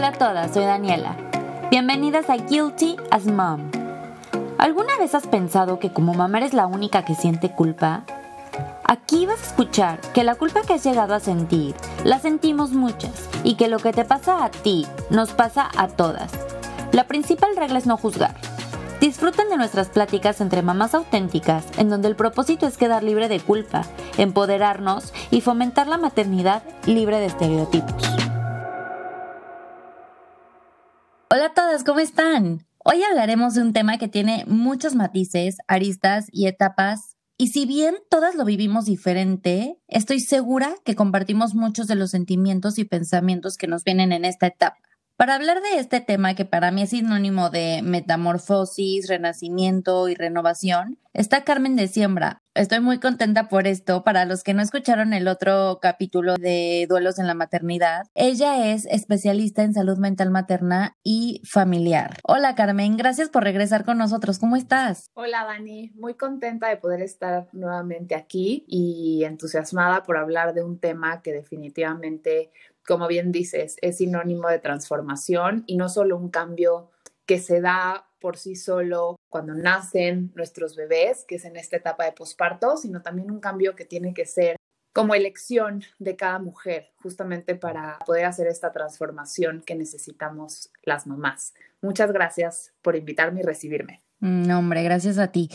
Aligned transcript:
Hola 0.00 0.08
a 0.08 0.12
todas, 0.12 0.54
soy 0.54 0.64
Daniela. 0.64 1.14
Bienvenidas 1.70 2.30
a 2.30 2.36
Guilty 2.36 2.96
as 3.10 3.26
Mom. 3.26 3.70
¿Alguna 4.56 4.96
vez 4.98 5.14
has 5.14 5.26
pensado 5.26 5.78
que 5.78 5.92
como 5.92 6.14
mamá 6.14 6.38
eres 6.38 6.54
la 6.54 6.64
única 6.66 7.04
que 7.04 7.14
siente 7.14 7.50
culpa? 7.50 8.04
Aquí 8.84 9.26
vas 9.26 9.42
a 9.42 9.46
escuchar 9.48 10.00
que 10.14 10.24
la 10.24 10.36
culpa 10.36 10.62
que 10.62 10.72
has 10.72 10.84
llegado 10.84 11.12
a 11.12 11.20
sentir 11.20 11.74
la 12.02 12.18
sentimos 12.18 12.70
muchas 12.70 13.28
y 13.44 13.56
que 13.56 13.68
lo 13.68 13.78
que 13.78 13.92
te 13.92 14.06
pasa 14.06 14.42
a 14.42 14.50
ti 14.50 14.86
nos 15.10 15.32
pasa 15.32 15.68
a 15.76 15.88
todas. 15.88 16.32
La 16.92 17.04
principal 17.04 17.54
regla 17.54 17.76
es 17.78 17.84
no 17.84 17.98
juzgar. 17.98 18.36
Disfruten 19.02 19.50
de 19.50 19.58
nuestras 19.58 19.90
pláticas 19.90 20.40
entre 20.40 20.62
mamás 20.62 20.94
auténticas, 20.94 21.66
en 21.76 21.90
donde 21.90 22.08
el 22.08 22.16
propósito 22.16 22.66
es 22.66 22.78
quedar 22.78 23.02
libre 23.02 23.28
de 23.28 23.40
culpa, 23.40 23.82
empoderarnos 24.16 25.12
y 25.30 25.42
fomentar 25.42 25.88
la 25.88 25.98
maternidad 25.98 26.62
libre 26.86 27.18
de 27.18 27.26
estereotipos. 27.26 28.19
Hola 31.32 31.46
a 31.46 31.54
todas, 31.54 31.84
¿cómo 31.84 32.00
están? 32.00 32.66
Hoy 32.78 33.04
hablaremos 33.04 33.54
de 33.54 33.62
un 33.62 33.72
tema 33.72 33.98
que 33.98 34.08
tiene 34.08 34.44
muchos 34.48 34.96
matices, 34.96 35.58
aristas 35.68 36.26
y 36.32 36.48
etapas. 36.48 37.16
Y 37.36 37.50
si 37.50 37.66
bien 37.66 37.94
todas 38.10 38.34
lo 38.34 38.44
vivimos 38.44 38.86
diferente, 38.86 39.78
estoy 39.86 40.18
segura 40.18 40.74
que 40.84 40.96
compartimos 40.96 41.54
muchos 41.54 41.86
de 41.86 41.94
los 41.94 42.10
sentimientos 42.10 42.80
y 42.80 42.84
pensamientos 42.84 43.56
que 43.56 43.68
nos 43.68 43.84
vienen 43.84 44.10
en 44.10 44.24
esta 44.24 44.48
etapa. 44.48 44.89
Para 45.20 45.34
hablar 45.34 45.60
de 45.60 45.78
este 45.78 46.00
tema 46.00 46.34
que 46.34 46.46
para 46.46 46.70
mí 46.70 46.80
es 46.80 46.88
sinónimo 46.88 47.50
de 47.50 47.82
metamorfosis, 47.84 49.06
renacimiento 49.06 50.08
y 50.08 50.14
renovación, 50.14 50.96
está 51.12 51.44
Carmen 51.44 51.76
de 51.76 51.88
Siembra. 51.88 52.40
Estoy 52.54 52.80
muy 52.80 52.98
contenta 52.98 53.48
por 53.48 53.66
esto. 53.66 54.02
Para 54.02 54.24
los 54.24 54.42
que 54.42 54.54
no 54.54 54.62
escucharon 54.62 55.12
el 55.12 55.28
otro 55.28 55.78
capítulo 55.80 56.36
de 56.36 56.86
Duelos 56.88 57.18
en 57.18 57.26
la 57.26 57.34
Maternidad, 57.34 58.06
ella 58.14 58.72
es 58.72 58.86
especialista 58.86 59.62
en 59.62 59.74
salud 59.74 59.98
mental 59.98 60.30
materna 60.30 60.96
y 61.04 61.42
familiar. 61.44 62.16
Hola 62.24 62.54
Carmen, 62.54 62.96
gracias 62.96 63.28
por 63.28 63.44
regresar 63.44 63.84
con 63.84 63.98
nosotros. 63.98 64.38
¿Cómo 64.38 64.56
estás? 64.56 65.10
Hola 65.14 65.44
Dani, 65.44 65.90
muy 65.96 66.14
contenta 66.14 66.68
de 66.68 66.78
poder 66.78 67.02
estar 67.02 67.46
nuevamente 67.52 68.14
aquí 68.14 68.64
y 68.66 69.22
entusiasmada 69.24 70.02
por 70.02 70.16
hablar 70.16 70.54
de 70.54 70.64
un 70.64 70.78
tema 70.78 71.20
que 71.22 71.32
definitivamente 71.32 72.50
como 72.86 73.06
bien 73.08 73.32
dices, 73.32 73.76
es 73.82 73.98
sinónimo 73.98 74.48
de 74.48 74.58
transformación 74.58 75.64
y 75.66 75.76
no 75.76 75.88
solo 75.88 76.16
un 76.16 76.30
cambio 76.30 76.90
que 77.26 77.38
se 77.38 77.60
da 77.60 78.06
por 78.20 78.36
sí 78.36 78.56
solo 78.56 79.16
cuando 79.28 79.54
nacen 79.54 80.32
nuestros 80.34 80.76
bebés, 80.76 81.24
que 81.26 81.36
es 81.36 81.44
en 81.44 81.56
esta 81.56 81.76
etapa 81.76 82.04
de 82.04 82.12
posparto, 82.12 82.76
sino 82.76 83.02
también 83.02 83.30
un 83.30 83.40
cambio 83.40 83.74
que 83.74 83.84
tiene 83.84 84.12
que 84.14 84.26
ser 84.26 84.56
como 84.92 85.14
elección 85.14 85.84
de 85.98 86.16
cada 86.16 86.38
mujer, 86.38 86.90
justamente 86.96 87.54
para 87.54 87.98
poder 88.04 88.24
hacer 88.24 88.48
esta 88.48 88.72
transformación 88.72 89.62
que 89.64 89.76
necesitamos 89.76 90.70
las 90.82 91.06
mamás. 91.06 91.54
Muchas 91.80 92.12
gracias 92.12 92.72
por 92.82 92.96
invitarme 92.96 93.40
y 93.40 93.44
recibirme. 93.44 94.02
No, 94.18 94.58
hombre, 94.58 94.82
gracias 94.82 95.18
a 95.18 95.28
ti. 95.28 95.48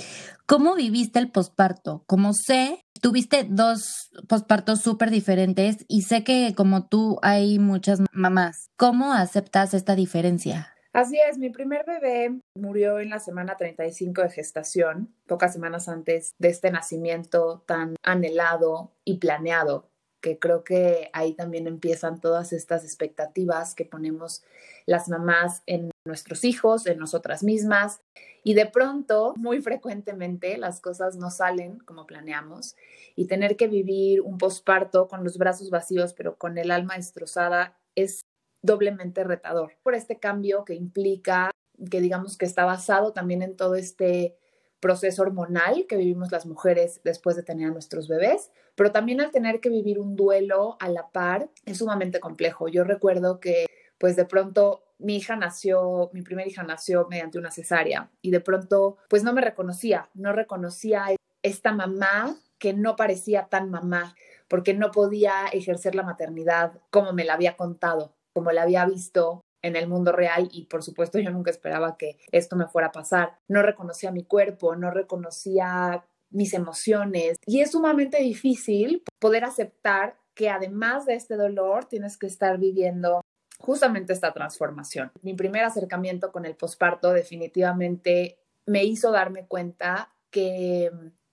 ¿Cómo 0.46 0.76
viviste 0.76 1.20
el 1.20 1.30
posparto? 1.30 2.03
Como 2.08 2.34
sé, 2.34 2.84
tuviste 3.06 3.45
dos 3.48 4.09
pospartos 4.28 4.81
súper 4.81 5.11
diferentes 5.11 5.86
y 5.88 6.02
sé 6.02 6.23
que 6.23 6.56
como 6.58 6.88
tú 6.88 7.20
hay 7.22 7.59
muchas 7.59 8.00
mamás. 8.12 8.72
¿Cómo 8.78 9.14
aceptas 9.14 9.75
esta 9.75 9.94
diferencia? 9.94 10.73
Así 10.92 11.20
es, 11.30 11.38
mi 11.38 11.52
primer 11.52 11.86
bebé 11.86 12.39
murió 12.56 13.00
en 13.00 13.12
la 13.12 13.20
semana 13.20 13.58
35 13.58 14.23
de 14.23 14.30
gestación, 14.31 15.14
pocas 15.28 15.53
semanas 15.53 15.88
antes 15.88 16.34
de 16.39 16.50
este 16.50 16.72
nacimiento 16.72 17.64
tan 17.67 17.95
anhelado 18.02 18.92
y 19.03 19.19
planeado 19.19 19.88
que 20.19 20.40
creo 20.40 20.64
que 20.64 21.12
ahí 21.14 21.36
también 21.36 21.67
empiezan 21.67 22.19
todas 22.19 22.53
estas 22.53 22.84
expectativas 22.84 23.75
que 23.75 23.86
ponemos 23.86 24.44
las 24.88 25.09
mamás 25.09 25.62
en 25.67 25.92
nuestros 26.06 26.44
hijos, 26.44 26.86
en 26.86 27.00
nosotras 27.00 27.44
mismas. 27.44 28.02
Y 28.44 28.53
de 28.53 28.67
pronto, 28.67 29.34
muy 29.38 29.61
frecuentemente, 29.61 30.58
las 30.58 30.80
cosas 30.80 31.18
no 31.18 31.31
salen 31.31 31.80
como 31.80 32.06
planeamos 32.06 32.75
y 33.16 33.25
tener 33.25 33.57
que 33.57 33.68
vivir 33.68 34.22
un 34.22 34.38
posparto 34.38 35.07
con 35.07 35.24
los 35.24 35.38
brazos 35.38 35.69
vacíos, 35.69 36.13
pero 36.13 36.38
con 36.38 36.57
el 36.57 36.72
alma 36.72 36.96
destrozada, 36.96 37.78
es 37.96 38.22
doblemente 38.62 39.24
retador 39.24 39.74
por 39.84 39.96
este 39.96 40.19
cambio 40.19 40.66
que 40.66 40.75
implica, 40.75 41.52
que 41.90 42.02
digamos 42.02 42.38
que 42.38 42.46
está 42.46 42.66
basado 42.66 43.13
también 43.13 43.41
en 43.41 43.56
todo 43.56 43.75
este 43.75 44.38
proceso 44.80 45.24
hormonal 45.24 45.85
que 45.88 45.97
vivimos 45.97 46.31
las 46.31 46.46
mujeres 46.46 47.01
después 47.03 47.35
de 47.35 47.44
tener 47.44 47.69
a 47.69 47.74
nuestros 47.74 48.07
bebés, 48.07 48.51
pero 48.75 48.91
también 48.91 49.22
al 49.22 49.31
tener 49.31 49.59
que 49.59 49.69
vivir 49.69 50.00
un 50.00 50.16
duelo 50.16 50.78
a 50.80 50.90
la 50.90 51.09
par 51.09 51.50
es 51.66 51.80
sumamente 51.80 52.19
complejo. 52.19 52.68
Yo 52.68 52.84
recuerdo 52.84 53.40
que 53.40 53.66
pues 53.97 54.16
de 54.16 54.25
pronto 54.25 54.84
mi 55.00 55.17
hija 55.17 55.35
nació, 55.35 56.09
mi 56.13 56.22
primera 56.22 56.47
hija 56.47 56.63
nació 56.63 57.07
mediante 57.09 57.38
una 57.38 57.51
cesárea 57.51 58.11
y 58.22 58.31
de 58.31 58.39
pronto 58.39 58.97
pues 59.09 59.23
no 59.23 59.33
me 59.33 59.41
reconocía, 59.41 60.09
no 60.13 60.33
reconocía 60.33 61.07
esta 61.44 61.73
mamá 61.73 62.35
que 62.57 62.73
no 62.73 62.95
parecía 62.95 63.47
tan 63.47 63.69
mamá 63.69 64.16
porque 64.47 64.73
no 64.73 64.91
podía 64.91 65.45
ejercer 65.51 65.95
la 65.95 66.03
maternidad 66.03 66.73
como 66.89 67.13
me 67.13 67.25
la 67.25 67.33
había 67.33 67.57
contado, 67.57 68.16
como 68.33 68.51
la 68.51 68.63
había 68.63 68.85
visto 68.85 69.41
en 69.61 69.75
el 69.75 69.88
mundo 69.88 70.11
real 70.11 70.47
y 70.51 70.66
por 70.66 70.83
supuesto 70.83 71.19
yo 71.19 71.31
nunca 71.31 71.51
esperaba 71.51 71.97
que 71.97 72.17
esto 72.31 72.56
me 72.56 72.67
fuera 72.67 72.89
a 72.89 72.91
pasar. 72.91 73.38
No 73.47 73.63
reconocía 73.63 74.12
mi 74.12 74.23
cuerpo, 74.23 74.75
no 74.75 74.91
reconocía 74.91 76.06
mis 76.29 76.53
emociones 76.53 77.38
y 77.45 77.62
es 77.62 77.72
sumamente 77.72 78.22
difícil 78.22 79.03
poder 79.19 79.44
aceptar 79.44 80.17
que 80.35 80.50
además 80.50 81.06
de 81.06 81.16
este 81.16 81.35
dolor 81.35 81.85
tienes 81.85 82.17
que 82.17 82.27
estar 82.27 82.59
viviendo 82.59 83.22
justamente 83.66 84.14
esta 84.14 84.31
transformación. 84.31 85.12
Mi 85.22 85.34
primer 85.34 85.64
acercamiento 85.64 86.31
con 86.31 86.46
el 86.46 86.56
posparto 86.56 87.12
definitivamente 87.12 88.38
me 88.66 88.84
hizo 88.84 89.12
darme 89.12 89.46
cuenta 89.46 90.14
que 90.30 90.92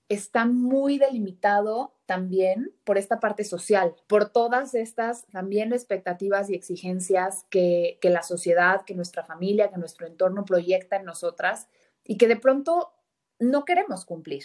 está 0.08 0.44
muy 0.44 0.98
delimitado 0.98 1.94
también 2.06 2.72
por 2.84 2.98
esta 2.98 3.20
parte 3.20 3.44
social, 3.44 3.94
por 4.06 4.28
todas 4.28 4.74
estas 4.74 5.26
también 5.26 5.72
expectativas 5.72 6.50
y 6.50 6.54
exigencias 6.54 7.46
que, 7.50 7.98
que 8.00 8.10
la 8.10 8.22
sociedad, 8.22 8.82
que 8.84 8.94
nuestra 8.94 9.24
familia, 9.24 9.70
que 9.70 9.78
nuestro 9.78 10.06
entorno 10.06 10.44
proyecta 10.44 10.96
en 10.96 11.04
nosotras 11.04 11.68
y 12.04 12.16
que 12.16 12.28
de 12.28 12.36
pronto 12.36 12.92
no 13.38 13.64
queremos 13.64 14.04
cumplir. 14.04 14.44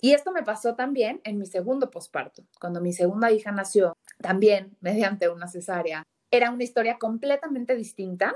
Y 0.00 0.14
esto 0.14 0.32
me 0.32 0.42
pasó 0.42 0.74
también 0.74 1.20
en 1.22 1.38
mi 1.38 1.46
segundo 1.46 1.90
posparto, 1.90 2.44
cuando 2.60 2.80
mi 2.80 2.92
segunda 2.92 3.30
hija 3.30 3.52
nació, 3.52 3.96
también 4.20 4.76
mediante 4.80 5.28
una 5.28 5.46
cesárea. 5.46 6.02
Era 6.32 6.50
una 6.50 6.64
historia 6.64 6.98
completamente 6.98 7.76
distinta. 7.76 8.34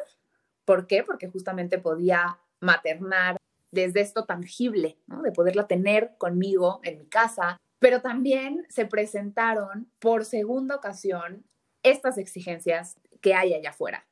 ¿Por 0.67 0.87
qué? 0.87 1.03
Porque 1.03 1.29
justamente 1.29 1.79
podía 1.79 2.39
maternar 2.61 3.39
desde 3.71 4.03
esto 4.03 4.27
tangible, 4.27 4.99
de 5.07 5.33
poderla 5.33 5.67
tener 5.67 6.13
conmigo 6.19 6.81
en 6.83 6.99
mi 6.99 7.07
casa, 7.07 7.59
pero 7.79 8.03
también 8.03 8.67
se 8.69 8.85
presentaron 8.85 9.91
por 9.99 10.27
segunda 10.27 10.77
ocasión 10.77 11.45
estas 11.83 12.19
exigencias 12.19 12.97
que 13.23 13.35
hay 13.35 13.55
allá 13.55 13.71
afuera, 13.71 14.07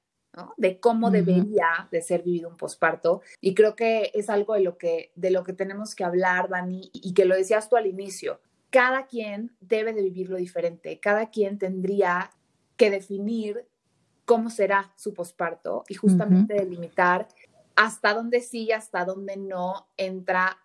de 0.57 0.81
cómo 0.81 1.11
debería 1.11 1.89
de 1.91 2.01
ser 2.01 2.23
vivido 2.23 2.49
un 2.49 2.57
posparto. 2.57 3.21
Y 3.43 3.55
creo 3.55 3.77
que 3.77 4.11
es 4.15 4.31
algo 4.31 4.55
de 4.55 4.61
lo 4.61 4.79
que, 4.79 5.13
de 5.15 5.31
lo 5.31 5.45
que 5.45 5.53
tenemos 5.53 5.95
que 5.95 6.05
hablar, 6.05 6.49
Dani, 6.49 6.91
y 6.93 7.13
que 7.13 7.27
lo 7.27 7.37
decías 7.37 7.69
tú 7.69 7.77
al 7.77 7.87
inicio. 7.87 8.41
Cada 8.71 9.07
quien 9.07 9.55
debe 9.61 9.93
de 9.93 10.03
vivirlo 10.03 10.37
diferente, 10.37 10.99
cada 11.01 11.31
quien 11.31 11.59
tendría 11.59 12.31
que 12.77 12.91
definir 12.91 13.67
cómo 14.25 14.51
será 14.51 14.93
su 14.97 15.15
posparto 15.15 15.85
y 15.89 15.95
justamente 15.95 16.55
delimitar 16.55 17.29
hasta 17.77 18.15
dónde 18.15 18.41
sí 18.41 18.65
y 18.65 18.73
hasta 18.73 19.05
dónde 19.05 19.37
no 19.37 19.89
entra 19.97 20.59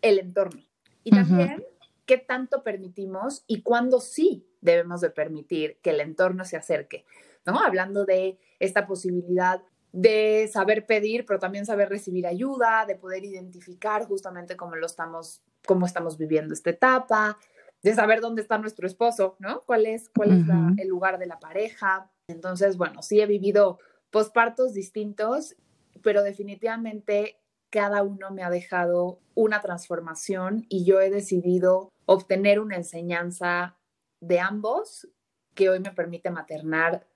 el 0.00 0.18
entorno. 0.18 0.62
Y 1.04 1.10
también 1.10 1.64
qué 2.06 2.18
tanto 2.18 2.62
permitimos 2.62 3.44
y 3.46 3.62
cuándo 3.62 4.00
sí 4.00 4.46
debemos 4.60 5.00
de 5.00 5.10
permitir 5.10 5.78
que 5.82 5.90
el 5.90 6.00
entorno 6.00 6.44
se 6.44 6.56
acerque, 6.56 7.04
¿no? 7.46 7.60
Hablando 7.60 8.04
de 8.04 8.38
esta 8.58 8.86
posibilidad 8.86 9.62
de 9.92 10.48
saber 10.52 10.86
pedir, 10.86 11.24
pero 11.26 11.38
también 11.38 11.66
saber 11.66 11.88
recibir 11.88 12.26
ayuda, 12.26 12.84
de 12.86 12.96
poder 12.96 13.24
identificar 13.24 14.06
justamente 14.06 14.56
cómo 14.56 14.76
lo 14.76 14.86
estamos, 14.86 15.42
cómo 15.66 15.86
estamos 15.86 16.18
viviendo 16.18 16.54
esta 16.54 16.70
etapa, 16.70 17.38
de 17.82 17.94
saber 17.94 18.20
dónde 18.20 18.42
está 18.42 18.58
nuestro 18.58 18.86
esposo, 18.86 19.36
¿no? 19.38 19.62
¿Cuál 19.64 19.86
es, 19.86 20.10
cuál 20.10 20.32
es 20.32 20.44
el 20.78 20.88
lugar 20.88 21.18
de 21.18 21.26
la 21.26 21.38
pareja? 21.38 22.10
Entonces, 22.28 22.76
bueno, 22.76 23.02
sí 23.02 23.20
he 23.20 23.26
vivido 23.26 23.78
pospartos 24.10 24.72
distintos 24.72 25.56
pero 26.02 26.22
definitivamente 26.22 27.40
cada 27.70 28.02
uno 28.02 28.30
me 28.30 28.42
ha 28.42 28.50
dejado 28.50 29.20
una 29.34 29.60
transformación 29.60 30.64
y 30.68 30.84
yo 30.84 31.00
he 31.00 31.10
decidido 31.10 31.90
obtener 32.06 32.60
una 32.60 32.76
enseñanza 32.76 33.76
de 34.20 34.40
ambos 34.40 35.08
que 35.54 35.68
hoy 35.68 35.80
me 35.80 35.92
permite 35.92 36.30
maternar 36.30 37.06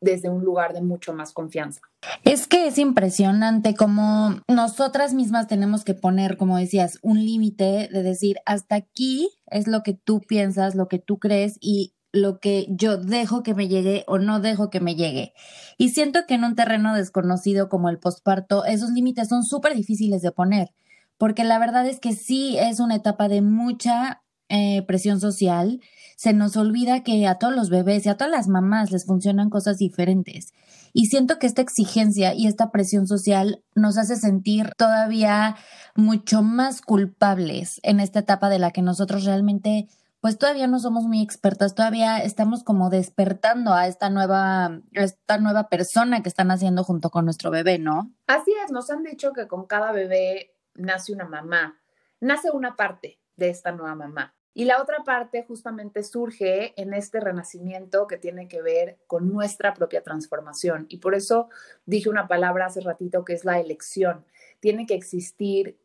desde 0.00 0.28
un 0.28 0.42
lugar 0.42 0.72
de 0.72 0.82
mucho 0.82 1.12
más 1.12 1.32
confianza. 1.32 1.80
Es 2.24 2.48
que 2.48 2.66
es 2.66 2.78
impresionante 2.78 3.74
como 3.76 4.40
nosotras 4.48 5.14
mismas 5.14 5.46
tenemos 5.46 5.84
que 5.84 5.94
poner, 5.94 6.36
como 6.36 6.58
decías, 6.58 6.98
un 7.02 7.24
límite 7.24 7.88
de 7.92 8.02
decir, 8.02 8.38
hasta 8.44 8.74
aquí 8.74 9.30
es 9.46 9.68
lo 9.68 9.84
que 9.84 9.94
tú 9.94 10.20
piensas, 10.20 10.74
lo 10.74 10.88
que 10.88 10.98
tú 10.98 11.20
crees 11.20 11.56
y 11.60 11.94
lo 12.12 12.38
que 12.38 12.66
yo 12.68 12.98
dejo 12.98 13.42
que 13.42 13.54
me 13.54 13.68
llegue 13.68 14.04
o 14.06 14.18
no 14.18 14.40
dejo 14.40 14.70
que 14.70 14.80
me 14.80 14.94
llegue. 14.94 15.32
Y 15.78 15.88
siento 15.88 16.20
que 16.28 16.34
en 16.34 16.44
un 16.44 16.54
terreno 16.54 16.94
desconocido 16.94 17.68
como 17.68 17.88
el 17.88 17.98
posparto, 17.98 18.64
esos 18.64 18.90
límites 18.90 19.28
son 19.28 19.44
súper 19.44 19.74
difíciles 19.74 20.22
de 20.22 20.30
poner, 20.30 20.72
porque 21.16 21.44
la 21.44 21.58
verdad 21.58 21.86
es 21.86 22.00
que 22.00 22.12
sí 22.12 22.58
es 22.58 22.80
una 22.80 22.96
etapa 22.96 23.28
de 23.28 23.40
mucha 23.40 24.22
eh, 24.54 24.82
presión 24.82 25.18
social. 25.18 25.80
Se 26.16 26.34
nos 26.34 26.58
olvida 26.58 27.02
que 27.02 27.26
a 27.26 27.36
todos 27.36 27.56
los 27.56 27.70
bebés 27.70 28.04
y 28.04 28.10
a 28.10 28.18
todas 28.18 28.30
las 28.30 28.48
mamás 28.48 28.90
les 28.90 29.06
funcionan 29.06 29.48
cosas 29.48 29.78
diferentes. 29.78 30.52
Y 30.92 31.06
siento 31.06 31.38
que 31.38 31.46
esta 31.46 31.62
exigencia 31.62 32.34
y 32.34 32.46
esta 32.46 32.70
presión 32.70 33.06
social 33.06 33.64
nos 33.74 33.96
hace 33.96 34.16
sentir 34.16 34.70
todavía 34.76 35.56
mucho 35.96 36.42
más 36.42 36.82
culpables 36.82 37.80
en 37.82 37.98
esta 37.98 38.18
etapa 38.18 38.50
de 38.50 38.58
la 38.58 38.72
que 38.72 38.82
nosotros 38.82 39.24
realmente 39.24 39.88
pues 40.22 40.38
todavía 40.38 40.68
no 40.68 40.78
somos 40.78 41.02
muy 41.02 41.20
expertas, 41.20 41.74
todavía 41.74 42.18
estamos 42.18 42.62
como 42.62 42.90
despertando 42.90 43.74
a 43.74 43.88
esta 43.88 44.08
nueva, 44.08 44.80
esta 44.92 45.38
nueva 45.38 45.68
persona 45.68 46.22
que 46.22 46.28
están 46.28 46.52
haciendo 46.52 46.84
junto 46.84 47.10
con 47.10 47.24
nuestro 47.24 47.50
bebé, 47.50 47.80
¿no? 47.80 48.14
Así 48.28 48.54
es, 48.64 48.70
nos 48.70 48.88
han 48.90 49.02
dicho 49.02 49.32
que 49.32 49.48
con 49.48 49.66
cada 49.66 49.90
bebé 49.90 50.54
nace 50.74 51.12
una 51.12 51.26
mamá, 51.26 51.80
nace 52.20 52.52
una 52.52 52.76
parte 52.76 53.18
de 53.36 53.50
esta 53.50 53.72
nueva 53.72 53.96
mamá. 53.96 54.36
Y 54.54 54.66
la 54.66 54.80
otra 54.80 55.02
parte 55.02 55.44
justamente 55.44 56.04
surge 56.04 56.80
en 56.80 56.94
este 56.94 57.18
renacimiento 57.18 58.06
que 58.06 58.16
tiene 58.16 58.46
que 58.46 58.62
ver 58.62 59.00
con 59.08 59.28
nuestra 59.28 59.74
propia 59.74 60.04
transformación. 60.04 60.86
Y 60.88 60.98
por 60.98 61.16
eso 61.16 61.48
dije 61.84 62.08
una 62.08 62.28
palabra 62.28 62.66
hace 62.66 62.80
ratito 62.80 63.24
que 63.24 63.32
es 63.32 63.44
la 63.44 63.58
elección. 63.58 64.24
Tiene 64.60 64.86
que 64.86 64.94
existir 64.94 65.80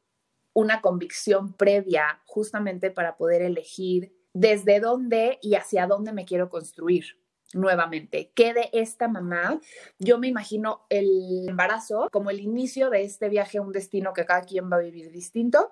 una 0.54 0.82
convicción 0.82 1.54
previa 1.54 2.22
justamente 2.26 2.92
para 2.92 3.18
poder 3.18 3.42
elegir 3.42 4.17
desde 4.40 4.80
dónde 4.80 5.40
y 5.42 5.56
hacia 5.56 5.88
dónde 5.88 6.14
me 6.14 6.26
quiero 6.26 6.50
construir 6.50 7.06
nuevamente. 7.54 8.32
¿Qué 8.36 8.54
de 8.54 8.70
esta 8.72 9.08
mamá? 9.08 9.60
Yo 9.98 10.20
me 10.20 10.28
imagino 10.28 10.86
el 10.90 11.48
embarazo 11.48 12.10
como 12.12 12.30
el 12.30 12.40
inicio 12.40 12.90
de 12.90 13.04
este 13.04 13.30
viaje 13.30 13.58
a 13.58 13.62
un 13.62 13.72
destino 13.72 14.14
que 14.14 14.26
cada 14.26 14.42
quien 14.42 14.72
va 14.72 14.78
a 14.78 14.82
vivir 14.82 15.12
distinto. 15.12 15.72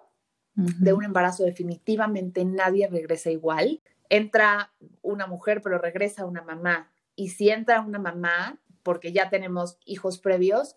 De 0.55 0.93
un 0.93 1.03
embarazo 1.03 1.43
definitivamente 1.43 2.43
nadie 2.45 2.87
regresa 2.87 3.29
igual. 3.29 3.81
Entra 4.09 4.73
una 5.01 5.27
mujer, 5.27 5.61
pero 5.61 5.77
regresa 5.77 6.25
una 6.25 6.41
mamá. 6.41 6.89
Y 7.15 7.29
si 7.29 7.49
entra 7.49 7.81
una 7.81 7.99
mamá, 7.99 8.59
porque 8.81 9.11
ya 9.11 9.29
tenemos 9.29 9.77
hijos 9.85 10.17
previos, 10.17 10.75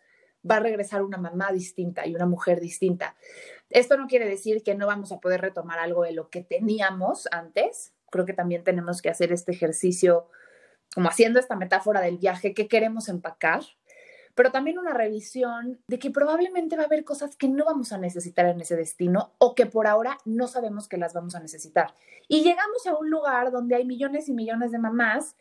va 0.50 0.56
a 0.56 0.60
regresar 0.60 1.02
una 1.02 1.18
mamá 1.18 1.52
distinta 1.52 2.06
y 2.06 2.14
una 2.14 2.26
mujer 2.26 2.60
distinta. 2.60 3.16
Esto 3.70 3.96
no 3.96 4.06
quiere 4.06 4.28
decir 4.28 4.62
que 4.62 4.74
no 4.74 4.86
vamos 4.86 5.12
a 5.12 5.20
poder 5.20 5.40
retomar 5.40 5.78
algo 5.78 6.02
de 6.02 6.12
lo 6.12 6.30
que 6.30 6.42
teníamos 6.42 7.28
antes. 7.30 7.92
Creo 8.10 8.24
que 8.24 8.32
también 8.32 8.64
tenemos 8.64 9.02
que 9.02 9.10
hacer 9.10 9.32
este 9.32 9.52
ejercicio, 9.52 10.28
como 10.94 11.08
haciendo 11.08 11.38
esta 11.38 11.56
metáfora 11.56 12.00
del 12.00 12.18
viaje, 12.18 12.54
que 12.54 12.68
queremos 12.68 13.08
empacar, 13.08 13.62
pero 14.34 14.52
también 14.52 14.78
una 14.78 14.94
revisión 14.94 15.80
de 15.88 15.98
que 15.98 16.10
probablemente 16.10 16.76
va 16.76 16.84
a 16.84 16.86
haber 16.86 17.04
cosas 17.04 17.36
que 17.36 17.48
no 17.48 17.64
vamos 17.64 17.92
a 17.92 17.98
necesitar 17.98 18.46
en 18.46 18.60
ese 18.60 18.76
destino 18.76 19.34
o 19.38 19.54
que 19.54 19.66
por 19.66 19.86
ahora 19.86 20.16
no 20.24 20.46
sabemos 20.46 20.88
que 20.88 20.96
las 20.96 21.12
vamos 21.12 21.34
a 21.34 21.40
necesitar. 21.40 21.94
Y 22.28 22.42
llegamos 22.42 22.86
a 22.86 22.96
un 22.96 23.10
lugar 23.10 23.50
donde 23.50 23.74
hay 23.74 23.84
millones 23.84 24.28
y 24.28 24.32
millones 24.32 24.70
de 24.70 24.78
mamás 24.78 25.34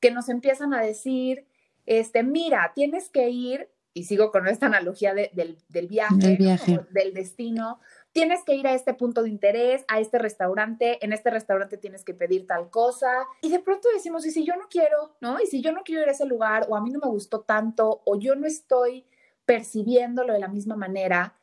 que 0.00 0.10
nos 0.10 0.28
empiezan 0.28 0.74
a 0.74 0.82
decir, 0.82 1.46
este, 1.86 2.22
mira, 2.22 2.72
tienes 2.74 3.08
que 3.08 3.30
ir 3.30 3.70
y 3.92 4.04
sigo 4.04 4.30
con 4.30 4.46
esta 4.46 4.66
analogía 4.66 5.14
del, 5.14 5.58
viaje, 5.88 6.38
del, 6.90 7.12
destino, 7.12 7.80
tienes 8.12 8.44
que 8.44 8.54
ir 8.54 8.66
a 8.66 8.74
este 8.74 8.94
punto 8.94 9.22
de 9.22 9.30
interés, 9.30 9.84
a 9.88 10.00
este 10.00 10.18
restaurante, 10.18 11.04
en 11.04 11.12
este 11.12 11.30
restaurante 11.30 11.76
tienes 11.76 12.04
que 12.04 12.14
pedir 12.14 12.46
tal 12.46 12.70
cosa, 12.70 13.10
y 13.42 13.50
de 13.50 13.58
pronto 13.58 13.88
decimos, 13.92 14.24
y 14.26 14.30
si 14.30 14.44
yo 14.44 14.54
no 14.56 14.68
quiero, 14.70 15.16
¿no? 15.20 15.40
Y 15.40 15.46
si 15.46 15.60
yo 15.60 15.72
no 15.72 15.82
quiero 15.84 16.02
ir 16.02 16.08
a 16.08 16.12
ese 16.12 16.26
lugar, 16.26 16.66
o 16.68 16.76
a 16.76 16.80
mí 16.80 16.90
no 16.90 17.00
me 17.02 17.10
gustó 17.10 17.40
tanto, 17.40 18.02
o 18.04 18.18
yo 18.18 18.36
no 18.36 18.46
estoy 18.46 19.06
percibiéndolo 19.44 20.32
de 20.32 20.38
la 20.38 20.48
misma 20.48 20.76
manera, 20.76 21.34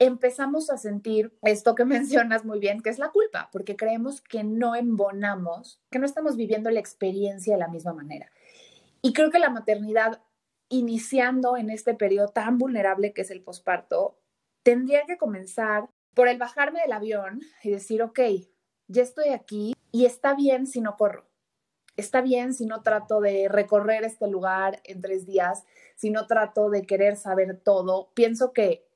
empezamos 0.00 0.70
a 0.70 0.78
sentir 0.78 1.32
esto 1.42 1.76
que 1.76 1.84
mencionas 1.84 2.44
muy 2.44 2.58
bien, 2.58 2.80
que 2.80 2.90
es 2.90 2.98
la 2.98 3.10
culpa, 3.10 3.48
porque 3.52 3.76
creemos 3.76 4.20
que 4.20 4.42
no 4.42 4.74
embonamos, 4.74 5.80
que 5.90 6.00
no 6.00 6.06
estamos 6.06 6.36
viviendo 6.36 6.70
la 6.70 6.80
experiencia 6.80 7.54
de 7.54 7.60
la 7.60 7.68
misma 7.68 7.92
manera. 7.92 8.30
Y 9.02 9.12
creo 9.12 9.30
que 9.30 9.38
la 9.38 9.50
maternidad 9.50 10.20
iniciando 10.72 11.58
en 11.58 11.68
este 11.68 11.94
periodo 11.94 12.28
tan 12.28 12.56
vulnerable 12.56 13.12
que 13.12 13.20
es 13.20 13.30
el 13.30 13.42
posparto, 13.42 14.18
tendría 14.62 15.04
que 15.06 15.18
comenzar 15.18 15.90
por 16.14 16.28
el 16.28 16.38
bajarme 16.38 16.80
del 16.80 16.92
avión 16.92 17.42
y 17.62 17.70
decir, 17.70 18.02
ok, 18.02 18.20
ya 18.88 19.02
estoy 19.02 19.28
aquí 19.28 19.74
y 19.92 20.06
está 20.06 20.34
bien 20.34 20.66
si 20.66 20.80
no 20.80 20.96
corro. 20.96 21.28
Está 21.96 22.22
bien 22.22 22.54
si 22.54 22.64
no 22.64 22.82
trato 22.82 23.20
de 23.20 23.48
recorrer 23.50 24.04
este 24.04 24.26
lugar 24.28 24.80
en 24.84 25.02
tres 25.02 25.26
días, 25.26 25.64
si 25.94 26.08
no 26.08 26.26
trato 26.26 26.70
de 26.70 26.86
querer 26.86 27.16
saber 27.16 27.60
todo. 27.62 28.10
Pienso 28.14 28.54
que 28.54 28.86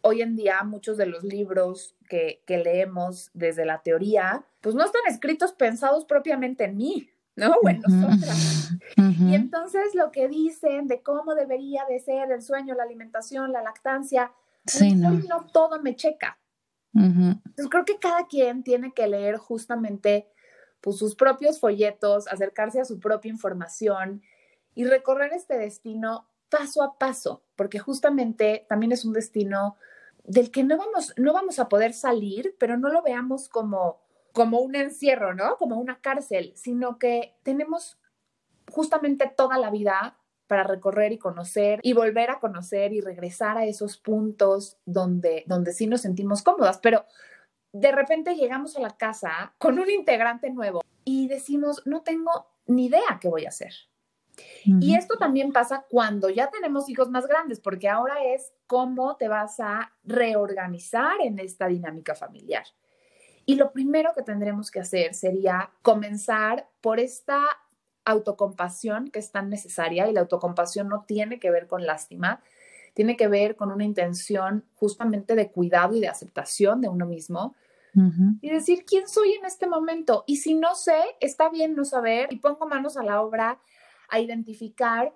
hoy 0.00 0.22
en 0.22 0.36
día 0.36 0.62
muchos 0.62 0.96
de 0.96 1.04
los 1.04 1.22
libros 1.22 1.98
que, 2.08 2.42
que 2.46 2.56
leemos 2.56 3.30
desde 3.34 3.66
la 3.66 3.82
teoría, 3.82 4.46
pues 4.62 4.74
no 4.74 4.86
están 4.86 5.02
escritos 5.06 5.52
pensados 5.52 6.06
propiamente 6.06 6.64
en 6.64 6.78
mí, 6.78 7.10
¿no? 7.40 7.56
Bueno, 7.62 7.82
nosotras. 7.88 8.70
Y 8.96 9.34
entonces 9.34 9.94
lo 9.94 10.10
que 10.10 10.28
dicen 10.28 10.86
de 10.86 11.02
cómo 11.02 11.34
debería 11.34 11.84
de 11.88 11.98
ser 11.98 12.30
el 12.30 12.42
sueño, 12.42 12.74
la 12.74 12.84
alimentación, 12.84 13.52
la 13.52 13.62
lactancia, 13.62 14.32
pues, 14.64 14.94
no. 14.94 15.46
todo 15.52 15.80
me 15.80 15.96
checa. 15.96 16.38
Entonces 16.92 17.68
creo 17.70 17.84
que 17.84 17.98
cada 17.98 18.26
quien 18.26 18.62
tiene 18.62 18.92
que 18.92 19.06
leer 19.06 19.36
justamente 19.36 20.28
pues, 20.80 20.96
sus 20.96 21.14
propios 21.14 21.60
folletos, 21.60 22.26
acercarse 22.28 22.80
a 22.80 22.84
su 22.84 22.98
propia 22.98 23.30
información 23.30 24.22
y 24.74 24.84
recorrer 24.84 25.32
este 25.32 25.56
destino 25.56 26.26
paso 26.50 26.82
a 26.82 26.98
paso, 26.98 27.42
porque 27.56 27.78
justamente 27.78 28.66
también 28.68 28.92
es 28.92 29.04
un 29.04 29.12
destino 29.12 29.76
del 30.24 30.50
que 30.50 30.64
no 30.64 30.76
vamos, 30.76 31.14
no 31.16 31.32
vamos 31.32 31.58
a 31.58 31.68
poder 31.68 31.94
salir, 31.94 32.56
pero 32.58 32.76
no 32.76 32.88
lo 32.90 33.02
veamos 33.02 33.48
como 33.48 34.00
como 34.32 34.60
un 34.60 34.74
encierro, 34.74 35.34
¿no? 35.34 35.56
Como 35.56 35.76
una 35.76 36.00
cárcel, 36.00 36.52
sino 36.54 36.98
que 36.98 37.36
tenemos 37.42 37.98
justamente 38.70 39.32
toda 39.36 39.58
la 39.58 39.70
vida 39.70 40.16
para 40.46 40.64
recorrer 40.64 41.12
y 41.12 41.18
conocer 41.18 41.78
y 41.82 41.92
volver 41.92 42.30
a 42.30 42.40
conocer 42.40 42.92
y 42.92 43.00
regresar 43.00 43.56
a 43.56 43.66
esos 43.66 43.98
puntos 43.98 44.78
donde, 44.84 45.44
donde 45.46 45.72
sí 45.72 45.86
nos 45.86 46.00
sentimos 46.00 46.42
cómodas. 46.42 46.78
Pero 46.78 47.04
de 47.72 47.92
repente 47.92 48.34
llegamos 48.34 48.76
a 48.76 48.80
la 48.80 48.96
casa 48.96 49.54
con 49.58 49.78
un 49.78 49.88
integrante 49.88 50.50
nuevo 50.50 50.82
y 51.04 51.28
decimos, 51.28 51.82
no 51.86 52.02
tengo 52.02 52.48
ni 52.66 52.86
idea 52.86 53.18
qué 53.20 53.28
voy 53.28 53.44
a 53.44 53.50
hacer. 53.50 53.72
Y 54.64 54.94
esto 54.96 55.18
también 55.18 55.52
pasa 55.52 55.84
cuando 55.88 56.30
ya 56.30 56.50
tenemos 56.50 56.88
hijos 56.88 57.10
más 57.10 57.26
grandes, 57.26 57.60
porque 57.60 57.88
ahora 57.88 58.24
es 58.24 58.52
cómo 58.66 59.16
te 59.16 59.28
vas 59.28 59.60
a 59.60 59.92
reorganizar 60.02 61.20
en 61.20 61.38
esta 61.38 61.66
dinámica 61.66 62.14
familiar. 62.14 62.64
Y 63.46 63.56
lo 63.56 63.72
primero 63.72 64.12
que 64.14 64.22
tendremos 64.22 64.70
que 64.70 64.80
hacer 64.80 65.14
sería 65.14 65.70
comenzar 65.82 66.68
por 66.80 67.00
esta 67.00 67.42
autocompasión 68.04 69.10
que 69.10 69.18
es 69.18 69.30
tan 69.30 69.50
necesaria 69.50 70.08
y 70.08 70.12
la 70.12 70.20
autocompasión 70.20 70.88
no 70.88 71.04
tiene 71.06 71.38
que 71.38 71.50
ver 71.50 71.66
con 71.66 71.86
lástima, 71.86 72.42
tiene 72.94 73.16
que 73.16 73.28
ver 73.28 73.56
con 73.56 73.70
una 73.70 73.84
intención 73.84 74.64
justamente 74.74 75.34
de 75.34 75.50
cuidado 75.50 75.94
y 75.94 76.00
de 76.00 76.08
aceptación 76.08 76.80
de 76.80 76.88
uno 76.88 77.06
mismo. 77.06 77.54
Y 78.40 78.50
decir, 78.50 78.84
¿quién 78.86 79.08
soy 79.08 79.32
en 79.32 79.44
este 79.44 79.66
momento? 79.66 80.22
Y 80.28 80.36
si 80.36 80.54
no 80.54 80.76
sé, 80.76 80.96
está 81.18 81.48
bien 81.48 81.74
no 81.74 81.84
saber 81.84 82.32
y 82.32 82.36
pongo 82.36 82.68
manos 82.68 82.96
a 82.96 83.02
la 83.02 83.20
obra 83.20 83.60
a 84.08 84.20
identificar 84.20 85.12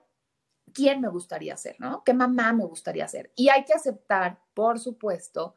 quién 0.73 1.01
me 1.01 1.09
gustaría 1.09 1.57
ser, 1.57 1.77
¿no? 1.79 2.03
¿Qué 2.05 2.13
mamá 2.15 2.53
me 2.53 2.65
gustaría 2.65 3.07
ser? 3.07 3.31
Y 3.37 3.49
hay 3.49 3.65
que 3.65 3.75
aceptar, 3.75 4.41
por 4.55 4.81
supuesto, 4.81 5.55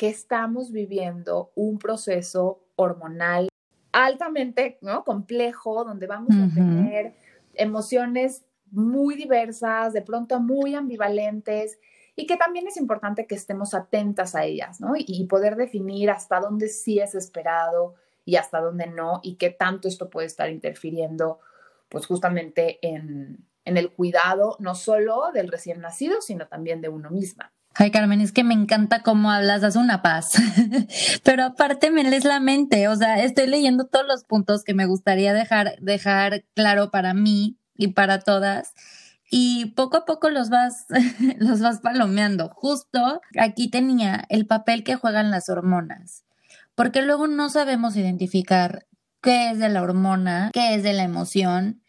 que 0.00 0.08
estamos 0.08 0.72
viviendo 0.72 1.52
un 1.54 1.78
proceso 1.78 2.64
hormonal 2.76 3.50
altamente 3.92 4.78
¿no? 4.80 5.04
complejo, 5.04 5.84
donde 5.84 6.06
vamos 6.06 6.30
a 6.30 6.54
tener 6.54 7.12
emociones 7.52 8.46
muy 8.70 9.14
diversas, 9.14 9.92
de 9.92 10.00
pronto 10.00 10.40
muy 10.40 10.74
ambivalentes, 10.74 11.78
y 12.16 12.26
que 12.26 12.38
también 12.38 12.66
es 12.66 12.78
importante 12.78 13.26
que 13.26 13.34
estemos 13.34 13.74
atentas 13.74 14.34
a 14.34 14.46
ellas, 14.46 14.80
¿no? 14.80 14.94
Y, 14.96 15.26
poder 15.26 15.56
definir 15.56 16.08
hasta 16.08 16.40
dónde 16.40 16.68
sí 16.68 16.98
es 16.98 17.14
esperado 17.14 17.94
y 18.24 18.36
hasta 18.36 18.58
dónde 18.58 18.86
no, 18.86 19.20
y 19.22 19.34
qué 19.34 19.50
tanto 19.50 19.86
esto 19.86 20.08
puede 20.08 20.28
estar 20.28 20.48
interfiriendo, 20.48 21.40
pues 21.90 22.06
justamente 22.06 22.78
en, 22.80 23.44
en 23.66 23.76
el 23.76 23.92
cuidado 23.92 24.56
no 24.60 24.74
solo 24.74 25.30
del 25.34 25.48
recién 25.48 25.82
nacido, 25.82 26.22
sino 26.22 26.48
también 26.48 26.80
de 26.80 26.88
uno 26.88 27.10
misma. 27.10 27.52
Ay, 27.74 27.90
Carmen, 27.90 28.20
es 28.20 28.32
que 28.32 28.44
me 28.44 28.54
encanta 28.54 29.02
cómo 29.02 29.30
hablas, 29.30 29.62
das 29.62 29.76
una 29.76 30.02
paz. 30.02 30.32
Pero 31.24 31.44
aparte 31.44 31.90
me 31.90 32.04
lees 32.04 32.24
la 32.24 32.40
mente, 32.40 32.88
o 32.88 32.96
sea, 32.96 33.22
estoy 33.22 33.46
leyendo 33.46 33.86
todos 33.86 34.06
los 34.06 34.24
puntos 34.24 34.64
que 34.64 34.74
me 34.74 34.86
gustaría 34.86 35.32
dejar, 35.32 35.76
dejar 35.80 36.44
claro 36.54 36.90
para 36.90 37.14
mí 37.14 37.58
y 37.76 37.88
para 37.88 38.20
todas. 38.20 38.72
Y 39.30 39.66
poco 39.76 39.98
a 39.98 40.04
poco 40.04 40.28
los 40.28 40.50
vas, 40.50 40.86
los 41.38 41.60
vas 41.60 41.80
palomeando. 41.80 42.50
Justo 42.54 43.20
aquí 43.38 43.70
tenía 43.70 44.24
el 44.28 44.46
papel 44.46 44.82
que 44.82 44.96
juegan 44.96 45.30
las 45.30 45.48
hormonas. 45.48 46.24
Porque 46.74 47.02
luego 47.02 47.28
no 47.28 47.48
sabemos 47.50 47.96
identificar 47.96 48.86
qué 49.22 49.50
es 49.50 49.58
de 49.58 49.68
la 49.68 49.82
hormona, 49.82 50.50
qué 50.52 50.74
es 50.74 50.82
de 50.82 50.92
la 50.92 51.04
emoción, 51.04 51.82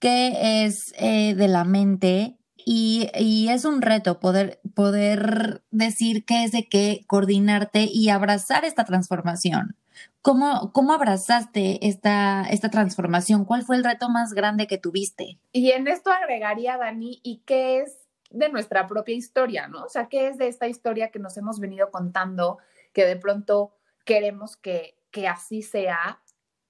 qué 0.00 0.64
es 0.64 0.92
eh, 0.98 1.34
de 1.34 1.48
la 1.48 1.64
mente. 1.64 2.38
Y, 2.64 3.10
es 3.50 3.64
un 3.64 3.82
reto 3.82 4.20
poder, 4.20 4.60
poder 4.74 5.62
decir 5.70 6.24
qué 6.24 6.44
es 6.44 6.52
de 6.52 6.68
qué, 6.68 7.04
coordinarte 7.06 7.88
y 7.90 8.08
abrazar 8.08 8.64
esta 8.64 8.84
transformación. 8.84 9.76
¿Cómo, 10.22 10.72
cómo 10.72 10.92
abrazaste 10.92 11.86
esta, 11.86 12.44
esta 12.50 12.70
transformación? 12.70 13.44
¿Cuál 13.44 13.62
fue 13.62 13.76
el 13.76 13.84
reto 13.84 14.08
más 14.08 14.32
grande 14.32 14.66
que 14.66 14.78
tuviste? 14.78 15.38
Y 15.52 15.72
en 15.72 15.88
esto 15.88 16.10
agregaría, 16.10 16.78
Dani, 16.78 17.20
¿y 17.22 17.42
qué 17.44 17.80
es 17.80 17.98
de 18.30 18.48
nuestra 18.48 18.86
propia 18.86 19.14
historia, 19.14 19.68
no? 19.68 19.84
O 19.84 19.88
sea, 19.88 20.08
¿qué 20.08 20.28
es 20.28 20.38
de 20.38 20.48
esta 20.48 20.68
historia 20.68 21.10
que 21.10 21.18
nos 21.18 21.36
hemos 21.36 21.60
venido 21.60 21.90
contando, 21.90 22.58
que 22.92 23.04
de 23.04 23.16
pronto 23.16 23.74
queremos 24.04 24.56
que, 24.56 24.96
que 25.10 25.28
así 25.28 25.62
sea 25.62 26.20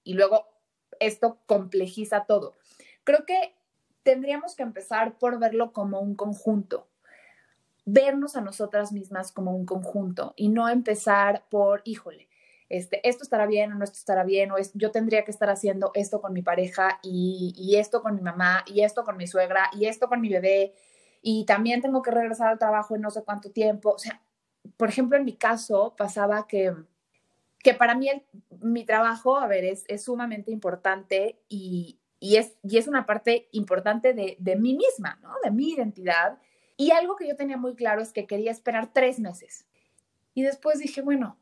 y 0.03 0.15
luego 0.15 0.47
esto 0.99 1.39
complejiza 1.45 2.25
todo? 2.25 2.55
Creo 3.03 3.25
que 3.25 3.55
tendríamos 4.03 4.55
que 4.55 4.63
empezar 4.63 5.17
por 5.17 5.39
verlo 5.39 5.71
como 5.71 5.99
un 5.99 6.15
conjunto, 6.15 6.87
vernos 7.85 8.35
a 8.35 8.41
nosotras 8.41 8.91
mismas 8.91 9.31
como 9.31 9.55
un 9.55 9.65
conjunto 9.65 10.33
y 10.35 10.49
no 10.49 10.69
empezar 10.69 11.45
por, 11.49 11.81
híjole, 11.85 12.29
este, 12.69 13.07
esto 13.07 13.23
estará 13.23 13.45
bien 13.45 13.71
o 13.71 13.75
no 13.75 13.83
esto 13.83 13.97
estará 13.97 14.23
bien, 14.23 14.51
o 14.51 14.57
es, 14.57 14.71
yo 14.73 14.91
tendría 14.91 15.23
que 15.23 15.31
estar 15.31 15.49
haciendo 15.49 15.91
esto 15.93 16.21
con 16.21 16.33
mi 16.33 16.41
pareja 16.41 16.99
y, 17.03 17.53
y, 17.57 17.75
esto 17.75 18.01
con 18.01 18.15
mi 18.15 18.21
mamá 18.21 18.63
y 18.65 18.81
esto 18.81 19.03
con 19.03 19.17
mi 19.17 19.27
suegra 19.27 19.69
y 19.73 19.85
esto 19.85 20.07
con 20.07 20.21
mi 20.21 20.29
bebé 20.29 20.73
y 21.21 21.45
también 21.45 21.81
tengo 21.81 22.01
que 22.01 22.11
regresar 22.11 22.49
al 22.49 22.59
trabajo 22.59 22.95
en 22.95 23.01
no 23.01 23.09
sé 23.09 23.23
cuánto 23.23 23.49
tiempo. 23.49 23.91
O 23.91 23.97
sea, 23.97 24.21
por 24.75 24.89
ejemplo, 24.89 25.17
en 25.17 25.25
mi 25.25 25.35
caso 25.35 25.95
pasaba 25.97 26.47
que, 26.47 26.73
que 27.59 27.73
para 27.73 27.95
mí 27.95 28.09
el, 28.09 28.23
mi 28.61 28.85
trabajo, 28.85 29.37
a 29.37 29.47
ver, 29.47 29.63
es, 29.63 29.85
es 29.87 30.03
sumamente 30.03 30.51
importante 30.51 31.39
y, 31.47 31.99
y, 32.23 32.37
es, 32.37 32.53
y 32.63 32.77
es 32.77 32.87
una 32.87 33.05
parte 33.05 33.49
importante 33.51 34.13
de, 34.13 34.37
de 34.39 34.55
mí 34.55 34.75
misma, 34.75 35.19
¿no? 35.21 35.33
De 35.43 35.51
mi 35.51 35.71
identidad. 35.71 36.39
Y 36.77 36.91
algo 36.91 37.17
que 37.17 37.27
yo 37.27 37.35
tenía 37.35 37.57
muy 37.57 37.75
claro 37.75 38.01
es 38.01 38.13
que 38.13 38.27
quería 38.27 38.49
esperar 38.49 38.93
tres 38.93 39.19
meses. 39.19 39.67
Y 40.33 40.43
después 40.43 40.79
dije, 40.79 41.01
bueno, 41.01 41.37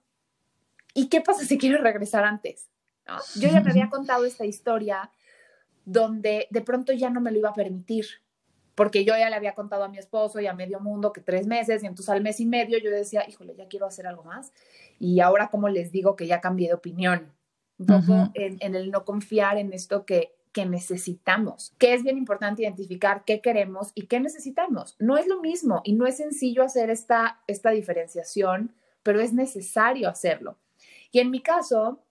¿y 0.95 1.07
qué 1.09 1.21
pasa 1.21 1.45
si 1.45 1.59
quiero 1.59 1.77
regresar 1.83 2.23
antes? 2.23 2.67
¿No? 3.07 3.19
Yo 3.35 3.49
ya 3.49 3.61
me 3.61 3.69
había 3.69 3.89
contado 3.91 4.25
esta 4.25 4.43
historia 4.43 5.11
donde 5.85 6.47
de 6.49 6.61
pronto 6.61 6.93
ya 6.93 7.11
no 7.11 7.21
me 7.21 7.29
lo 7.29 7.37
iba 7.37 7.49
a 7.49 7.53
permitir, 7.53 8.07
porque 8.73 9.05
yo 9.05 9.15
ya 9.15 9.29
le 9.29 9.35
había 9.35 9.53
contado 9.53 9.83
a 9.83 9.87
mi 9.87 9.99
esposo 9.99 10.39
y 10.39 10.47
a 10.47 10.55
medio 10.55 10.79
mundo 10.79 11.13
que 11.13 11.21
tres 11.21 11.45
meses, 11.45 11.83
y 11.83 11.85
entonces 11.85 12.09
al 12.09 12.23
mes 12.23 12.39
y 12.39 12.47
medio 12.47 12.79
yo 12.79 12.89
decía, 12.89 13.23
híjole, 13.29 13.55
ya 13.55 13.67
quiero 13.67 13.85
hacer 13.85 14.07
algo 14.07 14.23
más. 14.23 14.51
Y 14.97 15.19
ahora, 15.19 15.49
como 15.51 15.69
les 15.69 15.91
digo, 15.91 16.15
que 16.15 16.25
ya 16.25 16.41
cambié 16.41 16.69
de 16.69 16.73
opinión, 16.73 17.31
un 17.77 17.85
poco 17.85 18.13
uh 18.13 18.25
-huh. 18.25 18.31
en, 18.33 18.57
en, 18.61 18.73
el 18.73 18.89
no 18.89 19.05
confiar 19.05 19.59
en 19.59 19.73
esto 19.73 20.07
que, 20.07 20.40
que 20.51 20.65
necesitamos, 20.65 21.73
que 21.77 21.93
es 21.93 22.03
bien 22.03 22.17
importante 22.17 22.63
identificar 22.63 23.23
qué 23.25 23.41
queremos 23.41 23.91
y 23.95 24.07
qué 24.07 24.19
necesitamos. 24.19 24.95
No 24.99 25.17
es 25.17 25.27
lo 25.27 25.39
mismo 25.39 25.81
y 25.83 25.93
no 25.93 26.05
es 26.05 26.17
sencillo 26.17 26.63
hacer 26.63 26.89
esta, 26.89 27.41
esta 27.47 27.71
diferenciación, 27.71 28.73
pero 29.03 29.21
es 29.21 29.33
necesario 29.33 30.09
hacerlo. 30.09 30.57
Y 31.11 31.19
en 31.19 31.31
mi 31.31 31.41
caso, 31.41 32.03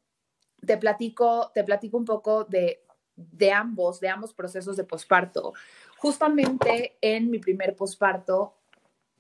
te 0.65 0.77
platico, 0.77 1.51
te 1.55 1.65
platico 1.65 1.97
un 1.97 2.05
poco 2.05 2.45
de, 2.45 2.83
de 3.17 3.53
ambos, 3.53 4.01
de 4.01 4.09
ambos 4.09 4.33
procesos 4.33 4.77
de 4.77 4.85
posparto. 4.85 5.53
Justamente 5.99 6.97
en 7.01 7.31
mi 7.31 7.39
primer 7.39 7.77
posparto, 7.77 8.55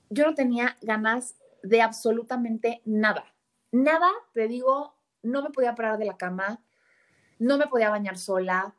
yo 0.09 0.27
no 0.27 0.35
tenía 0.35 0.77
ganas 0.81 1.37
de 1.63 1.83
absolutamente 1.83 2.81
nada. 2.85 3.25
Nada, 3.71 4.11
te 4.33 4.49
digo, 4.49 4.95
no 5.23 5.43
me 5.43 5.51
podía 5.51 5.75
parar 5.75 5.99
de 5.99 6.07
la 6.07 6.17
cama, 6.17 6.61
no 7.39 7.59
me 7.59 7.67
podía 7.67 7.91
bañar 7.91 8.19
sola, 8.19 8.75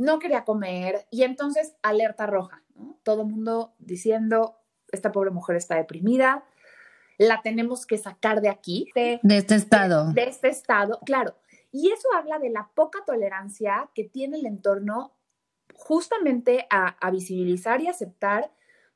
no 0.00 0.18
quería 0.18 0.46
comer 0.46 1.06
y 1.10 1.24
entonces 1.24 1.74
alerta 1.82 2.26
roja, 2.26 2.62
¿no? 2.74 2.98
Todo 3.02 3.22
el 3.22 3.28
mundo 3.28 3.74
diciendo, 3.78 4.56
esta 4.92 5.12
pobre 5.12 5.30
mujer 5.30 5.56
está 5.56 5.76
deprimida, 5.76 6.42
la 7.18 7.42
tenemos 7.42 7.84
que 7.84 7.98
sacar 7.98 8.40
de 8.40 8.48
aquí. 8.48 8.90
De, 8.94 9.20
de 9.22 9.36
este 9.36 9.56
estado. 9.56 10.06
De, 10.08 10.22
de, 10.22 10.30
este 10.30 10.48
estado, 10.48 11.00
claro. 11.04 11.36
Y 11.70 11.90
eso 11.90 12.08
habla 12.16 12.38
de 12.38 12.48
la 12.48 12.70
poca 12.74 13.00
tolerancia 13.04 13.90
que 13.94 14.04
tiene 14.04 14.38
el 14.38 14.46
entorno 14.46 15.12
justamente 15.74 16.66
a, 16.70 16.96
a 17.06 17.10
visibilizar 17.10 17.82
y 17.82 17.88
aceptar 17.88 18.50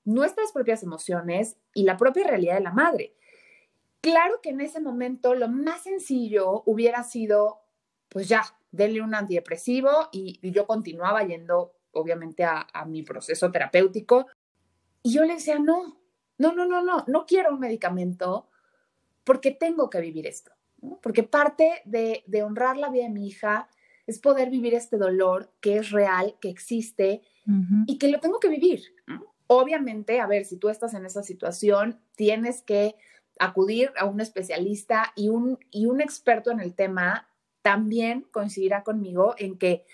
nuestras 0.06 0.52
propias 0.52 0.82
emociones 0.82 1.58
y 1.74 1.82
la 1.82 1.98
propia 1.98 2.26
realidad 2.26 2.54
de 2.54 2.62
la 2.62 2.72
madre. 2.72 3.14
Claro 4.00 4.40
que 4.42 4.50
en 4.50 4.62
ese 4.62 4.80
momento 4.80 5.34
lo 5.34 5.48
más 5.48 5.82
sencillo 5.82 6.62
hubiera 6.64 7.02
sido, 7.02 7.60
pues 8.08 8.26
ya, 8.26 8.42
denle 8.74 9.00
un 9.00 9.14
antidepresivo 9.14 10.08
y, 10.12 10.38
y 10.42 10.50
yo 10.50 10.66
continuaba 10.66 11.22
yendo, 11.22 11.72
obviamente, 11.92 12.44
a, 12.44 12.66
a, 12.72 12.84
mi 12.84 13.02
proceso 13.02 13.50
terapéutico. 13.50 14.26
Y 15.02 15.12
yo 15.12 15.24
le 15.24 15.34
decía, 15.34 15.58
no, 15.58 16.00
no, 16.38 16.52
no, 16.54 16.66
no, 16.66 16.82
no, 16.82 17.04
no 17.06 17.26
quiero 17.26 17.52
un 17.52 17.60
medicamento 17.60 18.48
porque 19.22 19.52
tengo 19.52 19.88
que 19.90 20.00
vivir 20.00 20.26
esto. 20.26 20.52
¿no? 20.82 20.98
Porque 21.02 21.22
parte 21.22 21.82
de, 21.84 22.24
de, 22.26 22.42
honrar 22.42 22.76
la 22.76 22.90
vida 22.90 23.04
de 23.04 23.10
mi 23.10 23.28
hija 23.28 23.68
es 24.06 24.18
poder 24.18 24.50
vivir 24.50 24.74
este 24.74 24.98
dolor 24.98 25.52
que 25.60 25.76
es 25.76 25.90
real, 25.90 26.36
que 26.40 26.50
existe 26.50 27.22
uh 27.46 27.50
-huh. 27.52 27.84
y 27.86 27.98
que 27.98 28.08
lo 28.08 28.20
tengo 28.20 28.40
que 28.40 28.48
vivir. 28.48 28.82
¿no? 29.06 29.34
Obviamente, 29.46 30.20
a 30.20 30.26
ver, 30.26 30.44
si 30.44 30.56
tú 30.56 30.68
estás 30.68 30.94
en 30.94 31.06
esa 31.06 31.22
situación, 31.22 32.00
tienes 32.16 32.62
que 32.62 32.96
acudir 33.38 33.92
a 33.98 34.04
un 34.04 34.20
especialista 34.20 35.12
y 35.16 35.28
un, 35.28 35.58
y 35.70 35.86
un 35.86 36.00
experto 36.00 36.50
en 36.50 36.60
el 36.60 36.74
tema 36.74 37.28
también 37.64 38.26
coincidirá 38.30 38.82
conmigo 38.82 39.34
en 39.38 39.56
que 39.56 39.86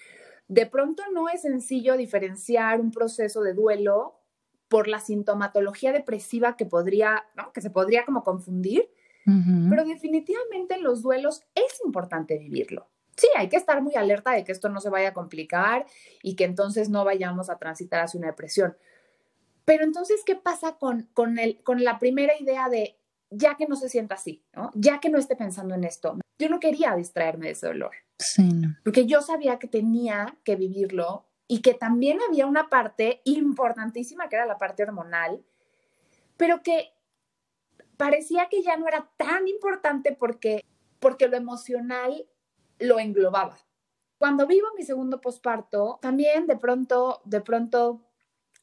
de 0.48 0.66
pronto 0.66 1.04
no 1.12 1.28
es 1.28 1.42
sencillo 1.42 1.96
diferenciar 1.96 2.80
un 2.80 2.90
proceso 2.90 3.42
de 3.42 3.54
duelo 3.54 4.18
por 4.66 4.88
la 4.88 4.98
sintomatología 4.98 5.92
depresiva 5.92 6.56
que 6.56 6.66
podría, 6.66 7.24
¿no? 7.36 7.52
que 7.52 7.60
se 7.60 7.70
podría 7.70 8.04
como 8.04 8.24
confundir, 8.24 8.90
uh 9.24 9.30
-huh. 9.30 9.70
pero 9.70 9.84
definitivamente 9.84 10.74
en 10.74 10.82
los 10.82 11.00
duelos 11.00 11.44
es 11.54 11.80
importante 11.84 12.38
vivirlo. 12.38 12.88
Sí, 13.16 13.28
hay 13.36 13.48
que 13.48 13.56
estar 13.56 13.80
muy 13.82 13.94
alerta 13.94 14.32
de 14.32 14.42
que 14.42 14.50
esto 14.50 14.68
no 14.68 14.80
se 14.80 14.90
vaya 14.90 15.10
a 15.10 15.14
complicar 15.14 15.86
y 16.24 16.34
que 16.34 16.44
entonces 16.44 16.88
no 16.88 17.04
vayamos 17.04 17.50
a 17.50 17.58
transitar 17.58 18.02
hacia 18.02 18.18
una 18.18 18.28
depresión. 18.28 18.76
Pero 19.64 19.84
entonces, 19.84 20.22
¿qué 20.26 20.34
pasa 20.34 20.76
con, 20.76 21.08
con, 21.14 21.38
el, 21.38 21.62
con 21.62 21.84
la 21.84 22.00
primera 22.00 22.32
idea 22.40 22.68
de 22.68 22.98
ya 23.30 23.54
que 23.56 23.68
no 23.68 23.76
se 23.76 23.88
sienta 23.88 24.16
así, 24.16 24.42
¿no? 24.56 24.72
ya 24.74 24.98
que 24.98 25.08
no 25.08 25.18
esté 25.18 25.36
pensando 25.36 25.76
en 25.76 25.84
esto? 25.84 26.18
Yo 26.40 26.48
no 26.48 26.58
quería 26.58 26.96
distraerme 26.96 27.46
de 27.46 27.52
ese 27.52 27.66
dolor. 27.68 27.92
Sí, 28.18 28.42
no. 28.42 28.76
Porque 28.82 29.06
yo 29.06 29.20
sabía 29.20 29.58
que 29.58 29.68
tenía 29.68 30.36
que 30.42 30.56
vivirlo 30.56 31.26
y 31.46 31.62
que 31.62 31.74
también 31.74 32.18
había 32.26 32.46
una 32.46 32.68
parte 32.68 33.20
importantísima 33.24 34.28
que 34.28 34.36
era 34.36 34.46
la 34.46 34.58
parte 34.58 34.82
hormonal, 34.82 35.44
pero 36.36 36.62
que 36.62 36.92
parecía 37.96 38.48
que 38.48 38.62
ya 38.62 38.76
no 38.76 38.88
era 38.88 39.10
tan 39.16 39.46
importante 39.46 40.12
porque, 40.12 40.64
porque 40.98 41.28
lo 41.28 41.36
emocional 41.36 42.26
lo 42.78 42.98
englobaba. 42.98 43.58
Cuando 44.16 44.46
vivo 44.46 44.68
mi 44.76 44.84
segundo 44.84 45.20
posparto, 45.20 45.98
también 46.00 46.46
de 46.46 46.56
pronto, 46.56 47.20
de 47.24 47.40
pronto 47.40 48.09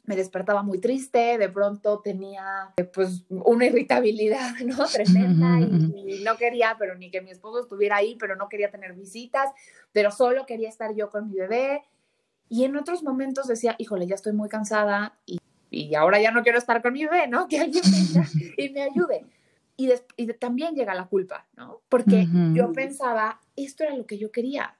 me 0.08 0.16
despertaba 0.16 0.64
muy 0.64 0.80
triste, 0.80 1.38
de 1.38 1.50
pronto 1.50 2.00
tenía 2.00 2.74
pues 2.94 3.26
una 3.30 3.66
irritabilidad, 3.66 4.56
¿no? 4.66 4.88
Tremenda 4.88 5.60
y, 5.60 5.94
y, 6.20 6.24
no 6.24 6.38
quería, 6.38 6.76
pero 6.80 6.96
ni 6.96 7.12
que 7.12 7.22
mi 7.22 7.30
esposo 7.30 7.60
estuviera 7.60 7.98
ahí, 7.98 8.16
pero 8.20 8.36
no 8.36 8.50
quería 8.50 8.72
tener 8.72 8.94
visitas, 8.94 9.52
pero 9.92 10.10
solo 10.10 10.46
quería 10.46 10.70
estar 10.70 10.96
yo 10.96 11.10
con 11.10 11.30
mi 11.30 11.36
bebé. 11.36 11.84
Y 12.50 12.64
en 12.64 12.78
otros 12.78 13.04
momentos 13.04 13.48
decía, 13.48 13.76
híjole, 13.78 14.08
ya 14.08 14.16
estoy 14.16 14.32
muy 14.32 14.48
cansada 14.48 15.20
y, 15.26 15.40
y 15.70 15.94
ahora 15.94 16.22
ya 16.22 16.32
no 16.32 16.42
quiero 16.42 16.58
estar 16.58 16.82
con 16.82 16.94
mi 16.94 17.04
bebé, 17.04 17.28
¿no? 17.28 17.50
Que 17.50 17.60
alguien 17.60 17.84
venga 17.84 18.28
y 18.58 18.70
me 18.70 18.84
ayude. 18.84 19.26
Y, 19.76 19.92
también 20.40 20.74
llega 20.74 20.96
la 20.96 21.08
culpa, 21.08 21.46
¿no? 21.56 21.82
Porque 21.90 22.16
uh 22.16 22.34
-huh. 22.34 22.56
yo 22.56 22.72
pensaba, 22.72 23.42
esto 23.58 23.84
era 23.84 23.96
lo 23.96 24.08
que 24.08 24.18
yo 24.18 24.32
quería 24.32 24.78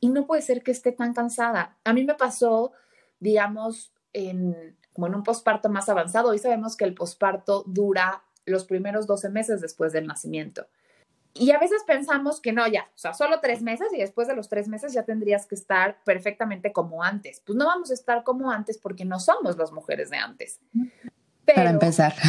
y 0.00 0.08
no 0.08 0.26
puede 0.26 0.40
ser 0.42 0.62
que 0.62 0.72
esté 0.72 0.92
tan 0.92 1.12
cansada. 1.12 1.76
A 1.84 1.92
mí 1.92 2.04
me 2.04 2.14
pasó, 2.14 2.72
digamos, 3.20 3.92
en, 4.12 4.76
como 4.92 5.06
en 5.06 5.14
un 5.14 5.22
posparto 5.22 5.68
más 5.68 5.88
avanzado. 5.88 6.30
Hoy 6.30 6.38
sabemos 6.38 6.76
que 6.76 6.84
el 6.84 6.94
posparto 6.94 7.64
dura 7.66 8.22
los 8.44 8.64
primeros 8.64 9.06
12 9.06 9.30
meses 9.30 9.60
después 9.60 9.92
del 9.92 10.06
nacimiento. 10.06 10.66
Y 11.34 11.50
a 11.52 11.58
veces 11.58 11.82
pensamos 11.86 12.40
que 12.40 12.52
no, 12.52 12.66
ya, 12.68 12.90
o 12.94 12.98
sea, 12.98 13.14
solo 13.14 13.40
tres 13.40 13.62
meses 13.62 13.88
y 13.92 13.98
después 13.98 14.28
de 14.28 14.36
los 14.36 14.50
tres 14.50 14.68
meses 14.68 14.92
ya 14.92 15.04
tendrías 15.04 15.46
que 15.46 15.54
estar 15.54 16.02
perfectamente 16.04 16.72
como 16.72 17.02
antes. 17.02 17.40
Pues 17.40 17.56
no 17.56 17.66
vamos 17.66 17.90
a 17.90 17.94
estar 17.94 18.22
como 18.22 18.50
antes 18.50 18.76
porque 18.76 19.06
no 19.06 19.18
somos 19.18 19.56
las 19.56 19.72
mujeres 19.72 20.10
de 20.10 20.18
antes. 20.18 20.60
Pero, 21.44 21.56
Para 21.56 21.70
empezar. 21.70 22.14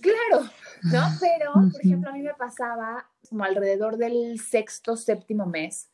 Claro, 0.00 0.44
¿no? 0.82 1.00
Pero, 1.20 1.52
por 1.54 1.80
ejemplo, 1.82 2.10
a 2.10 2.12
mí 2.12 2.22
me 2.22 2.34
pasaba 2.34 3.08
como 3.28 3.42
alrededor 3.42 3.96
del 3.96 4.38
sexto, 4.38 4.96
séptimo 4.96 5.46
mes, 5.46 5.88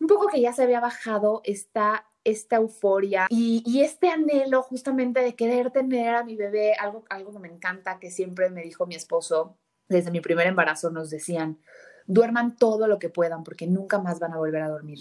un 0.00 0.08
poco 0.08 0.26
que 0.26 0.40
ya 0.40 0.52
se 0.52 0.64
había 0.64 0.80
bajado 0.80 1.42
esta 1.44 2.06
esta 2.26 2.56
euforia 2.56 3.26
y, 3.30 3.62
y, 3.64 3.82
este 3.82 4.08
anhelo 4.08 4.62
justamente 4.62 5.20
de 5.20 5.34
querer 5.34 5.70
tener 5.70 6.14
a 6.14 6.24
mi 6.24 6.36
bebé, 6.36 6.74
algo, 6.74 7.04
algo 7.08 7.32
que 7.32 7.38
me 7.38 7.48
encanta, 7.48 7.98
que 7.98 8.10
siempre 8.10 8.50
me 8.50 8.62
dijo 8.62 8.86
mi 8.86 8.94
esposo, 8.94 9.56
desde 9.88 10.10
mi 10.10 10.20
primer 10.20 10.46
embarazo 10.46 10.90
nos 10.90 11.10
decían, 11.10 11.58
duerman 12.06 12.56
todo 12.56 12.88
lo 12.88 12.98
que 12.98 13.08
puedan 13.08 13.44
porque 13.44 13.66
nunca 13.66 13.98
más 13.98 14.18
van 14.18 14.32
a 14.32 14.38
volver 14.38 14.62
a 14.62 14.68
dormir. 14.68 14.98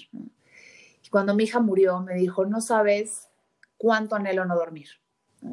Cuando 1.12 1.36
mi 1.36 1.44
hija 1.44 1.60
murió, 1.60 2.00
me 2.02 2.16
dijo, 2.16 2.46
no 2.46 2.62
sabes 2.62 3.30
cuánto 3.78 4.16
anhelo 4.16 4.46
no 4.46 4.56
dormir. 4.56 4.90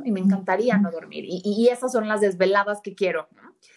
Y 0.05 0.11
me 0.11 0.21
encantaría 0.21 0.79
no 0.79 0.91
dormir. 0.91 1.25
Y, 1.27 1.69
esas 1.71 1.93
son 1.93 2.09
las 2.09 2.21
desveladas 2.21 2.81
que 2.81 2.95
quiero. 2.95 3.29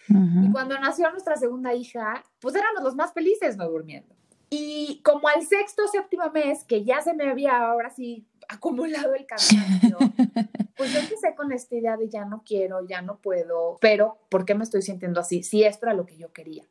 Y 0.08 0.50
cuando 0.50 0.78
nació 0.78 1.10
nuestra 1.10 1.36
segunda 1.36 1.74
hija, 1.74 2.24
pues 2.40 2.54
éramos 2.54 2.82
los 2.82 2.96
más 2.96 3.12
felices 3.12 3.56
no 3.56 3.68
durmiendo. 3.68 4.14
Y 4.48 5.00
como 5.02 5.28
al 5.28 5.44
sexto 5.44 5.84
o 5.84 5.88
séptimo 5.88 6.30
mes, 6.30 6.64
que 6.64 6.84
ya 6.84 7.00
se 7.02 7.14
me 7.14 7.28
había 7.28 7.56
ahora 7.56 7.90
sí 7.90 8.26
acumulado 8.48 9.14
el 9.14 9.26
cansancio, 9.26 9.98
pues 10.76 10.92
yo 10.92 11.00
empecé 11.00 11.34
con 11.34 11.52
esta 11.52 11.74
idea 11.74 11.96
de 11.96 12.08
ya 12.08 12.24
no 12.24 12.42
quiero, 12.44 12.86
ya 12.86 13.02
no 13.02 13.18
puedo, 13.18 13.76
pero 13.80 14.18
¿por 14.28 14.44
qué 14.44 14.54
me 14.54 14.62
estoy 14.62 14.82
sintiendo 14.82 15.20
así? 15.20 15.42
Si 15.42 15.64
esto 15.64 15.86
era 15.86 15.94
lo 15.94 16.06
que 16.06 16.16
yo 16.16 16.32
quería. 16.32 16.64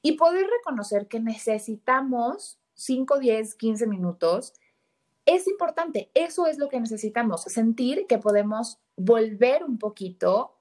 Y 0.00 0.12
poder 0.12 0.46
reconocer 0.46 1.08
que 1.08 1.20
necesitamos 1.20 2.58
5, 2.74 3.18
10, 3.18 3.54
15 3.54 3.86
minutos 3.86 4.54
es 5.26 5.46
importante. 5.46 6.10
Eso 6.14 6.46
es 6.46 6.58
lo 6.58 6.68
que 6.68 6.80
necesitamos, 6.80 7.42
sentir 7.42 8.06
que 8.06 8.18
podemos 8.18 8.78
volver 8.96 9.64
un 9.64 9.78
poquito 9.78 10.58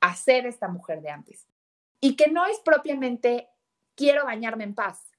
a 0.00 0.14
ser 0.14 0.46
esta 0.46 0.68
mujer 0.68 1.00
de 1.00 1.10
antes. 1.10 1.46
Y 2.00 2.16
que 2.16 2.30
no 2.30 2.44
es 2.46 2.58
propiamente 2.60 3.48
quiero 3.94 4.24
bañarme 4.24 4.64
en 4.64 4.74
paz. 4.74 5.13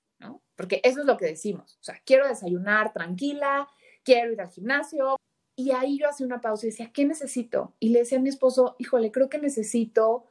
Porque 0.56 0.82
eso 0.84 1.02
es 1.02 1.06
lo 1.06 1.18
que 1.18 1.26
decimos. 1.26 1.78
O 1.82 1.84
sea, 1.84 2.02
quiero 2.06 2.28
desayunar 2.28 2.94
tranquila, 2.94 3.68
quiero 4.04 4.32
ir 4.32 4.42
al 4.42 4.50
gimnasio. 4.50 5.18
Y 5.56 5.72
ahí 5.72 5.98
yo 5.98 6.10
hacía 6.10 6.26
una 6.26 6.42
pausa 6.42 6.66
y 6.66 6.70
decía, 6.70 6.92
¿qué 6.94 7.06
necesito? 7.06 7.74
Y 7.80 7.90
le 7.90 8.00
decía 8.00 8.18
a 8.18 8.22
mi 8.22 8.30
esposo, 8.30 8.76
híjole, 8.78 9.12
creo 9.12 9.30
que 9.30 9.38
necesito 9.38 10.26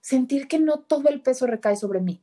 sentir 0.00 0.48
que 0.48 0.58
no 0.58 0.80
todo 0.80 1.08
el 1.08 1.20
peso 1.22 1.46
recae 1.46 1.76
sobre 1.76 2.00
mí. 2.00 2.22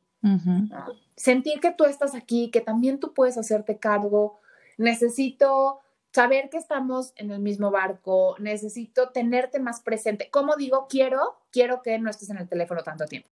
Sentir 1.16 1.60
que 1.60 1.72
tú 1.72 1.86
estás 1.86 2.16
aquí, 2.16 2.52
que 2.52 2.62
también 2.62 3.00
tú 3.00 3.14
puedes 3.14 3.38
hacerte 3.38 3.80
cargo. 3.80 4.40
Necesito 4.78 5.80
saber 6.12 6.50
que 6.50 6.58
estamos 6.58 7.14
en 7.16 7.32
el 7.32 7.40
mismo 7.40 7.72
barco, 7.72 8.36
necesito 8.40 9.10
tenerte 9.10 9.60
más 9.60 9.82
presente. 9.82 10.30
Como 10.32 10.56
digo, 10.56 10.88
quiero, 10.90 11.38
quiero 11.52 11.82
que 11.82 11.98
no 12.00 12.10
estés 12.10 12.30
en 12.30 12.38
el 12.38 12.50
teléfono 12.50 12.84
tanto 12.84 13.06
tiempo. 13.06 13.30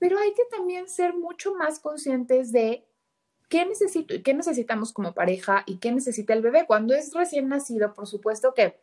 Pero 0.00 0.18
hay 0.18 0.32
que 0.34 0.44
también 0.50 0.88
ser 0.88 1.14
mucho 1.14 1.54
más 1.54 1.78
conscientes 1.78 2.50
de 2.50 2.87
qué 3.48 3.64
necesito 3.66 4.14
y 4.14 4.22
qué 4.22 4.34
necesitamos 4.34 4.92
como 4.92 5.14
pareja 5.14 5.64
y 5.66 5.78
qué 5.78 5.92
necesita 5.92 6.32
el 6.32 6.42
bebé. 6.42 6.66
Cuando 6.66 6.94
es 6.94 7.12
recién 7.14 7.48
nacido, 7.48 7.94
por 7.94 8.06
supuesto 8.06 8.54
que 8.54 8.78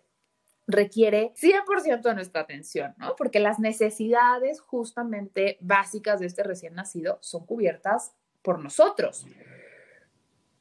requiere 0.67 1.33
100% 1.35 2.01
de 2.01 2.15
nuestra 2.15 2.41
atención, 2.41 2.95
¿no? 2.97 3.15
Porque 3.15 3.39
las 3.39 3.59
necesidades 3.59 4.59
justamente 4.59 5.57
básicas 5.61 6.19
de 6.19 6.25
este 6.25 6.43
recién 6.43 6.73
nacido 6.73 7.19
son 7.21 7.45
cubiertas 7.45 8.13
por 8.41 8.59
nosotros. 8.59 9.25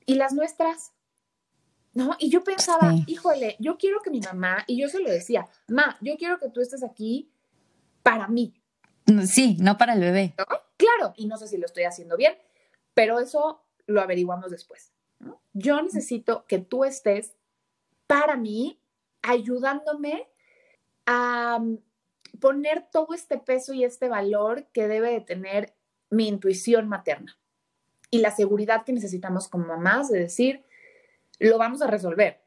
Y 0.06 0.16
las 0.16 0.34
nuestras, 0.34 0.92
¿no? 1.94 2.16
Y 2.18 2.28
yo 2.28 2.44
pensaba, 2.44 2.92
híjole, 3.06 3.56
yo 3.58 3.78
quiero 3.78 4.02
que 4.02 4.11
mi 4.11 4.20
mamá, 4.20 4.64
y 4.66 4.78
yo 4.80 4.88
se 4.88 5.00
lo 5.00 5.11
decía, 5.11 5.49
ma, 5.68 5.96
yo 6.02 6.16
quiero 6.18 6.38
que 6.38 6.50
tú 6.50 6.61
estés 6.61 6.82
aquí 6.82 7.30
para 8.02 8.28
mí. 8.28 8.54
Sí, 9.26 9.56
no 9.61 9.78
para 9.78 9.94
el 9.94 10.00
bebé. 10.00 10.34
Claro, 10.76 11.14
y 11.16 11.26
no 11.26 11.38
sé 11.38 11.49
si 11.49 11.56
lo 11.56 11.64
estoy 11.64 11.84
haciendo 11.84 12.16
bien, 12.16 12.37
pero 12.92 13.20
eso 13.20 13.62
lo 13.87 14.00
averiguamos 14.00 14.50
después. 14.50 14.93
Yo 15.53 15.81
necesito 15.83 16.45
que 16.47 16.59
tú 16.59 16.85
estés 16.85 17.35
para 18.07 18.37
mí, 18.37 18.79
ayudándome 19.23 20.29
a 21.07 21.59
mm, 21.61 21.79
poner 22.41 22.87
todo 22.91 23.14
este 23.14 23.38
peso 23.38 23.73
y 23.73 23.85
este 23.85 24.09
valor 24.09 24.67
que 24.73 24.88
debe 24.88 25.11
de 25.11 25.21
tener 25.21 25.75
mi 26.11 26.29
intuición 26.29 26.88
materna 26.88 27.37
y 28.14 28.19
la 28.19 28.31
seguridad 28.31 28.85
que 28.85 28.93
necesitamos 28.93 29.49
como 29.49 29.67
mamás 29.67 30.09
de 30.09 30.21
decir, 30.21 30.64
lo 31.41 31.59
vamos 31.59 31.83
a 31.83 31.88
resolver. 31.88 32.41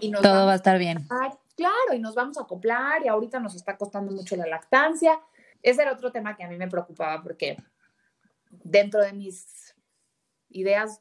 y 0.00 0.12
todo 0.12 0.44
va 0.46 0.52
a 0.52 0.56
estar 0.56 0.78
bien. 0.78 1.06
claro, 1.56 1.94
y 1.94 1.98
nos 1.98 2.14
vamos 2.14 2.36
a 2.36 2.42
acoplar 2.42 3.02
y 3.02 3.08
ahorita 3.08 3.40
nos 3.40 3.54
está 3.54 3.78
costando 3.78 4.12
mucho 4.12 4.36
la 4.36 4.46
lactancia. 4.46 5.18
Ese 5.62 5.80
era 5.80 5.94
otro 5.94 6.12
tema 6.12 6.36
que 6.36 6.44
a 6.44 6.48
mí 6.48 6.58
me 6.58 6.68
preocupaba 6.68 7.22
porque 7.22 7.56
dentro 8.50 9.00
de 9.00 9.14
mis 9.14 9.71
ideas 10.52 11.00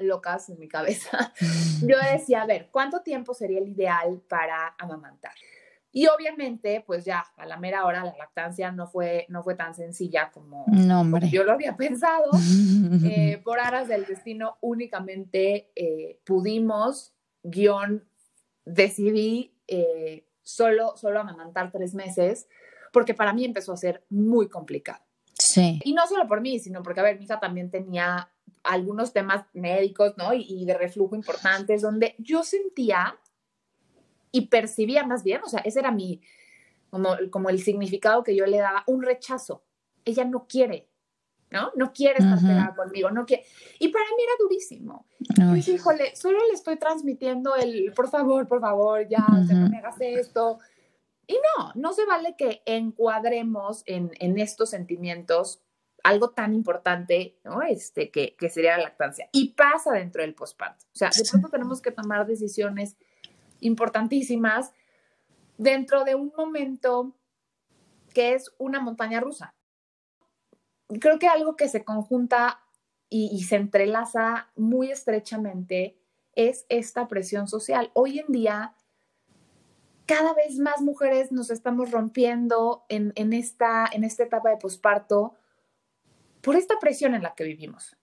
locas 0.00 0.48
en 0.48 0.58
mi 0.58 0.68
cabeza, 0.68 1.32
yo 1.86 1.96
decía, 2.12 2.42
a 2.42 2.46
ver, 2.46 2.68
¿cuánto 2.70 3.00
tiempo 3.00 3.34
sería 3.34 3.58
el 3.58 3.68
ideal 3.68 4.22
para 4.28 4.74
amamantar? 4.78 5.32
Y 5.92 6.06
obviamente, 6.06 6.84
pues 6.86 7.04
ya 7.04 7.24
a 7.36 7.46
la 7.46 7.56
mera 7.56 7.84
hora 7.84 8.04
la 8.04 8.16
lactancia 8.16 8.70
no 8.70 8.86
fue, 8.86 9.26
no 9.28 9.42
fue 9.42 9.56
tan 9.56 9.74
sencilla 9.74 10.30
como, 10.30 10.64
yo 11.30 11.44
lo 11.44 11.52
había 11.52 11.76
pensado. 11.76 12.30
Eh, 13.02 13.40
por 13.44 13.60
aras 13.60 13.88
del 13.88 14.04
destino 14.04 14.58
únicamente 14.60 15.70
eh, 15.74 16.18
pudimos, 16.24 17.14
guion, 17.42 18.04
decidí 18.64 19.54
eh, 19.68 20.26
solo, 20.42 20.96
solo 20.96 21.20
amamantar 21.20 21.70
tres 21.70 21.94
meses, 21.94 22.48
porque 22.92 23.14
para 23.14 23.32
mí 23.32 23.44
empezó 23.44 23.72
a 23.72 23.76
ser 23.76 24.04
muy 24.10 24.48
complicado. 24.48 25.02
Sí. 25.34 25.80
Y 25.84 25.94
no 25.94 26.06
solo 26.06 26.26
por 26.28 26.40
mí, 26.40 26.58
sino 26.58 26.82
porque, 26.82 27.00
a 27.00 27.04
ver, 27.04 27.18
mi 27.18 27.24
hija 27.24 27.40
también 27.40 27.70
tenía 27.70 28.30
algunos 28.62 29.12
temas 29.12 29.44
médicos, 29.52 30.14
¿no? 30.16 30.32
Y, 30.34 30.64
de 30.64 30.74
reflujo 30.74 31.16
importantes, 31.16 31.82
donde 31.82 32.14
yo 32.18 32.42
sentía 32.42 33.18
y 34.32 34.48
percibía 34.48 35.04
más 35.04 35.24
bien, 35.24 35.40
o 35.44 35.48
sea, 35.48 35.60
ese 35.60 35.80
era 35.80 35.90
mi, 35.90 36.20
como, 36.90 37.16
como 37.30 37.48
el 37.50 37.62
significado 37.62 38.22
que 38.22 38.36
yo 38.36 38.46
le 38.46 38.58
daba, 38.58 38.84
un 38.86 39.02
rechazo. 39.02 39.64
Ella 40.04 40.24
no 40.24 40.46
quiere, 40.46 40.88
¿no? 41.50 41.72
No 41.74 41.92
quiere 41.92 42.18
estar 42.18 42.38
pegada 42.38 42.74
conmigo, 42.74 43.10
no 43.10 43.26
quiere. 43.26 43.44
Y 43.78 43.88
para 43.88 44.04
mí 44.16 44.22
era 44.22 44.32
durísimo. 44.38 45.06
Y 45.18 45.54
dije, 45.54 45.72
híjole, 45.72 46.14
solo 46.16 46.38
le 46.46 46.54
estoy 46.54 46.76
transmitiendo 46.76 47.56
el, 47.56 47.92
por 47.94 48.08
favor, 48.08 48.46
por 48.46 48.60
favor, 48.60 49.06
ya, 49.08 49.24
no 49.28 49.68
me 49.68 49.78
hagas 49.78 49.96
esto. 50.00 50.58
Y 51.26 51.34
no, 51.34 51.72
no 51.74 51.92
se 51.92 52.04
vale 52.06 52.34
que 52.36 52.62
encuadremos 52.66 53.82
en, 53.86 54.10
en 54.18 54.38
estos 54.38 54.70
sentimientos 54.70 55.62
algo 56.04 56.30
tan 56.30 56.54
importante, 56.54 57.38
¿no? 57.44 57.62
Este, 57.62 58.10
que, 58.10 58.36
que 58.36 58.50
sería 58.50 58.76
la 58.76 58.84
lactancia. 58.84 59.28
Y 59.32 59.52
pasa 59.52 59.92
dentro 59.92 60.22
del 60.22 60.34
posparto. 60.34 60.84
O 60.86 60.96
sea, 60.96 61.10
de 61.10 61.24
pronto 61.28 61.48
tenemos 61.48 61.80
que 61.80 61.90
tomar 61.90 62.26
decisiones 62.26 62.96
importantísimas 63.60 64.72
dentro 65.58 66.04
de 66.04 66.14
un 66.14 66.32
momento 66.36 67.14
que 68.14 68.34
es 68.34 68.52
una 68.58 68.80
montaña 68.80 69.20
rusa. 69.20 69.54
Creo 71.00 71.18
que 71.18 71.28
algo 71.28 71.56
que 71.56 71.68
se 71.68 71.84
conjunta 71.84 72.60
y, 73.08 73.30
y, 73.32 73.42
se 73.44 73.56
entrelaza 73.56 74.50
muy 74.56 74.90
estrechamente 74.90 75.98
es 76.34 76.64
esta 76.68 77.08
presión 77.08 77.48
social. 77.48 77.90
Hoy 77.94 78.20
en 78.20 78.32
día, 78.32 78.74
cada 80.06 80.34
vez 80.34 80.58
más 80.58 80.80
mujeres 80.80 81.30
nos 81.30 81.50
estamos 81.50 81.90
rompiendo 81.90 82.84
en, 82.88 83.12
en 83.14 83.32
esta, 83.32 83.88
en 83.92 84.04
esta 84.04 84.24
etapa 84.24 84.50
de 84.50 84.56
posparto 84.56 85.34
por 86.40 86.56
esta 86.56 86.78
presión 86.78 87.14
en 87.14 87.22
la 87.22 87.34
que 87.34 87.44
vivimos, 87.44 87.96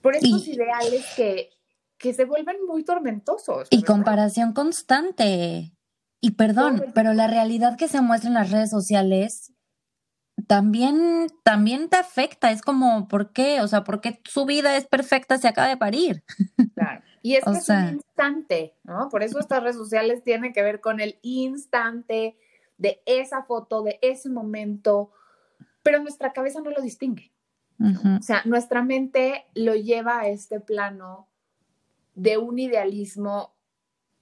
por 0.00 0.16
estos 0.16 0.46
ideales 0.48 1.04
que, 1.16 1.50
que 1.98 2.14
se 2.14 2.24
vuelven 2.24 2.56
muy 2.66 2.84
tormentosos. 2.84 3.68
Y 3.70 3.82
comparación 3.82 4.52
constante. 4.52 5.72
Y 6.20 6.32
perdón, 6.32 6.84
pero 6.94 7.14
la 7.14 7.28
realidad 7.28 7.76
que 7.76 7.88
se 7.88 8.00
muestra 8.00 8.28
en 8.28 8.34
las 8.34 8.50
redes 8.50 8.70
sociales 8.70 9.52
también, 10.46 11.28
también 11.42 11.88
te 11.88 11.96
afecta. 11.96 12.50
Es 12.50 12.62
como, 12.62 13.08
¿por 13.08 13.32
qué? 13.32 13.60
O 13.60 13.68
sea, 13.68 13.84
¿por 13.84 14.00
qué 14.00 14.20
su 14.24 14.44
vida 14.44 14.76
es 14.76 14.86
perfecta, 14.86 15.38
se 15.38 15.48
acaba 15.48 15.68
de 15.68 15.76
parir? 15.76 16.24
Claro. 16.74 17.02
Y 17.22 17.34
es 17.34 17.46
es 17.46 17.68
un 17.68 17.94
instante, 17.94 18.74
¿no? 18.84 19.08
Por 19.08 19.22
eso 19.22 19.38
estas 19.38 19.62
redes 19.62 19.76
sociales 19.76 20.22
tienen 20.22 20.52
que 20.52 20.62
ver 20.62 20.80
con 20.80 21.00
el 21.00 21.18
instante 21.22 22.36
de 22.78 23.02
esa 23.06 23.42
foto, 23.42 23.82
de 23.82 23.98
ese 24.02 24.28
momento, 24.30 25.10
pero 25.88 26.02
nuestra 26.02 26.34
cabeza 26.34 26.60
no 26.60 26.70
lo 26.70 26.82
distingue. 26.82 27.32
O 27.80 28.22
sea, 28.22 28.42
nuestra 28.44 28.82
mente 28.82 29.46
lo 29.54 29.74
lleva 29.74 30.20
a 30.20 30.28
este 30.28 30.60
plano 30.60 31.28
de 32.14 32.36
un 32.36 32.58
idealismo 32.58 33.54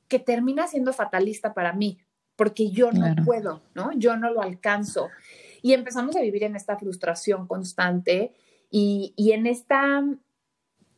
que 0.06 0.20
termina 0.20 0.68
siendo 0.68 0.92
fatalista 0.92 1.54
para 1.54 1.72
mí, 1.72 1.98
porque 2.36 2.70
yo 2.70 2.92
no 2.92 3.16
puedo, 3.24 3.62
¿no? 3.74 3.90
Yo 3.94 4.16
no 4.16 4.30
lo 4.30 4.42
alcanzo. 4.42 5.08
Y 5.60 5.72
empezamos 5.72 6.14
a 6.14 6.20
vivir 6.20 6.44
en 6.44 6.54
esta 6.54 6.78
frustración 6.78 7.48
constante 7.48 8.32
y, 8.70 9.12
en 9.16 9.48
esta, 9.48 10.04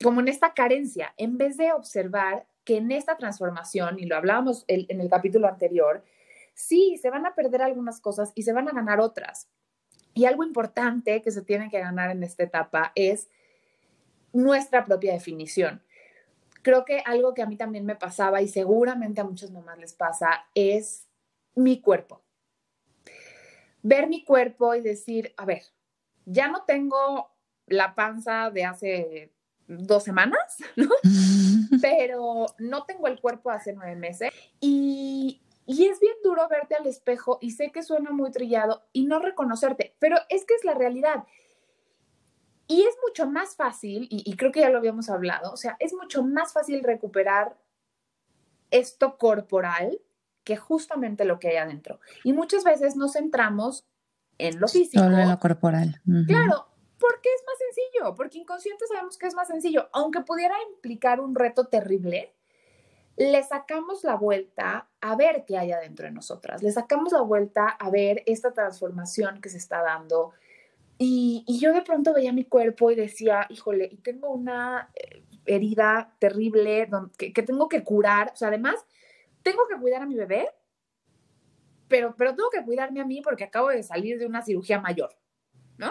como 0.04 0.20
en 0.20 0.28
esta 0.28 0.52
carencia, 0.52 1.14
en 1.16 1.38
vez 1.38 1.57
de 1.57 1.72
observar 1.72 2.46
que 2.64 2.76
en 2.76 2.92
esta 2.92 3.16
transformación, 3.16 3.98
y 3.98 4.04
lo 4.04 4.16
hablábamos 4.16 4.66
en 4.68 5.00
el 5.00 5.09
capítulo 5.09 5.48
anterior, 5.48 6.04
sí, 6.52 6.98
se 7.00 7.09
van 7.09 7.24
a 7.24 7.35
perder 7.35 7.62
algunas 7.62 8.02
cosas 8.02 8.33
y 8.35 8.42
se 8.42 8.52
van 8.52 8.68
a 8.68 8.72
ganar 8.72 9.00
otras. 9.00 9.48
Y 10.18 10.26
algo 10.26 10.42
importante 10.42 11.22
que 11.22 11.31
se 11.31 11.42
tiene 11.42 11.70
que 11.70 11.78
ganar 11.78 12.11
en 12.11 12.24
esta 12.24 12.42
etapa 12.42 12.90
es 12.96 13.28
nuestra 14.33 14.85
propia 14.85 15.12
definición. 15.12 15.81
Creo 16.62 16.85
que 16.85 17.04
algo 17.07 17.35
que 17.35 17.42
a 17.42 17.46
mí 17.46 17.54
también 17.54 17.87
me 17.87 17.94
pasaba 17.94 18.42
y 18.42 18.48
seguramente 18.48 19.20
a 19.20 19.24
muchas 19.24 19.52
mamás 19.52 19.78
les 19.78 19.92
pasa 19.92 20.48
es 20.57 21.07
mi 21.54 21.81
cuerpo. 21.81 22.20
Ver 23.83 24.09
mi 24.09 24.24
cuerpo 24.24 24.74
y 24.74 24.81
decir, 24.81 25.33
a 25.37 25.44
ver, 25.44 25.62
ya 26.24 26.48
no 26.48 26.64
tengo 26.64 27.31
la 27.68 27.94
panza 27.94 28.50
de 28.50 28.64
hace 28.64 29.33
dos 29.68 30.02
semanas, 30.02 30.57
¿no? 30.76 30.90
Pero 31.81 32.46
no 32.59 32.83
tengo 32.87 33.07
el 33.07 33.20
cuerpo 33.20 33.50
hace 33.50 33.72
nueve 33.72 33.94
meses 33.94 34.33
y, 34.61 35.42
y 35.68 35.85
es 35.85 36.00
bien 36.00 36.14
duro 36.24 36.48
verte 36.48 36.76
al 36.76 36.87
espejo 36.87 37.37
y 37.42 37.50
sé 37.50 37.70
que 37.70 37.83
suena 37.83 38.11
muy 38.11 38.31
trillado 38.31 38.88
y 38.92 39.04
no 39.04 39.18
reconocerte, 39.18 39.94
pero 39.98 40.16
es 40.31 40.46
que 40.46 40.54
es 40.54 40.64
la 40.64 40.72
realidad. 40.72 41.24
Y 42.66 42.85
es 42.85 42.96
mucho 43.07 43.26
más 43.28 43.54
fácil, 43.54 44.09
y, 44.11 44.22
y 44.24 44.37
creo 44.37 44.50
que 44.50 44.61
ya 44.61 44.70
lo 44.70 44.78
habíamos 44.78 45.11
hablado, 45.11 45.52
o 45.52 45.57
sea, 45.59 45.76
es 45.78 45.92
mucho 45.92 46.22
más 46.22 46.54
fácil 46.54 46.83
recuperar 46.83 47.59
esto 48.70 49.18
corporal 49.18 50.00
que 50.42 50.57
justamente 50.57 51.26
lo 51.26 51.38
que 51.38 51.48
hay 51.48 51.57
adentro. 51.57 52.00
Y 52.24 52.33
muchas 52.33 52.64
veces 52.64 52.96
nos 52.96 53.12
centramos 53.12 53.87
en 54.38 54.61
lo 54.61 54.68
físico. 54.68 55.04
Solo 55.04 55.18
en 55.18 55.28
lo 55.28 55.38
corporal. 55.38 56.00
Claro, 56.26 56.66
porque 56.98 57.28
es 57.28 57.42
más 57.46 57.59
sencillo, 57.59 58.14
porque 58.14 58.38
inconsciente 58.38 58.87
sabemos 58.87 59.18
que 59.18 59.26
es 59.26 59.35
más 59.35 59.48
sencillo. 59.48 59.90
Aunque 59.92 60.22
pudiera 60.22 60.54
implicar 60.72 61.20
un 61.20 61.35
reto 61.35 61.66
terrible, 61.66 62.35
le 63.18 63.42
sacamos 63.42 64.04
la 64.04 64.14
vuelta 64.14 64.88
a 65.00 65.16
ver 65.16 65.44
qué 65.44 65.59
hay 65.59 65.72
adentro 65.72 66.07
de 66.07 66.12
nosotras, 66.12 66.62
le 66.62 66.70
sacamos 66.70 67.12
la 67.12 67.22
vuelta 67.22 67.66
a 67.66 67.90
ver 67.90 68.22
esta 68.26 68.52
transformación 68.52 69.40
que 69.40 69.48
se 69.48 69.59
está 69.59 69.83
dando. 69.83 70.33
Y, 70.98 71.44
y 71.46 71.59
yo 71.59 71.72
de 71.72 71.83
pronto 71.83 72.14
veía 72.14 72.33
mi 72.33 72.44
cuerpo 72.44 72.90
y 72.90 72.94
decía, 72.94 73.46
híjole, 73.50 73.88
y 73.90 73.96
tengo 73.96 74.31
una 74.31 74.90
eh, 74.94 75.24
herida 75.46 76.14
terrible 76.20 76.88
que, 77.16 77.33
que, 77.33 77.42
tengo 77.42 77.68
que 77.68 77.83
curar. 77.83 78.31
O 78.33 78.37
sea, 78.37 78.48
además, 78.48 78.76
tengo 79.42 79.66
que 79.68 79.81
cuidar 79.81 80.02
a 80.02 80.07
mi 80.07 80.14
bebé, 80.14 80.48
pero, 81.88 82.14
pero 82.16 82.37
tengo 82.37 82.50
que 82.50 82.64
cuidarme 82.64 83.00
a 83.00 83.04
mí 83.04 83.20
porque 83.20 83.44
acabo 83.44 83.68
de 83.68 83.83
salir 83.83 84.18
de 84.18 84.26
una 84.26 84.42
cirugía 84.42 84.81
mayor, 84.81 85.11
¿no? 85.76 85.90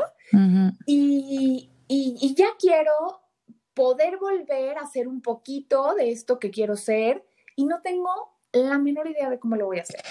y, 0.85 1.69
y, 1.87 2.17
y 2.21 2.35
ya 2.35 2.49
quiero 2.59 3.26
poder 3.77 4.17
volver 4.17 4.79
a 4.79 4.81
hacer 4.81 5.07
un 5.07 5.21
poquito 5.21 5.93
de 5.93 6.11
esto 6.11 6.39
que 6.39 6.49
quiero 6.49 6.75
ser 6.75 7.23
y 7.55 7.65
no 7.65 7.81
tengo 7.83 8.09
la 8.51 8.79
menor 8.79 9.07
idea 9.07 9.29
de 9.29 9.37
cómo 9.37 9.55
lo 9.55 9.67
voy 9.67 9.77
a 9.77 9.83
hacer. 9.83 10.01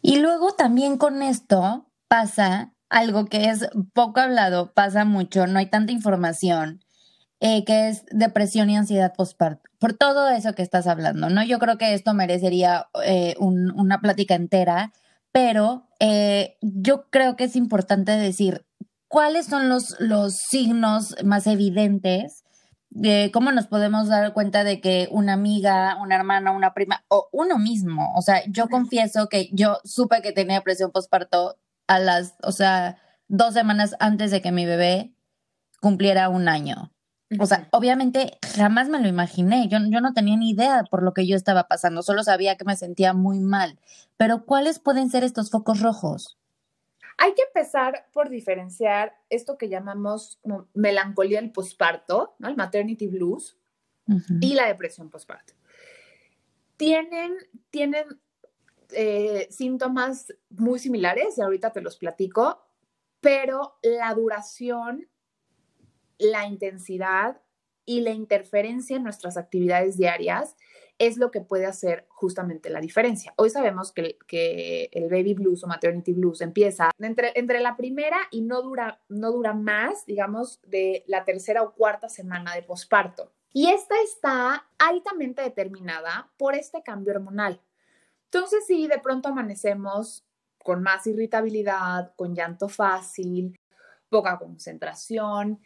Y 0.00 0.20
luego 0.20 0.52
también 0.52 0.96
con 0.96 1.20
esto 1.20 1.90
pasa 2.06 2.72
algo 2.88 3.26
que 3.26 3.46
es 3.46 3.68
poco 3.94 4.20
hablado, 4.20 4.72
pasa 4.74 5.04
mucho, 5.04 5.48
no 5.48 5.58
hay 5.58 5.66
tanta 5.66 5.90
información 5.90 6.84
eh, 7.40 7.64
que 7.64 7.88
es 7.88 8.04
depresión 8.12 8.70
y 8.70 8.76
ansiedad 8.76 9.12
postparto. 9.12 9.68
Por 9.80 9.94
todo 9.94 10.28
eso 10.28 10.54
que 10.54 10.62
estás 10.62 10.86
hablando, 10.86 11.30
¿no? 11.30 11.42
Yo 11.42 11.58
creo 11.58 11.78
que 11.78 11.94
esto 11.94 12.14
merecería 12.14 12.90
eh, 13.04 13.34
un, 13.40 13.72
una 13.72 14.00
plática 14.00 14.36
entera, 14.36 14.92
pero 15.32 15.88
eh, 15.98 16.58
yo 16.60 17.10
creo 17.10 17.34
que 17.34 17.44
es 17.44 17.56
importante 17.56 18.12
decir 18.12 18.64
cuáles 19.08 19.46
son 19.46 19.68
los, 19.68 19.96
los 19.98 20.36
signos 20.36 21.16
más 21.24 21.48
evidentes 21.48 22.44
de 22.90 23.30
cómo 23.32 23.52
nos 23.52 23.66
podemos 23.68 24.08
dar 24.08 24.32
cuenta 24.32 24.64
de 24.64 24.80
que 24.80 25.08
una 25.10 25.32
amiga, 25.34 25.96
una 26.02 26.16
hermana, 26.16 26.50
una 26.50 26.74
prima 26.74 27.04
o 27.08 27.28
uno 27.32 27.58
mismo, 27.58 28.12
o 28.16 28.22
sea, 28.22 28.42
yo 28.48 28.68
confieso 28.68 29.28
que 29.28 29.48
yo 29.52 29.78
supe 29.84 30.22
que 30.22 30.32
tenía 30.32 30.56
depresión 30.56 30.90
postparto 30.90 31.56
a 31.86 31.98
las, 32.00 32.34
o 32.42 32.52
sea, 32.52 32.98
dos 33.28 33.54
semanas 33.54 33.94
antes 34.00 34.30
de 34.30 34.42
que 34.42 34.52
mi 34.52 34.66
bebé 34.66 35.14
cumpliera 35.80 36.28
un 36.28 36.48
año. 36.48 36.92
O 37.38 37.46
sea, 37.46 37.68
obviamente 37.70 38.38
jamás 38.56 38.88
me 38.88 38.98
lo 38.98 39.06
imaginé. 39.06 39.68
Yo, 39.68 39.78
yo 39.88 40.00
no 40.00 40.12
tenía 40.12 40.36
ni 40.36 40.50
idea 40.50 40.82
por 40.90 41.04
lo 41.04 41.14
que 41.14 41.28
yo 41.28 41.36
estaba 41.36 41.68
pasando, 41.68 42.02
solo 42.02 42.24
sabía 42.24 42.56
que 42.56 42.64
me 42.64 42.76
sentía 42.76 43.14
muy 43.14 43.38
mal. 43.38 43.78
Pero 44.16 44.44
¿cuáles 44.44 44.80
pueden 44.80 45.10
ser 45.10 45.22
estos 45.22 45.50
focos 45.50 45.80
rojos? 45.80 46.39
Hay 47.22 47.34
que 47.34 47.42
empezar 47.42 48.08
por 48.12 48.30
diferenciar 48.30 49.14
esto 49.28 49.58
que 49.58 49.68
llamamos 49.68 50.40
melancolía 50.72 51.40
del 51.40 51.52
posparto, 51.52 52.34
¿no? 52.38 52.48
el 52.48 52.56
maternity 52.56 53.08
blues, 53.08 53.58
uh 54.06 54.14
-huh. 54.14 54.38
y 54.40 54.54
la 54.54 54.66
depresión 54.66 55.10
posparto. 55.10 55.52
Tienen, 56.78 57.36
tienen 57.68 58.06
eh, 58.92 59.48
síntomas 59.50 60.32
muy 60.48 60.78
similares, 60.78 61.36
y 61.36 61.42
ahorita 61.42 61.72
te 61.72 61.82
los 61.82 61.98
platico, 61.98 62.64
pero 63.20 63.78
la 63.82 64.14
duración 64.14 65.10
la 66.20 66.46
intensidad 66.46 67.40
y 67.86 68.02
la 68.02 68.10
interferencia 68.10 68.96
en 68.96 69.02
nuestras 69.02 69.36
actividades 69.36 69.96
diarias 69.96 70.56
es 71.00 71.16
lo 71.16 71.30
que 71.30 71.40
puede 71.40 71.64
hacer 71.64 72.04
justamente 72.08 72.68
la 72.68 72.78
diferencia. 72.78 73.32
Hoy 73.36 73.48
sabemos 73.48 73.90
que, 73.90 74.18
el 74.92 75.08
baby 75.08 75.32
blues 75.32 75.64
o 75.64 75.66
maternity 75.66 76.12
blues 76.12 76.42
empieza 76.42 76.90
entre, 76.98 77.32
entre 77.36 77.60
la 77.60 77.74
primera 77.74 78.18
y 78.30 78.42
no 78.42 78.60
dura, 78.60 79.00
no 79.08 79.32
dura 79.32 79.54
más, 79.54 80.04
digamos, 80.04 80.60
de 80.62 81.02
la 81.06 81.24
tercera 81.24 81.62
o 81.62 81.74
cuarta 81.74 82.10
semana 82.10 82.54
de 82.54 82.62
posparto. 82.62 83.32
Y 83.52 83.70
esta 83.70 83.94
está 84.02 84.68
altamente 84.78 85.40
determinada 85.40 86.30
por 86.36 86.54
este 86.54 86.82
cambio 86.82 87.14
hormonal. 87.14 87.62
Entonces, 88.26 88.66
si 88.66 88.86
de 88.86 88.98
pronto 88.98 89.30
amanecemos 89.30 90.26
con 90.62 90.82
más 90.82 91.06
irritabilidad, 91.06 92.12
con 92.14 92.34
llanto 92.34 92.68
fácil, 92.68 93.58
poca 94.10 94.38
concentración, 94.38 95.60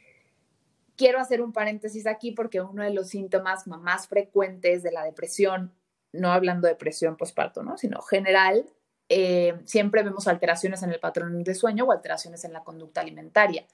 quiero 0.96 1.20
hacer 1.20 1.40
un 1.40 1.52
paréntesis 1.52 2.06
aquí 2.06 2.32
porque 2.32 2.60
uno 2.60 2.82
de 2.82 2.92
los 2.92 3.08
síntomas 3.08 3.66
más 3.66 4.08
frecuentes 4.08 4.82
de 4.82 4.92
la 4.92 5.04
depresión, 5.04 5.72
no 6.12 6.32
hablando 6.32 6.66
de 6.66 6.74
depresión 6.74 7.16
postparto, 7.16 7.62
¿no? 7.62 7.76
sino 7.76 8.00
general, 8.02 8.66
eh, 9.08 9.60
siempre 9.64 10.02
vemos 10.02 10.28
alteraciones 10.28 10.82
en 10.82 10.92
el 10.92 11.00
patrón 11.00 11.42
de 11.44 11.54
sueño 11.54 11.84
o 11.84 11.92
alteraciones 11.92 12.44
en 12.44 12.52
la 12.52 12.64
conducta 12.64 13.00
alimentaria. 13.00 13.66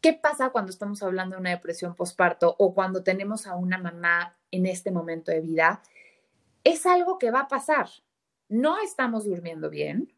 ¿Qué 0.00 0.12
pasa 0.12 0.50
cuando 0.50 0.70
estamos 0.70 1.02
hablando 1.02 1.36
de 1.36 1.40
una 1.40 1.50
depresión 1.50 1.94
postparto 1.94 2.56
o 2.58 2.74
cuando 2.74 3.02
tenemos 3.02 3.46
a 3.46 3.54
una 3.54 3.78
mamá 3.78 4.36
en 4.50 4.66
este 4.66 4.90
momento 4.90 5.30
de 5.30 5.40
vida? 5.40 5.82
Es 6.64 6.86
algo 6.86 7.18
que 7.18 7.30
va 7.30 7.40
a 7.40 7.48
pasar. 7.48 7.88
No 8.48 8.78
estamos 8.78 9.24
durmiendo 9.24 9.70
bien, 9.70 10.12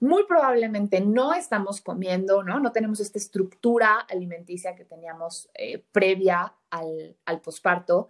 muy 0.00 0.24
probablemente 0.26 1.00
no 1.00 1.34
estamos 1.34 1.80
comiendo, 1.80 2.42
¿no? 2.42 2.60
No 2.60 2.72
tenemos 2.72 3.00
esta 3.00 3.18
estructura 3.18 3.98
alimenticia 4.08 4.74
que 4.76 4.84
teníamos 4.84 5.50
eh, 5.54 5.84
previa 5.92 6.54
al, 6.70 7.16
al 7.24 7.40
posparto. 7.40 8.08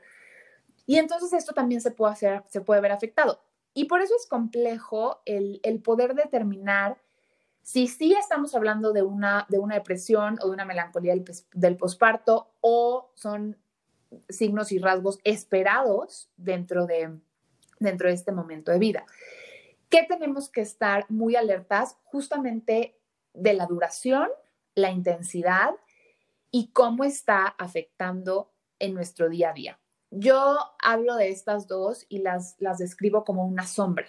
Y 0.86 0.96
entonces 0.96 1.32
esto 1.32 1.52
también 1.54 1.80
se 1.80 1.90
puede, 1.90 2.12
hacer, 2.12 2.44
se 2.48 2.60
puede 2.60 2.80
ver 2.80 2.92
afectado. 2.92 3.40
Y 3.74 3.84
por 3.84 4.00
eso 4.02 4.14
es 4.16 4.26
complejo 4.26 5.20
el, 5.24 5.60
el 5.62 5.80
poder 5.80 6.14
determinar 6.14 6.98
si 7.62 7.86
sí 7.86 8.14
estamos 8.14 8.54
hablando 8.54 8.92
de 8.92 9.02
una, 9.02 9.46
de 9.48 9.58
una 9.58 9.74
depresión 9.74 10.38
o 10.40 10.46
de 10.46 10.52
una 10.52 10.64
melancolía 10.64 11.12
del, 11.12 11.24
del 11.52 11.76
posparto 11.76 12.50
o 12.60 13.12
son 13.14 13.58
signos 14.28 14.72
y 14.72 14.78
rasgos 14.78 15.18
esperados 15.22 16.30
dentro 16.36 16.86
de, 16.86 17.18
dentro 17.78 18.08
de 18.08 18.14
este 18.14 18.32
momento 18.32 18.72
de 18.72 18.78
vida 18.78 19.04
que 19.88 20.04
tenemos 20.04 20.50
que 20.50 20.60
estar 20.60 21.06
muy 21.10 21.36
alertas 21.36 21.96
justamente 22.04 22.98
de 23.34 23.54
la 23.54 23.66
duración, 23.66 24.28
la 24.74 24.90
intensidad 24.90 25.70
y 26.50 26.70
cómo 26.72 27.04
está 27.04 27.46
afectando 27.46 28.52
en 28.78 28.94
nuestro 28.94 29.28
día 29.28 29.50
a 29.50 29.54
día. 29.54 29.80
Yo 30.10 30.58
hablo 30.82 31.16
de 31.16 31.30
estas 31.30 31.66
dos 31.66 32.06
y 32.08 32.18
las, 32.18 32.56
las 32.58 32.78
describo 32.78 33.24
como 33.24 33.46
una 33.46 33.66
sombra. 33.66 34.06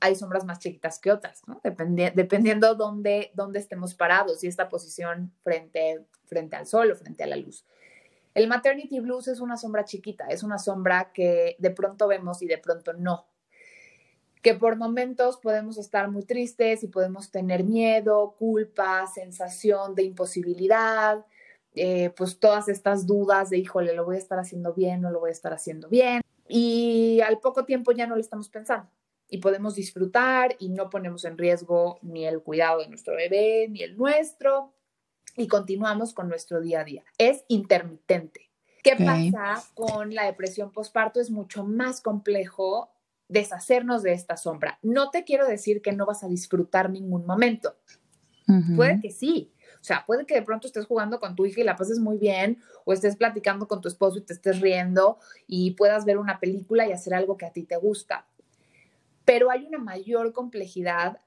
Hay 0.00 0.14
sombras 0.14 0.44
más 0.44 0.58
chiquitas 0.58 0.98
que 0.98 1.12
otras, 1.12 1.46
¿no? 1.46 1.60
Dependi 1.62 2.10
dependiendo 2.14 2.74
dónde, 2.74 3.30
dónde 3.34 3.58
estemos 3.58 3.94
parados 3.94 4.42
y 4.44 4.46
esta 4.46 4.68
posición 4.68 5.32
frente, 5.42 6.06
frente 6.24 6.56
al 6.56 6.66
sol 6.66 6.90
o 6.90 6.96
frente 6.96 7.22
a 7.22 7.26
la 7.26 7.36
luz. 7.36 7.66
El 8.32 8.48
maternity 8.48 9.00
blues 9.00 9.28
es 9.28 9.40
una 9.40 9.56
sombra 9.56 9.84
chiquita, 9.84 10.26
es 10.28 10.42
una 10.42 10.58
sombra 10.58 11.12
que 11.12 11.56
de 11.58 11.70
pronto 11.70 12.06
vemos 12.06 12.42
y 12.42 12.46
de 12.46 12.58
pronto 12.58 12.92
no 12.92 13.29
que 14.42 14.54
por 14.54 14.76
momentos 14.76 15.36
podemos 15.36 15.76
estar 15.76 16.10
muy 16.10 16.22
tristes 16.22 16.82
y 16.82 16.88
podemos 16.88 17.30
tener 17.30 17.64
miedo, 17.64 18.34
culpa, 18.38 19.06
sensación 19.06 19.94
de 19.94 20.04
imposibilidad, 20.04 21.24
eh, 21.74 22.10
pues 22.16 22.38
todas 22.38 22.68
estas 22.68 23.06
dudas 23.06 23.50
de, 23.50 23.58
híjole, 23.58 23.94
lo 23.94 24.04
voy 24.04 24.16
a 24.16 24.18
estar 24.18 24.38
haciendo 24.38 24.72
bien, 24.72 25.02
no 25.02 25.10
lo 25.10 25.20
voy 25.20 25.30
a 25.30 25.32
estar 25.32 25.52
haciendo 25.52 25.88
bien. 25.88 26.22
Y 26.48 27.20
al 27.20 27.38
poco 27.38 27.64
tiempo 27.64 27.92
ya 27.92 28.06
no 28.06 28.16
lo 28.16 28.20
estamos 28.20 28.48
pensando 28.48 28.90
y 29.28 29.38
podemos 29.38 29.76
disfrutar 29.76 30.56
y 30.58 30.70
no 30.70 30.90
ponemos 30.90 31.24
en 31.24 31.38
riesgo 31.38 31.98
ni 32.02 32.26
el 32.26 32.42
cuidado 32.42 32.80
de 32.80 32.88
nuestro 32.88 33.14
bebé 33.14 33.68
ni 33.70 33.82
el 33.82 33.96
nuestro 33.96 34.72
y 35.36 35.46
continuamos 35.46 36.12
con 36.12 36.28
nuestro 36.28 36.60
día 36.60 36.80
a 36.80 36.84
día. 36.84 37.04
Es 37.16 37.44
intermitente. 37.48 38.50
¿Qué 38.82 38.94
okay. 38.94 39.30
pasa 39.30 39.64
con 39.74 40.14
la 40.14 40.24
depresión 40.24 40.72
postparto? 40.72 41.20
Es 41.20 41.30
mucho 41.30 41.64
más 41.64 42.00
complejo 42.00 42.90
deshacernos 43.30 44.02
de 44.02 44.12
esta 44.12 44.36
sombra. 44.36 44.78
No 44.82 45.10
te 45.10 45.24
quiero 45.24 45.46
decir 45.46 45.80
que 45.80 45.92
no 45.92 46.04
vas 46.04 46.22
a 46.24 46.28
disfrutar 46.28 46.90
ningún 46.90 47.24
momento. 47.24 47.76
Uh 48.48 48.52
-huh. 48.52 48.76
Puede 48.76 49.00
que 49.00 49.10
sí. 49.10 49.52
O 49.80 49.84
sea, 49.84 50.04
puede 50.04 50.26
que 50.26 50.34
de 50.34 50.42
pronto 50.42 50.66
estés 50.66 50.84
jugando 50.84 51.20
con 51.20 51.34
tu 51.34 51.46
hija 51.46 51.60
y 51.60 51.64
la 51.64 51.76
pases 51.76 51.98
muy 51.98 52.18
bien, 52.18 52.58
o 52.84 52.92
estés 52.92 53.16
platicando 53.16 53.66
con 53.66 53.80
tu 53.80 53.88
esposo 53.88 54.18
y 54.18 54.22
te 54.22 54.34
estés 54.34 54.60
riendo 54.60 55.18
y 55.46 55.70
puedas 55.70 56.04
ver 56.04 56.18
una 56.18 56.38
película 56.38 56.86
y 56.86 56.92
hacer 56.92 57.14
algo 57.14 57.36
que 57.36 57.46
a 57.46 57.52
ti 57.52 57.62
te 57.62 57.76
gusta. 57.76 58.26
Pero 59.24 59.50
hay 59.50 59.64
una 59.64 59.78
mayor 59.78 60.32
complejidad 60.32 61.20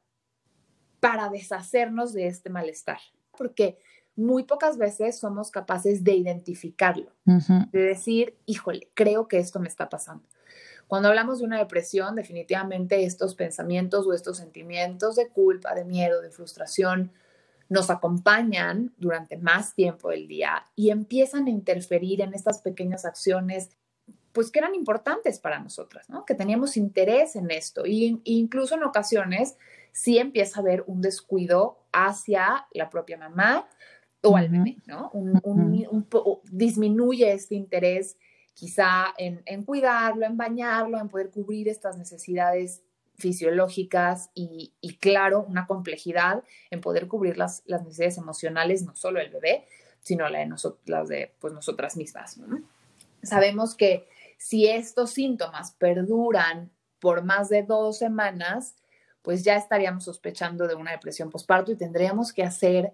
para 1.00 1.30
deshacernos 1.30 2.14
de 2.14 2.28
este 2.28 2.50
malestar. 2.50 3.00
Porque 3.38 3.80
muy 4.16 4.44
pocas 4.44 4.78
veces 4.78 5.18
somos 5.18 5.50
capaces 5.50 6.04
de 6.04 6.14
identificarlo, 6.16 7.12
de 7.26 7.80
decir, 7.80 8.38
híjole, 8.46 8.92
creo 8.94 9.28
que 9.28 9.40
esto 9.40 9.60
me 9.60 9.68
está 9.68 9.90
pasando. 9.90 10.28
Cuando 10.94 11.10
hablamos 11.10 11.40
de 11.40 11.46
una 11.46 11.58
depresión, 11.58 12.14
definitivamente 12.14 13.04
estos 13.04 13.34
pensamientos 13.34 14.06
o 14.06 14.14
estos 14.14 14.38
sentimientos 14.38 15.16
de 15.16 15.28
culpa, 15.28 15.74
de 15.74 15.86
miedo, 15.86 16.22
de 16.22 16.30
frustración, 16.30 17.12
nos 17.68 17.90
acompañan 17.90 18.94
durante 18.98 19.38
más 19.38 19.74
tiempo 19.74 20.12
del 20.12 20.28
día 20.28 20.68
y 20.76 20.92
empiezan 20.92 21.48
a 21.48 21.50
interferir 21.50 22.22
en 22.22 22.36
estas 22.36 22.62
pequeñas 22.62 23.06
acciones 23.06 23.72
pues 24.34 24.52
que 24.52 24.60
eran 24.60 24.76
importantes 24.76 25.40
para 25.40 25.58
nosotras, 25.58 26.08
¿no? 26.12 26.26
Que 26.26 26.36
teníamos 26.36 26.78
interés 26.78 27.36
en 27.36 27.50
esto 27.50 27.88
y 27.88 28.22
incluso 28.26 28.76
en 28.76 28.84
ocasiones 28.84 29.58
sí 29.94 30.20
empieza 30.20 30.60
a 30.60 30.62
haber 30.62 30.84
un 30.86 31.02
descuido 31.02 31.80
hacia 31.92 32.68
la 32.72 32.92
propia 32.92 33.18
mamá 33.18 33.68
o 34.22 34.38
al 34.38 34.48
bebé, 34.48 34.78
¿no? 34.86 35.12
disminuye 36.52 37.34
este 37.34 37.56
interés 37.56 38.16
quizá 38.54 39.14
en, 39.18 39.64
cuidarlo, 39.64 40.26
en 40.26 40.38
bañarlo, 40.38 41.00
en 41.00 41.10
poder 41.10 41.30
cubrir 41.30 41.68
estas 41.68 41.98
necesidades 41.98 42.82
fisiológicas 43.16 44.30
y, 44.34 44.72
claro, 45.00 45.46
una 45.48 45.68
complejidad 45.68 46.44
en 46.72 46.82
poder 46.82 47.08
cubrir 47.08 47.38
las, 47.38 47.64
necesidades 47.68 48.18
emocionales, 48.18 48.84
no 48.84 48.96
solo 48.96 49.20
del 49.20 49.32
bebé, 49.32 49.66
sino 50.02 50.28
las 50.30 51.08
de 51.08 51.34
pues, 51.40 51.54
nosotras 51.54 51.96
mismas. 51.96 52.40
Sabemos 53.22 53.76
que 53.76 54.08
si 54.38 54.68
estos 54.68 55.12
síntomas 55.12 55.72
perduran 55.72 56.72
por 57.00 57.24
más 57.24 57.50
de 57.50 57.64
dos 57.64 57.98
semanas, 57.98 58.76
pues 59.22 59.44
ya 59.44 59.56
estaríamos 59.56 60.04
sospechando 60.04 60.68
de 60.68 60.76
una 60.76 60.92
depresión 60.92 61.30
postparto 61.30 61.72
y 61.72 61.78
tendríamos 61.78 62.34
que 62.34 62.44
hacer 62.44 62.94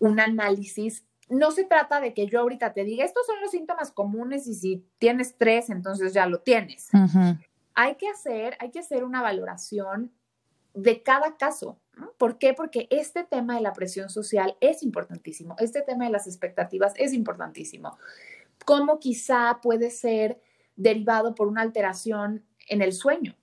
un 0.00 0.20
análisis. 0.20 1.04
No 1.28 1.50
se 1.50 1.64
trata 1.64 2.00
de 2.00 2.12
que 2.12 2.26
yo 2.26 2.40
ahorita 2.40 2.72
te 2.72 2.84
diga, 2.84 3.04
estos 3.04 3.26
son 3.26 3.40
los 3.40 3.50
síntomas 3.50 3.90
comunes 3.90 4.46
y 4.46 4.54
si 4.54 4.86
tienes 4.98 5.36
tres, 5.38 5.70
entonces 5.70 6.12
ya 6.12 6.26
lo 6.26 6.40
tienes. 6.40 6.90
Hay 7.74 7.94
que 7.96 8.08
hacer, 8.08 8.56
hay 8.60 8.70
que 8.70 8.80
hacer 8.80 9.04
una 9.04 9.22
valoración 9.22 10.12
de 10.74 11.02
cada 11.02 11.36
caso. 11.36 11.78
¿Por 12.18 12.38
qué? 12.38 12.52
Porque 12.52 12.88
este 12.90 13.24
tema 13.24 13.54
de 13.54 13.62
la 13.62 13.72
presión 13.72 14.10
social 14.10 14.56
es 14.60 14.82
importantísimo, 14.82 15.56
este 15.58 15.82
tema 15.82 16.04
de 16.04 16.10
las 16.10 16.26
expectativas 16.26 16.92
es 16.96 17.12
importantísimo. 17.12 17.96
¿Cómo 18.64 18.98
quizá 18.98 19.60
puede 19.62 19.90
ser 19.90 20.40
derivado 20.76 21.34
por 21.34 21.48
una 21.48 21.62
alteración 21.62 22.44
en 22.68 22.82
el 22.82 22.92
sueño, 22.92 23.36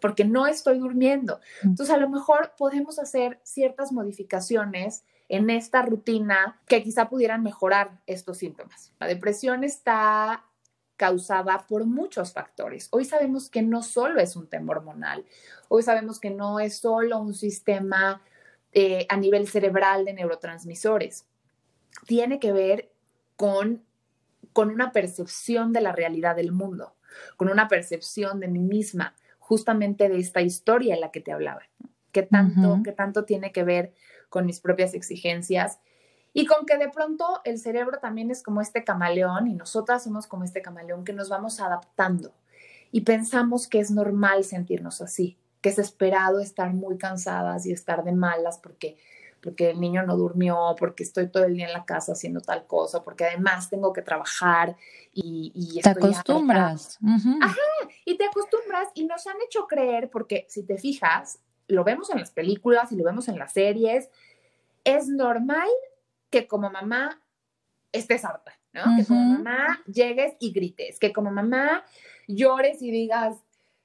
porque 0.00 0.24
no 0.24 0.46
estoy 0.46 0.78
durmiendo. 0.78 1.40
Mm. 1.62 1.68
Entonces, 1.68 1.94
a 1.94 1.98
lo 1.98 2.08
mejor 2.08 2.52
podemos 2.56 2.98
hacer 2.98 3.40
ciertas 3.42 3.92
modificaciones 3.92 5.04
en 5.30 5.48
esta 5.48 5.80
rutina 5.82 6.60
que 6.66 6.82
quizá 6.82 7.08
pudieran 7.08 7.42
mejorar 7.42 8.00
estos 8.06 8.36
síntomas. 8.38 8.92
La 9.00 9.06
depresión 9.06 9.64
está 9.64 10.44
causada 10.96 11.66
por 11.66 11.86
muchos 11.86 12.34
factores. 12.34 12.88
Hoy 12.90 13.06
sabemos 13.06 13.48
que 13.48 13.62
no 13.62 13.82
solo 13.82 14.20
es 14.20 14.36
un 14.36 14.48
tema 14.48 14.72
hormonal, 14.72 15.24
hoy 15.68 15.82
sabemos 15.82 16.20
que 16.20 16.30
no 16.30 16.60
es 16.60 16.76
solo 16.76 17.18
un 17.18 17.32
sistema 17.32 18.20
eh, 18.72 19.06
a 19.08 19.16
nivel 19.16 19.48
cerebral 19.48 20.04
de 20.04 20.12
neurotransmisores. 20.12 21.24
Tiene 22.06 22.38
que 22.38 22.52
ver 22.52 22.90
con 23.36 23.82
con 24.52 24.70
una 24.70 24.92
percepción 24.92 25.72
de 25.72 25.80
la 25.80 25.92
realidad 25.92 26.36
del 26.36 26.52
mundo, 26.52 26.94
con 27.36 27.48
una 27.48 27.68
percepción 27.68 28.40
de 28.40 28.48
mí 28.48 28.58
misma, 28.58 29.14
justamente 29.38 30.08
de 30.08 30.18
esta 30.18 30.42
historia 30.42 30.94
en 30.94 31.00
la 31.00 31.10
que 31.10 31.20
te 31.20 31.32
hablaba. 31.32 31.62
¿Qué 32.12 32.22
tanto, 32.22 32.82
tanto 32.96 33.24
tiene 33.24 33.52
que 33.52 33.62
ver 33.62 33.94
con 34.30 34.46
mis 34.46 34.60
propias 34.60 34.94
exigencias? 34.94 35.78
Y 36.32 36.46
con 36.46 36.64
que 36.64 36.78
de 36.78 36.88
pronto 36.88 37.40
el 37.44 37.58
cerebro 37.58 37.98
también 37.98 38.30
es 38.30 38.42
como 38.42 38.60
este 38.62 38.84
camaleón 38.84 39.48
y 39.48 39.54
nosotras 39.54 40.04
somos 40.04 40.26
como 40.26 40.44
este 40.44 40.62
camaleón 40.62 41.04
que 41.04 41.12
nos 41.12 41.28
vamos 41.28 41.60
adaptando 41.60 42.32
y 42.92 43.02
pensamos 43.02 43.68
que 43.68 43.80
es 43.80 43.90
normal 43.90 44.44
sentirnos 44.44 45.00
así, 45.00 45.36
que 45.60 45.68
es 45.68 45.78
esperado 45.78 46.40
estar 46.40 46.72
muy 46.72 46.98
cansadas 46.98 47.66
y 47.66 47.72
estar 47.72 48.04
de 48.04 48.12
malas 48.12 48.58
porque 48.58 48.96
porque 49.42 49.70
el 49.70 49.80
niño 49.80 50.02
no 50.04 50.16
durmió, 50.16 50.76
porque 50.78 51.02
estoy 51.02 51.28
todo 51.28 51.44
el 51.44 51.54
día 51.54 51.66
en 51.66 51.72
la 51.72 51.84
casa 51.84 52.12
haciendo 52.12 52.40
tal 52.40 52.66
cosa, 52.66 53.02
porque 53.02 53.24
además 53.24 53.70
tengo 53.70 53.92
que 53.92 54.02
trabajar 54.02 54.76
y... 55.12 55.50
y 55.54 55.80
te 55.80 55.88
acostumbras. 55.88 56.98
Ajá, 57.40 57.56
y 58.04 58.16
te 58.16 58.24
acostumbras 58.26 58.88
y 58.94 59.04
nos 59.04 59.26
han 59.26 59.36
hecho 59.46 59.66
creer, 59.66 60.10
porque 60.10 60.46
si 60.48 60.62
te 60.62 60.76
fijas, 60.76 61.38
lo 61.70 61.84
vemos 61.84 62.10
en 62.10 62.20
las 62.20 62.30
películas 62.30 62.92
y 62.92 62.96
lo 62.96 63.04
vemos 63.04 63.28
en 63.28 63.38
las 63.38 63.52
series, 63.52 64.10
es 64.84 65.08
normal 65.08 65.68
que 66.30 66.46
como 66.46 66.70
mamá 66.70 67.22
estés 67.92 68.24
harta, 68.24 68.58
¿no? 68.72 68.82
Que 68.96 69.04
como 69.04 69.20
mamá 69.20 69.82
llegues 69.86 70.34
y 70.40 70.52
grites, 70.52 70.98
que 70.98 71.12
como 71.12 71.30
mamá 71.30 71.84
llores 72.28 72.82
y 72.82 72.90
digas, 72.90 73.36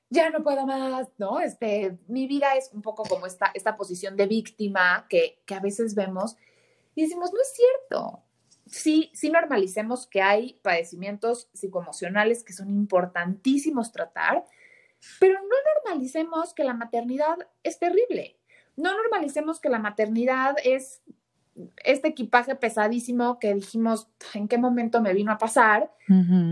ya 0.09 0.29
no 0.29 0.43
puedo 0.43 0.65
más, 0.65 1.07
¿no? 1.17 1.39
Este, 1.39 1.97
mi 2.07 2.27
vida 2.27 2.55
es 2.55 2.71
un 2.73 2.81
poco 2.81 3.03
como 3.03 3.25
esta, 3.25 3.51
esta 3.53 3.75
posición 3.75 4.15
de 4.15 4.27
víctima 4.27 5.07
que, 5.09 5.41
que 5.45 5.55
a 5.55 5.59
veces 5.59 5.95
vemos 5.95 6.37
y 6.95 7.03
decimos, 7.03 7.31
no 7.33 7.41
es 7.41 7.53
cierto. 7.53 8.21
Sí, 8.67 9.11
sí 9.13 9.29
normalicemos 9.29 10.07
que 10.07 10.21
hay 10.21 10.59
padecimientos 10.63 11.49
psicoemocionales 11.53 12.43
que 12.43 12.53
son 12.53 12.69
importantísimos 12.69 13.91
tratar, 13.91 14.45
pero 15.19 15.39
no 15.39 15.55
normalicemos 15.75 16.53
que 16.53 16.63
la 16.63 16.73
maternidad 16.73 17.37
es 17.63 17.79
terrible. 17.79 18.37
No 18.75 18.95
normalicemos 18.95 19.59
que 19.59 19.69
la 19.69 19.79
maternidad 19.79 20.55
es 20.63 21.01
este 21.83 22.09
equipaje 22.09 22.55
pesadísimo 22.55 23.39
que 23.39 23.53
dijimos, 23.53 24.09
¿en 24.33 24.47
qué 24.47 24.57
momento 24.57 25.01
me 25.01 25.13
vino 25.13 25.31
a 25.31 25.37
pasar? 25.37 25.91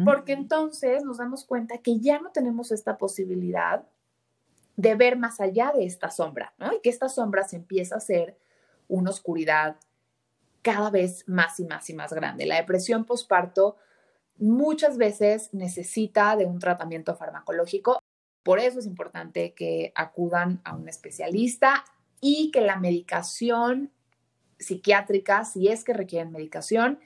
Porque 0.06 0.32
entonces 0.32 1.04
nos 1.04 1.18
damos 1.18 1.46
cuenta 1.46 1.80
que 1.80 2.00
ya 2.00 2.20
no 2.20 2.32
tenemos 2.32 2.72
esta 2.72 2.98
posibilidad 2.98 3.84
de 4.76 4.96
ver 4.96 5.18
más 5.18 5.40
allá 5.42 5.72
de 5.76 5.86
esta 5.86 6.10
sombra, 6.10 6.54
¿no? 6.58 6.74
Y 6.74 6.80
que 6.82 6.90
esta 6.90 7.10
sombra 7.10 7.44
se 7.44 7.58
empieza 7.58 7.96
a 7.96 7.98
hacer 8.00 8.38
una 8.88 9.10
oscuridad 9.10 9.76
cada 10.62 10.90
vez 10.90 11.28
más 11.28 11.60
y 11.60 11.66
más 11.66 11.90
y 11.90 11.94
más 11.94 12.14
grande. 12.14 12.46
La 12.46 12.56
depresión 12.56 13.06
postparto 13.06 13.76
muchas 14.38 14.98
veces 14.98 15.54
necesita 15.54 16.36
de 16.36 16.46
un 16.46 16.60
tratamiento 16.60 17.16
farmacológico. 17.16 18.00
Por 18.44 18.60
eso 18.60 18.80
es 18.80 18.86
importante 18.86 19.54
que 19.54 19.94
acudan 19.96 20.62
a 20.66 20.76
un 20.76 20.90
especialista 20.90 21.86
y 22.20 22.52
que 22.52 22.62
la 22.62 22.78
medicación 22.78 23.92
psiquiátrica, 24.60 25.46
si 25.46 25.70
es 25.70 25.84
que 25.84 25.94
requieren 25.94 26.32
medicación, 26.32 27.00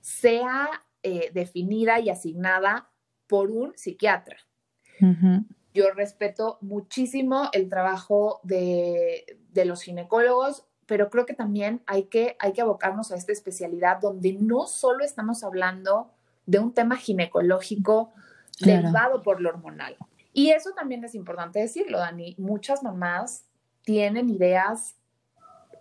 sea 0.00 0.68
eh, 1.02 1.30
definida 1.32 2.00
y 2.00 2.10
asignada 2.10 2.90
por 3.26 3.50
un 3.50 3.76
psiquiatra. 3.76 4.36
Yo 5.74 5.90
respeto 5.94 6.58
muchísimo 6.60 7.50
el 7.52 7.68
trabajo 7.68 8.40
de, 8.42 9.38
los 9.64 9.82
ginecólogos, 9.82 10.64
pero 10.86 11.10
creo 11.10 11.26
que 11.26 11.34
también 11.34 11.82
hay 11.86 12.04
que, 12.04 12.36
hay 12.40 12.52
que 12.52 12.62
abocarnos 12.62 13.12
a 13.12 13.16
esta 13.16 13.32
especialidad 13.32 14.00
donde 14.00 14.32
no 14.32 14.66
solo 14.66 15.04
estamos 15.04 15.44
hablando 15.44 16.10
de 16.46 16.58
un 16.58 16.72
tema 16.72 16.96
ginecológico 16.96 18.12
derivado 18.60 19.22
por 19.22 19.40
lo 19.40 19.50
hormonal. 19.50 19.96
Y 20.38 20.52
eso 20.52 20.70
también 20.70 21.02
es 21.02 21.16
importante 21.16 21.58
decirlo, 21.58 21.98
Dani. 21.98 22.36
Muchas 22.38 22.84
mamás 22.84 23.42
tienen 23.82 24.30
ideas 24.30 24.94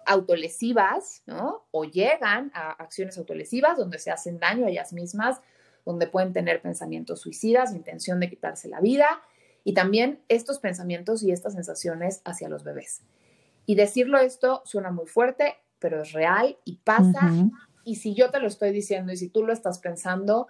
autolesivas, 0.08 1.22
¿no? 1.28 1.68
O 1.70 1.84
llegan 1.84 2.50
a 2.56 2.72
acciones 2.72 3.20
autolesivas 3.20 3.78
donde 3.78 4.00
se 4.00 4.10
hacen 4.10 4.40
daño 4.40 4.66
a 4.66 4.70
ellas 4.70 4.94
mismas, 4.94 5.42
donde 5.86 6.08
pueden 6.08 6.34
tener 6.34 6.60
pensamientos 6.60 7.22
suicidas, 7.22 7.72
intención 7.72 8.20
de 8.20 8.32
quitarse 8.32 8.68
la 8.68 8.82
vida 8.82 9.22
y 9.64 9.76
también 9.76 10.24
estos 10.28 10.58
pensamientos 10.58 11.22
y 11.22 11.32
estas 11.32 11.54
sensaciones 11.54 12.24
hacia 12.26 12.50
los 12.50 12.64
bebés. 12.64 13.04
Y 13.68 13.76
decirlo 13.76 14.18
esto 14.18 14.64
suena 14.66 14.90
muy 14.90 15.06
fuerte, 15.06 15.58
pero 15.78 16.02
es 16.02 16.14
real 16.14 16.58
y 16.66 16.78
pasa. 16.78 17.32
Y 17.84 17.98
si 17.98 18.16
yo 18.16 18.32
te 18.32 18.40
lo 18.40 18.48
estoy 18.48 18.72
diciendo 18.72 19.14
y 19.14 19.18
si 19.18 19.30
tú 19.30 19.46
lo 19.46 19.54
estás 19.54 19.78
pensando, 19.78 20.48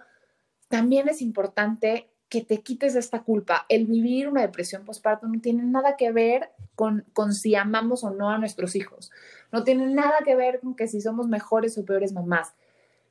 también 0.68 1.10
es 1.10 1.20
importante 1.20 2.08
que 2.28 2.42
te 2.42 2.58
quites 2.58 2.94
esta 2.94 3.22
culpa. 3.22 3.64
El 3.68 3.86
vivir 3.86 4.28
una 4.28 4.42
depresión 4.42 4.84
postparto 4.84 5.26
no 5.26 5.40
tiene 5.40 5.62
nada 5.62 5.96
que 5.96 6.12
ver 6.12 6.50
con, 6.74 7.04
con 7.12 7.32
si 7.32 7.54
amamos 7.54 8.04
o 8.04 8.10
no 8.10 8.30
a 8.30 8.38
nuestros 8.38 8.76
hijos. 8.76 9.10
No 9.50 9.64
tiene 9.64 9.86
nada 9.86 10.18
que 10.24 10.36
ver 10.36 10.60
con 10.60 10.74
que 10.76 10.88
si 10.88 11.00
somos 11.00 11.28
mejores 11.28 11.78
o 11.78 11.84
peores 11.84 12.12
mamás. 12.12 12.54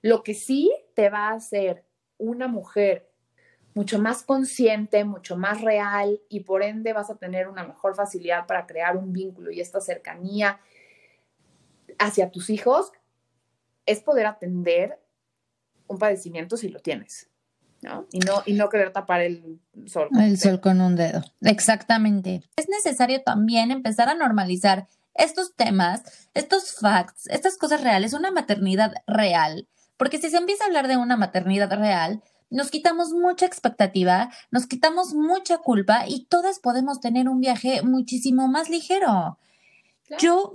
Lo 0.02 0.24
que 0.24 0.34
sí 0.34 0.72
te 0.94 1.10
va 1.10 1.30
a 1.30 1.34
hacer 1.36 1.84
una 2.18 2.48
mujer 2.48 3.10
mucho 3.74 4.00
más 4.00 4.24
consciente, 4.24 5.04
mucho 5.04 5.38
más 5.38 5.62
real 5.62 6.20
y 6.30 6.40
por 6.40 6.64
ende 6.64 6.94
vas 6.94 7.12
a 7.12 7.18
tener 7.18 7.48
una 7.48 7.64
mejor 7.64 7.96
facilidad 7.96 8.48
para 8.48 8.66
crear 8.66 8.98
un 8.98 9.14
vínculo 9.14 9.52
y 9.52 9.62
esta 9.62 9.82
cercanía 9.82 10.60
hacia 12.00 12.32
tus 12.32 12.50
hijos 12.50 12.92
es 13.86 14.02
poder 14.02 14.26
atender 14.26 15.00
un 15.88 16.00
padecimiento 16.00 16.58
si 16.58 16.70
lo 16.70 16.80
tienes. 16.80 17.30
¿No? 17.82 18.08
Y 18.12 18.20
no, 18.20 18.44
y 18.46 18.54
no 18.54 18.70
querer 18.70 18.92
tapar 18.92 19.22
el 19.22 19.60
sol. 19.86 20.10
El 20.20 20.38
sol 20.38 20.60
con 20.60 20.82
un 20.82 20.96
dedo. 20.96 21.24
Exactamente. 21.42 22.44
Es 22.56 22.68
necesario 22.70 23.22
también 23.24 23.72
empezar 23.72 24.10
a 24.10 24.16
normalizar 24.16 24.88
estos 25.14 25.56
temas, 25.56 26.30
estos 26.34 26.76
facts, 26.80 27.28
estas 27.28 27.58
cosas 27.58 27.82
reales, 27.82 28.14
una 28.14 28.32
maternidad 28.32 28.94
real. 29.08 29.68
Porque 29.98 30.20
si 30.20 30.30
se 30.30 30.38
empieza 30.38 30.64
a 30.64 30.68
hablar 30.68 30.88
de 30.88 30.98
una 30.98 31.18
maternidad 31.18 31.72
real, 31.72 32.22
nos 32.50 32.72
quitamos 32.72 33.12
mucha 33.12 33.46
expectativa, 33.46 34.30
nos 34.52 34.68
quitamos 34.68 35.14
mucha 35.14 35.58
culpa 35.58 36.06
y 36.08 36.26
todas 36.26 36.60
podemos 36.60 37.02
tener 37.02 37.28
un 37.28 37.42
viaje 37.42 37.82
muchísimo 37.82 38.48
más 38.48 38.70
ligero. 38.70 39.38
Yo 40.20 40.54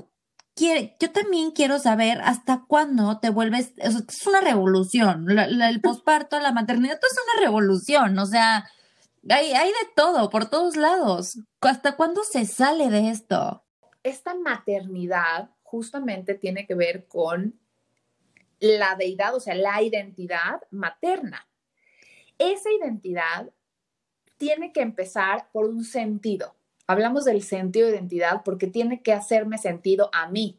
yo 0.57 1.12
también 1.12 1.51
quiero 1.51 1.79
saber 1.79 2.21
hasta 2.23 2.65
cuándo 2.67 3.19
te 3.19 3.31
vuelves, 3.31 3.73
es 3.79 4.27
una 4.27 4.41
revolución, 4.41 5.27
el 5.31 5.81
posparto, 5.81 6.38
la 6.41 6.53
maternidad, 6.53 6.99
todo 7.01 7.11
es 7.11 7.19
una 7.35 7.47
revolución, 7.47 8.19
o 8.19 8.27
sea, 8.27 8.69
hay, 9.31 9.53
de 9.69 9.88
todo, 9.95 10.31
por 10.31 10.51
todos 10.51 10.77
lados. 10.77 11.38
¿Hasta 11.61 11.97
cuándo 11.97 12.25
se 12.25 12.45
sale 12.45 12.91
de 12.91 13.11
esto? 13.11 13.65
Esta 14.03 14.35
maternidad 14.35 15.51
justamente 15.62 16.35
tiene 16.35 16.67
que 16.67 16.75
ver 16.75 17.07
con 17.07 17.59
la 18.59 18.97
deidad, 18.97 19.35
o 19.35 19.41
sea, 19.41 19.55
la 19.55 19.83
identidad 19.83 20.61
materna. 20.71 21.49
Esa 22.38 22.71
identidad 22.73 23.51
tiene 24.38 24.73
que 24.73 24.83
empezar 24.83 25.49
por 25.53 25.67
un 25.67 25.85
sentido. 25.85 26.57
Hablamos 26.87 27.25
del 27.25 27.42
sentido 27.42 27.87
de 27.87 27.95
identidad 27.95 28.42
porque 28.45 28.66
tiene 28.66 29.03
que 29.03 29.12
hacerme 29.12 29.59
sentido 29.59 30.11
a 30.12 30.29
mí, 30.29 30.59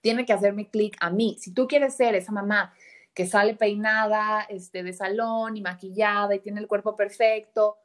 tiene 0.00 0.24
que 0.24 0.32
hacerme 0.32 0.68
clic 0.68 0.96
a 1.00 1.10
mí. 1.10 1.36
Si 1.40 1.52
tú 1.52 1.66
quieres 1.66 1.94
ser 1.94 2.14
esa 2.14 2.32
mamá 2.32 2.74
que 3.14 3.26
sale 3.26 3.54
peinada 3.54 4.42
este, 4.42 4.82
de 4.82 4.92
salón 4.92 5.56
y 5.56 5.62
maquillada 5.62 6.34
y 6.34 6.40
tiene 6.40 6.60
el 6.60 6.68
cuerpo 6.68 6.96
perfecto, 6.96 7.78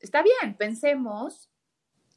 está 0.00 0.22
bien, 0.22 0.54
pensemos 0.54 1.50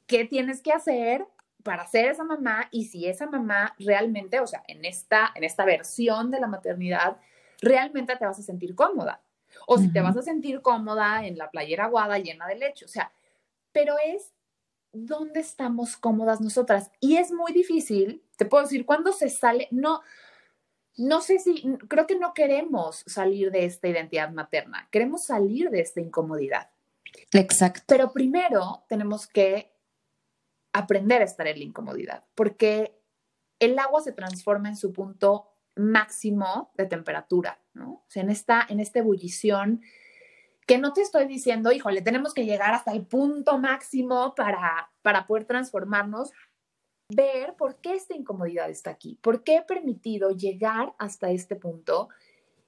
qué 0.08 0.26
tienes 0.26 0.62
que 0.62 0.72
hacer 0.72 1.26
para 1.63 1.86
ser 1.88 2.06
esa 2.06 2.24
mamá 2.24 2.67
y 2.72 2.86
si 2.86 3.08
esa 3.08 3.28
mamá 3.28 3.76
realmente, 3.80 4.39
o 4.39 4.48
sea, 4.48 4.63
en 4.67 4.86
esta, 4.86 5.32
en 5.36 5.43
esta 5.43 5.65
versión 5.65 6.32
de 6.32 6.39
la 6.39 6.48
maternidad, 6.48 7.17
realmente 7.62 8.15
te 8.15 8.26
vas 8.26 8.39
a 8.39 8.43
sentir 8.43 8.76
cómoda. 8.76 9.22
O 9.67 9.78
si 9.78 9.91
te 9.91 10.02
vas 10.02 10.15
a 10.15 10.22
sentir 10.22 10.62
cómoda 10.62 11.26
en 11.26 11.38
la 11.38 11.50
playera 11.50 11.86
aguada 11.86 12.19
llena 12.19 12.48
de 12.48 12.56
leche. 12.56 12.86
O 12.86 12.88
sea, 12.88 13.12
pero 13.72 13.95
es 14.04 14.32
dónde 14.91 15.39
estamos 15.39 15.97
cómodas 15.97 16.41
nosotras. 16.41 16.91
Y 16.99 17.17
es 17.17 17.32
muy 17.32 17.52
difícil, 17.52 18.23
te 18.38 18.45
puedo 18.45 18.63
decir, 18.63 18.86
cuando 18.86 19.12
se 19.12 19.30
sale, 19.30 19.67
no, 19.71 20.02
no 20.97 21.21
sé 21.21 21.39
si, 21.39 21.62
creo 21.88 22.08
que 22.08 22.17
no 22.17 22.34
queremos 22.34 23.04
salir 23.08 23.52
de 23.52 23.65
esta 23.65 23.88
identidad 23.88 24.32
materna, 24.32 24.88
queremos 24.91 25.23
salir 25.23 25.69
de 25.69 25.82
esta 25.82 26.02
incomodidad. 26.02 26.69
Exacto. 27.32 27.84
Pero 27.88 28.12
primero 28.12 28.84
tenemos 28.88 29.28
que 29.28 29.71
aprender 30.73 31.21
a 31.21 31.25
estar 31.25 31.47
en 31.47 31.60
la 31.60 31.65
incomodidad, 31.65 32.25
porque 32.36 32.99
el 33.60 33.78
agua 33.80 34.02
se 34.02 34.12
transforma 34.12 34.69
en 34.69 34.78
su 34.78 34.93
punto 34.93 35.49
máximo 35.75 36.71
de 36.75 36.86
temperatura, 36.86 37.60
¿no? 37.73 37.91
O 37.91 38.06
sea, 38.08 38.23
en 38.23 38.30
esta, 38.30 38.65
en 38.67 38.80
esta 38.80 38.99
ebullición 38.99 39.82
que 40.69 40.77
no 40.77 40.93
te 40.93 41.01
estoy 41.01 41.25
diciendo, 41.25 41.71
híjole, 41.71 42.03
tenemos 42.03 42.36
que 42.36 42.45
llegar 42.45 42.75
hasta 42.75 42.91
el 42.91 43.03
punto 43.03 43.58
máximo 43.58 44.36
para, 44.36 44.91
para 45.01 45.25
poder 45.25 45.45
transformarnos, 45.45 46.32
ver 47.10 47.55
por 47.55 47.77
qué 47.77 47.95
esta 47.95 48.15
incomodidad 48.15 48.69
está 48.69 48.91
aquí, 48.91 49.17
por 49.19 49.43
qué 49.43 49.55
he 49.55 49.62
permitido 49.63 50.29
llegar 50.29 50.93
hasta 50.99 51.32
este 51.32 51.55
punto 51.55 52.10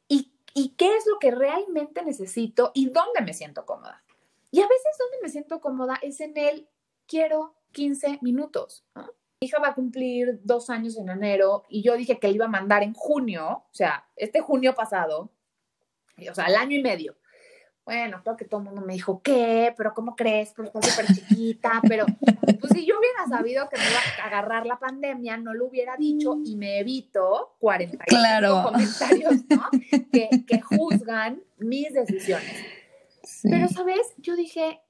y, 0.07 0.33
y 0.55 0.69
qué 0.69 0.97
es 0.97 1.05
lo 1.05 1.19
que 1.19 1.29
realmente 1.29 2.03
necesito 2.03 2.71
y 2.73 2.89
dónde 2.89 3.21
me 3.21 3.35
siento 3.35 3.67
cómoda. 3.67 4.03
Y 4.49 4.61
a 4.61 4.67
veces 4.67 4.97
donde 4.97 5.17
me 5.21 5.29
siento 5.29 5.61
cómoda 5.61 5.99
es 6.01 6.21
en 6.21 6.35
el 6.35 6.67
quiero 7.05 7.53
15 7.71 8.17
minutos. 8.23 8.83
Mi 8.95 9.45
hija 9.45 9.59
va 9.59 9.67
a 9.67 9.75
cumplir 9.75 10.39
dos 10.43 10.71
años 10.71 10.97
en 10.97 11.09
enero 11.09 11.65
y 11.69 11.83
yo 11.83 11.95
dije 11.95 12.17
que 12.17 12.29
le 12.29 12.33
iba 12.33 12.45
a 12.45 12.49
mandar 12.49 12.81
en 12.81 12.95
junio, 12.95 13.47
o 13.47 13.73
sea, 13.73 14.07
este 14.15 14.41
junio 14.41 14.73
pasado, 14.73 15.29
o 16.27 16.33
sea, 16.33 16.45
el 16.45 16.55
año 16.55 16.75
y 16.79 16.81
medio. 16.81 17.20
Bueno, 17.83 18.21
creo 18.23 18.37
que 18.37 18.45
todo 18.45 18.61
el 18.61 18.67
mundo 18.67 18.81
me 18.81 18.93
dijo, 18.93 19.21
¿qué? 19.23 19.73
¿Pero 19.75 19.93
cómo 19.93 20.15
crees? 20.15 20.53
Pero 20.55 20.67
está 20.67 20.81
súper 20.81 21.07
chiquita, 21.07 21.81
pero 21.87 22.05
pues 22.59 22.73
si 22.73 22.85
yo 22.85 22.95
hubiera 22.99 23.27
sabido 23.27 23.67
que 23.69 23.77
me 23.77 23.83
iba 23.83 23.99
a 24.23 24.27
agarrar 24.27 24.65
la 24.67 24.77
pandemia, 24.77 25.37
no 25.37 25.53
lo 25.53 25.65
hubiera 25.65 25.97
dicho 25.97 26.37
y 26.45 26.55
me 26.55 26.79
evito 26.79 27.55
45 27.59 28.05
claro. 28.07 28.63
comentarios, 28.63 29.33
¿no? 29.49 29.69
Que, 30.11 30.45
que 30.45 30.61
juzgan 30.61 31.41
mis 31.57 31.91
decisiones. 31.91 32.65
Pero, 33.43 33.67
¿sabes? 33.67 34.13
Yo 34.17 34.35
dije, 34.35 34.81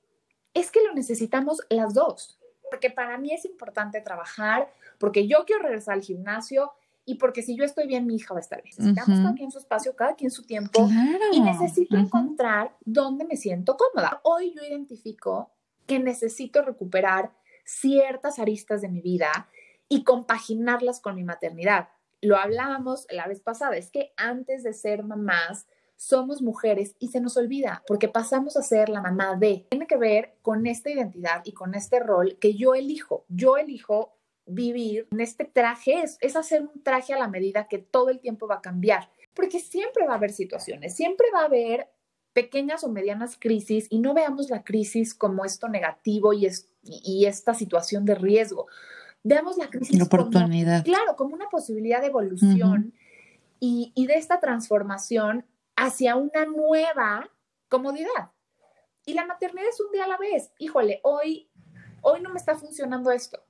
es 0.53 0.71
que 0.71 0.83
lo 0.83 0.93
necesitamos 0.93 1.61
las 1.69 1.93
dos, 1.93 2.39
porque 2.69 2.89
para 2.89 3.17
mí 3.17 3.33
es 3.33 3.45
importante 3.45 4.01
trabajar, 4.01 4.71
porque 4.97 5.27
yo 5.27 5.45
quiero 5.45 5.63
regresar 5.63 5.95
al 5.95 6.01
gimnasio, 6.01 6.73
y 7.05 7.15
porque 7.15 7.41
si 7.41 7.55
yo 7.55 7.63
estoy 7.63 7.87
bien, 7.87 8.05
mi 8.05 8.15
hija 8.15 8.33
va 8.33 8.39
a 8.39 8.41
estar 8.41 8.61
bien. 8.61 8.75
Necesitamos 8.77 9.19
cada 9.19 9.33
quien 9.35 9.51
su 9.51 9.57
espacio, 9.57 9.95
cada 9.95 10.15
quien 10.15 10.31
su 10.31 10.43
tiempo 10.43 10.87
y 11.31 11.39
necesito 11.39 11.97
encontrar 11.97 12.75
dónde 12.85 13.25
me 13.25 13.37
siento 13.37 13.77
cómoda. 13.77 14.21
Hoy 14.23 14.53
yo 14.55 14.63
identifico 14.63 15.51
que 15.87 15.99
necesito 15.99 16.61
recuperar 16.61 17.31
ciertas 17.65 18.39
aristas 18.39 18.81
de 18.81 18.89
mi 18.89 19.01
vida 19.01 19.49
y 19.89 20.03
compaginarlas 20.03 20.99
con 20.99 21.15
mi 21.15 21.23
maternidad. 21.23 21.89
Lo 22.21 22.37
hablábamos 22.37 23.07
la 23.09 23.27
vez 23.27 23.41
pasada, 23.41 23.77
es 23.77 23.89
que 23.89 24.13
antes 24.15 24.63
de 24.63 24.73
ser 24.73 25.03
mamás, 25.03 25.67
somos 25.95 26.41
mujeres 26.41 26.95
y 26.97 27.09
se 27.09 27.21
nos 27.21 27.37
olvida 27.37 27.83
porque 27.85 28.07
pasamos 28.07 28.57
a 28.57 28.63
ser 28.63 28.89
la 28.89 29.01
mamá 29.01 29.35
de. 29.35 29.67
Tiene 29.69 29.85
que 29.85 29.97
ver 29.97 30.35
con 30.41 30.65
esta 30.65 30.89
identidad 30.89 31.41
y 31.45 31.53
con 31.53 31.75
este 31.75 31.99
rol 31.99 32.37
que 32.39 32.55
yo 32.55 32.73
elijo. 32.73 33.25
Yo 33.27 33.57
elijo 33.57 34.17
vivir 34.53 35.07
en 35.11 35.21
este 35.21 35.45
traje 35.45 36.01
es, 36.01 36.17
es 36.21 36.35
hacer 36.35 36.61
un 36.61 36.83
traje 36.83 37.13
a 37.13 37.19
la 37.19 37.27
medida 37.27 37.67
que 37.67 37.77
todo 37.77 38.09
el 38.09 38.19
tiempo 38.19 38.47
va 38.47 38.55
a 38.55 38.61
cambiar, 38.61 39.09
porque 39.33 39.59
siempre 39.59 40.05
va 40.05 40.13
a 40.13 40.17
haber 40.17 40.31
situaciones, 40.31 40.95
siempre 40.95 41.27
va 41.33 41.41
a 41.41 41.45
haber 41.45 41.89
pequeñas 42.33 42.83
o 42.83 42.89
medianas 42.89 43.37
crisis 43.37 43.87
y 43.89 43.99
no 43.99 44.13
veamos 44.13 44.49
la 44.49 44.63
crisis 44.63 45.13
como 45.13 45.45
esto 45.45 45.67
negativo 45.67 46.33
y, 46.33 46.45
es, 46.45 46.69
y 46.83 47.25
esta 47.25 47.53
situación 47.53 48.05
de 48.05 48.15
riesgo. 48.15 48.67
Veamos 49.23 49.57
la 49.57 49.69
crisis 49.69 50.01
oportunidad. 50.01 50.83
Como, 50.83 50.95
claro, 50.95 51.15
como 51.15 51.35
una 51.35 51.49
posibilidad 51.49 52.01
de 52.01 52.07
evolución 52.07 52.93
y, 53.59 53.91
y 53.95 54.07
de 54.07 54.15
esta 54.15 54.39
transformación 54.39 55.45
hacia 55.75 56.15
una 56.15 56.45
nueva 56.45 57.29
comodidad. 57.67 58.31
Y 59.05 59.13
la 59.13 59.25
maternidad 59.25 59.69
es 59.69 59.79
un 59.81 59.91
día 59.91 60.05
a 60.05 60.07
la 60.07 60.17
vez. 60.17 60.51
Híjole, 60.57 61.01
hoy, 61.03 61.49
hoy 62.01 62.21
no 62.21 62.29
me 62.29 62.39
está 62.39 62.55
funcionando 62.55 63.11
esto 63.11 63.43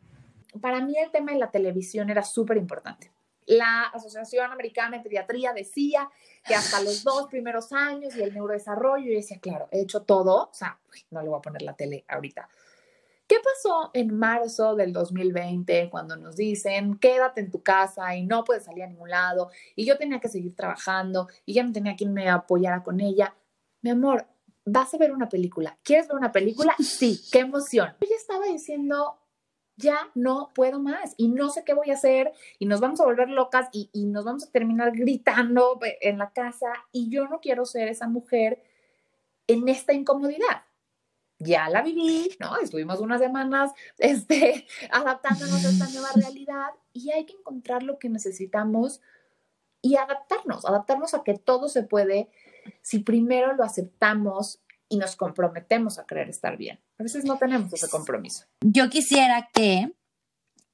para 0.59 0.81
mí 0.81 0.97
el 0.97 1.11
tema 1.11 1.31
de 1.31 1.39
la 1.39 1.51
televisión 1.51 2.09
era 2.09 2.23
súper 2.23 2.57
importante. 2.57 3.11
La 3.45 3.83
Asociación 3.83 4.51
Americana 4.51 4.97
de 4.97 5.03
Pediatría 5.03 5.53
decía 5.53 6.09
que 6.45 6.55
hasta 6.55 6.81
los 6.81 7.03
dos 7.03 7.27
primeros 7.27 7.71
años 7.73 8.15
y 8.15 8.21
el 8.21 8.33
neurodesarrollo, 8.33 9.11
y 9.11 9.15
decía, 9.15 9.39
claro, 9.39 9.67
he 9.71 9.81
hecho 9.81 10.03
todo, 10.03 10.49
o 10.49 10.53
sea, 10.53 10.79
no 11.09 11.21
le 11.21 11.29
voy 11.29 11.39
a 11.39 11.41
poner 11.41 11.61
la 11.61 11.73
tele 11.73 12.05
ahorita. 12.07 12.47
¿Qué 13.27 13.37
pasó 13.41 13.91
en 13.93 14.17
marzo 14.17 14.75
del 14.75 14.91
2020 14.91 15.89
cuando 15.89 16.17
nos 16.17 16.35
dicen, 16.35 16.97
quédate 16.97 17.39
en 17.39 17.49
tu 17.49 17.63
casa 17.63 18.13
y 18.13 18.25
no 18.25 18.43
puedes 18.43 18.65
salir 18.65 18.83
a 18.83 18.87
ningún 18.87 19.09
lado? 19.09 19.51
Y 19.73 19.85
yo 19.85 19.97
tenía 19.97 20.19
que 20.19 20.27
seguir 20.27 20.53
trabajando 20.53 21.29
y 21.45 21.53
ya 21.53 21.63
no 21.63 21.71
tenía 21.71 21.95
quien 21.95 22.13
me 22.13 22.29
apoyara 22.29 22.83
con 22.83 22.99
ella. 22.99 23.33
Mi 23.81 23.91
amor, 23.91 24.27
vas 24.65 24.93
a 24.93 24.97
ver 24.97 25.13
una 25.13 25.29
película. 25.29 25.77
¿Quieres 25.81 26.09
ver 26.09 26.17
una 26.17 26.33
película? 26.33 26.75
Sí, 26.79 27.21
qué 27.31 27.39
emoción. 27.39 27.95
Yo 28.01 28.07
ya 28.09 28.17
estaba 28.17 28.45
diciendo, 28.47 29.20
ya 29.77 30.11
no 30.15 30.51
puedo 30.53 30.79
más 30.79 31.13
y 31.17 31.29
no 31.29 31.49
sé 31.49 31.63
qué 31.63 31.73
voy 31.73 31.89
a 31.89 31.93
hacer 31.93 32.31
y 32.59 32.65
nos 32.65 32.79
vamos 32.79 33.01
a 33.01 33.05
volver 33.05 33.29
locas 33.29 33.69
y, 33.71 33.89
nos 34.05 34.25
vamos 34.25 34.43
a 34.43 34.51
terminar 34.51 34.91
gritando 34.91 35.79
en 36.01 36.17
la 36.17 36.31
casa 36.31 36.73
y 36.91 37.09
yo 37.09 37.27
no 37.27 37.39
quiero 37.39 37.65
ser 37.65 37.87
esa 37.87 38.07
mujer 38.07 38.63
en 39.47 39.67
esta 39.67 39.93
incomodidad. 39.93 40.63
Ya 41.39 41.69
la 41.69 41.81
viví, 41.81 42.29
¿no? 42.39 42.57
Estuvimos 42.57 42.99
unas 42.99 43.19
semanas 43.19 43.71
este, 43.97 44.67
adaptándonos 44.91 45.65
a 45.65 45.69
esta 45.69 45.89
nueva 45.89 46.09
realidad 46.15 46.69
y 46.93 47.11
hay 47.11 47.25
que 47.25 47.33
encontrar 47.33 47.83
lo 47.83 47.97
que 47.97 48.09
necesitamos 48.09 49.01
y 49.81 49.95
adaptarnos, 49.95 50.65
adaptarnos 50.65 51.15
a 51.15 51.23
que 51.23 51.33
todo 51.33 51.67
se 51.67 51.83
puede 51.83 52.29
si 52.81 52.99
primero 52.99 53.55
lo 53.55 53.63
aceptamos 53.63 54.61
y 54.87 54.97
nos 54.97 55.15
comprometemos 55.15 55.97
a 55.97 56.05
querer 56.05 56.29
estar 56.29 56.57
bien. 56.57 56.79
A 57.01 57.03
veces 57.03 57.25
no 57.25 57.39
tenemos 57.39 57.73
ese 57.73 57.89
compromiso. 57.89 58.45
Yo 58.63 58.87
quisiera 58.91 59.49
que 59.51 59.91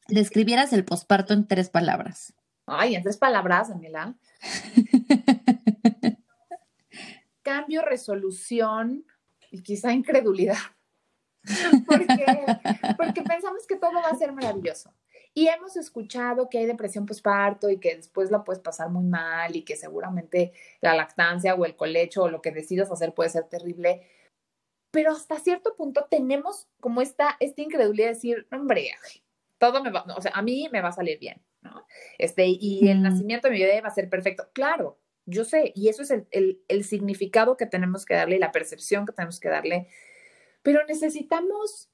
describieras 0.09 0.73
el 0.73 0.83
posparto 0.83 1.33
en 1.33 1.47
tres 1.47 1.69
palabras. 1.69 2.33
Ay, 2.65 2.95
en 2.95 3.03
tres 3.03 3.15
palabras, 3.15 3.69
Daniela. 3.69 4.13
Cambio, 7.43 7.81
resolución 7.81 9.05
y 9.51 9.63
quizá 9.63 9.93
incredulidad. 9.93 10.57
porque, 11.87 12.25
porque 12.97 13.21
pensamos 13.21 13.65
que 13.65 13.77
todo 13.77 13.93
va 13.93 14.09
a 14.09 14.15
ser 14.17 14.33
maravilloso. 14.33 14.93
Y 15.33 15.47
hemos 15.47 15.77
escuchado 15.77 16.49
que 16.49 16.57
hay 16.57 16.65
depresión 16.65 17.05
postparto 17.05 17.69
y 17.69 17.79
que 17.79 17.95
después 17.95 18.31
la 18.31 18.43
puedes 18.43 18.61
pasar 18.61 18.89
muy 18.89 19.05
mal 19.05 19.55
y 19.55 19.63
que 19.63 19.77
seguramente 19.77 20.51
la 20.81 20.93
lactancia 20.93 21.55
o 21.55 21.63
el 21.63 21.77
colecho 21.77 22.23
o 22.23 22.29
lo 22.29 22.41
que 22.41 22.51
decidas 22.51 22.91
hacer 22.91 23.13
puede 23.13 23.29
ser 23.29 23.45
terrible. 23.45 24.01
Pero 24.97 25.11
hasta 25.11 25.37
cierto 25.37 25.75
punto 25.75 26.07
tenemos 26.09 26.67
como 26.79 27.03
esta, 27.03 27.37
esta 27.39 27.61
incredulidad 27.61 28.07
de 28.07 28.13
decir, 28.15 28.47
hombre, 28.51 28.95
todo 29.59 29.83
me 29.83 29.91
va, 29.91 30.03
o 30.17 30.21
sea, 30.23 30.31
a 30.33 30.41
mí 30.41 30.69
me 30.71 30.81
va 30.81 30.89
a 30.89 30.91
salir 30.91 31.19
bien, 31.19 31.39
¿no? 31.61 31.85
Este, 32.17 32.47
y 32.47 32.89
el 32.89 33.03
nacimiento 33.03 33.47
de 33.47 33.53
mi 33.53 33.59
bebé 33.59 33.79
va 33.81 33.89
a 33.89 33.93
ser 33.93 34.09
perfecto. 34.09 34.49
Claro, 34.53 34.99
yo 35.27 35.45
sé, 35.45 35.71
y 35.75 35.89
eso 35.89 36.01
es 36.01 36.09
el, 36.09 36.63
el, 36.67 36.83
significado 36.83 37.57
que 37.57 37.67
tenemos 37.67 38.05
que 38.05 38.15
darle 38.15 38.37
y 38.37 38.39
la 38.39 38.51
percepción 38.51 39.05
que 39.05 39.13
tenemos 39.13 39.39
que 39.39 39.49
darle, 39.49 39.87
pero 40.63 40.83
necesitamos... 40.87 41.91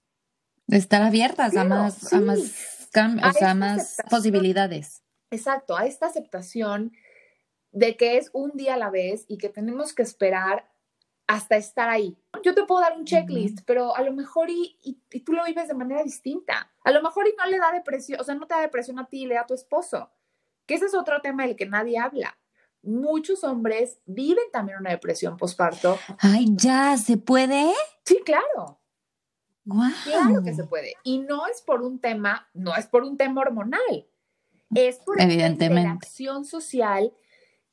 Estar 0.69 1.01
abiertas 1.01 1.57
a 1.57 1.65
más, 1.65 2.13
a 2.13 2.21
más 2.21 2.87
cambios, 2.93 3.41
a, 3.41 3.53
más 3.53 4.01
posibilidades. 4.09 5.03
Exacto, 5.29 5.75
a 5.75 5.87
esta 5.87 6.05
aceptación 6.05 6.93
de 7.73 7.97
que 7.97 8.15
es 8.15 8.29
un 8.31 8.51
día 8.51 8.75
a 8.75 8.77
la 8.77 8.89
vez 8.89 9.25
y 9.27 9.39
que 9.39 9.49
tenemos 9.49 9.93
que 9.93 10.03
esperar 10.03 10.71
hasta 11.28 11.55
estar 11.55 11.89
ahí. 11.89 12.17
Yo 12.43 12.53
te 12.53 12.63
puedo 12.63 12.82
dar 12.82 12.97
un 12.97 13.05
checklist, 13.05 13.59
pero 13.65 13.95
a 13.95 14.01
lo 14.01 14.13
mejor 14.13 14.49
y, 14.49 14.78
y, 14.84 15.19
tú 15.21 15.34
lo 15.34 15.45
vives 15.45 15.67
de 15.67 15.74
manera 15.74 16.03
distinta. 16.03 16.71
A 16.84 16.91
lo 16.91 17.01
mejor 17.01 17.28
y 17.28 17.36
no 17.38 17.45
le 17.45 17.57
da 17.57 17.71
depresión, 17.71 18.19
o 18.19 18.24
sea, 18.24 18.36
no 18.36 18.45
te 18.45 18.55
da 18.55 18.61
depresión 18.61 18.99
a 18.99 19.07
ti, 19.07 19.26
le 19.26 19.36
da 19.36 19.41
a 19.41 19.47
tu 19.47 19.53
esposo. 19.53 20.11
Que 20.65 20.76
ese 20.76 20.86
es 20.86 20.93
otro 20.93 21.21
tema 21.21 21.45
del 21.45 21.55
que 21.55 21.65
nadie 21.65 21.97
habla. 21.97 22.38
Muchos 22.82 23.43
hombres 23.43 23.99
viven 24.05 24.45
también 24.51 24.80
una 24.80 24.89
depresión 24.89 25.38
postparto. 25.38 25.97
Ay, 26.19 26.47
ya, 26.51 26.97
¿se 26.97 27.17
puede? 27.17 27.74
Sí, 28.03 28.21
claro. 28.26 28.82
Claro 30.03 30.43
que 30.43 30.53
se 30.53 30.65
puede. 30.65 30.95
Y 31.03 31.19
no 31.19 31.47
es 31.47 31.61
por 31.61 31.82
un 31.82 31.99
tema, 31.99 32.49
no 32.53 32.76
es 32.76 32.88
por 32.88 33.03
un 33.03 33.15
tema 33.15 33.41
hormonal. 33.41 34.07
Es 34.76 34.97
por 34.97 35.15
una 35.15 35.47
interacción 35.47 36.45
social 36.45 37.13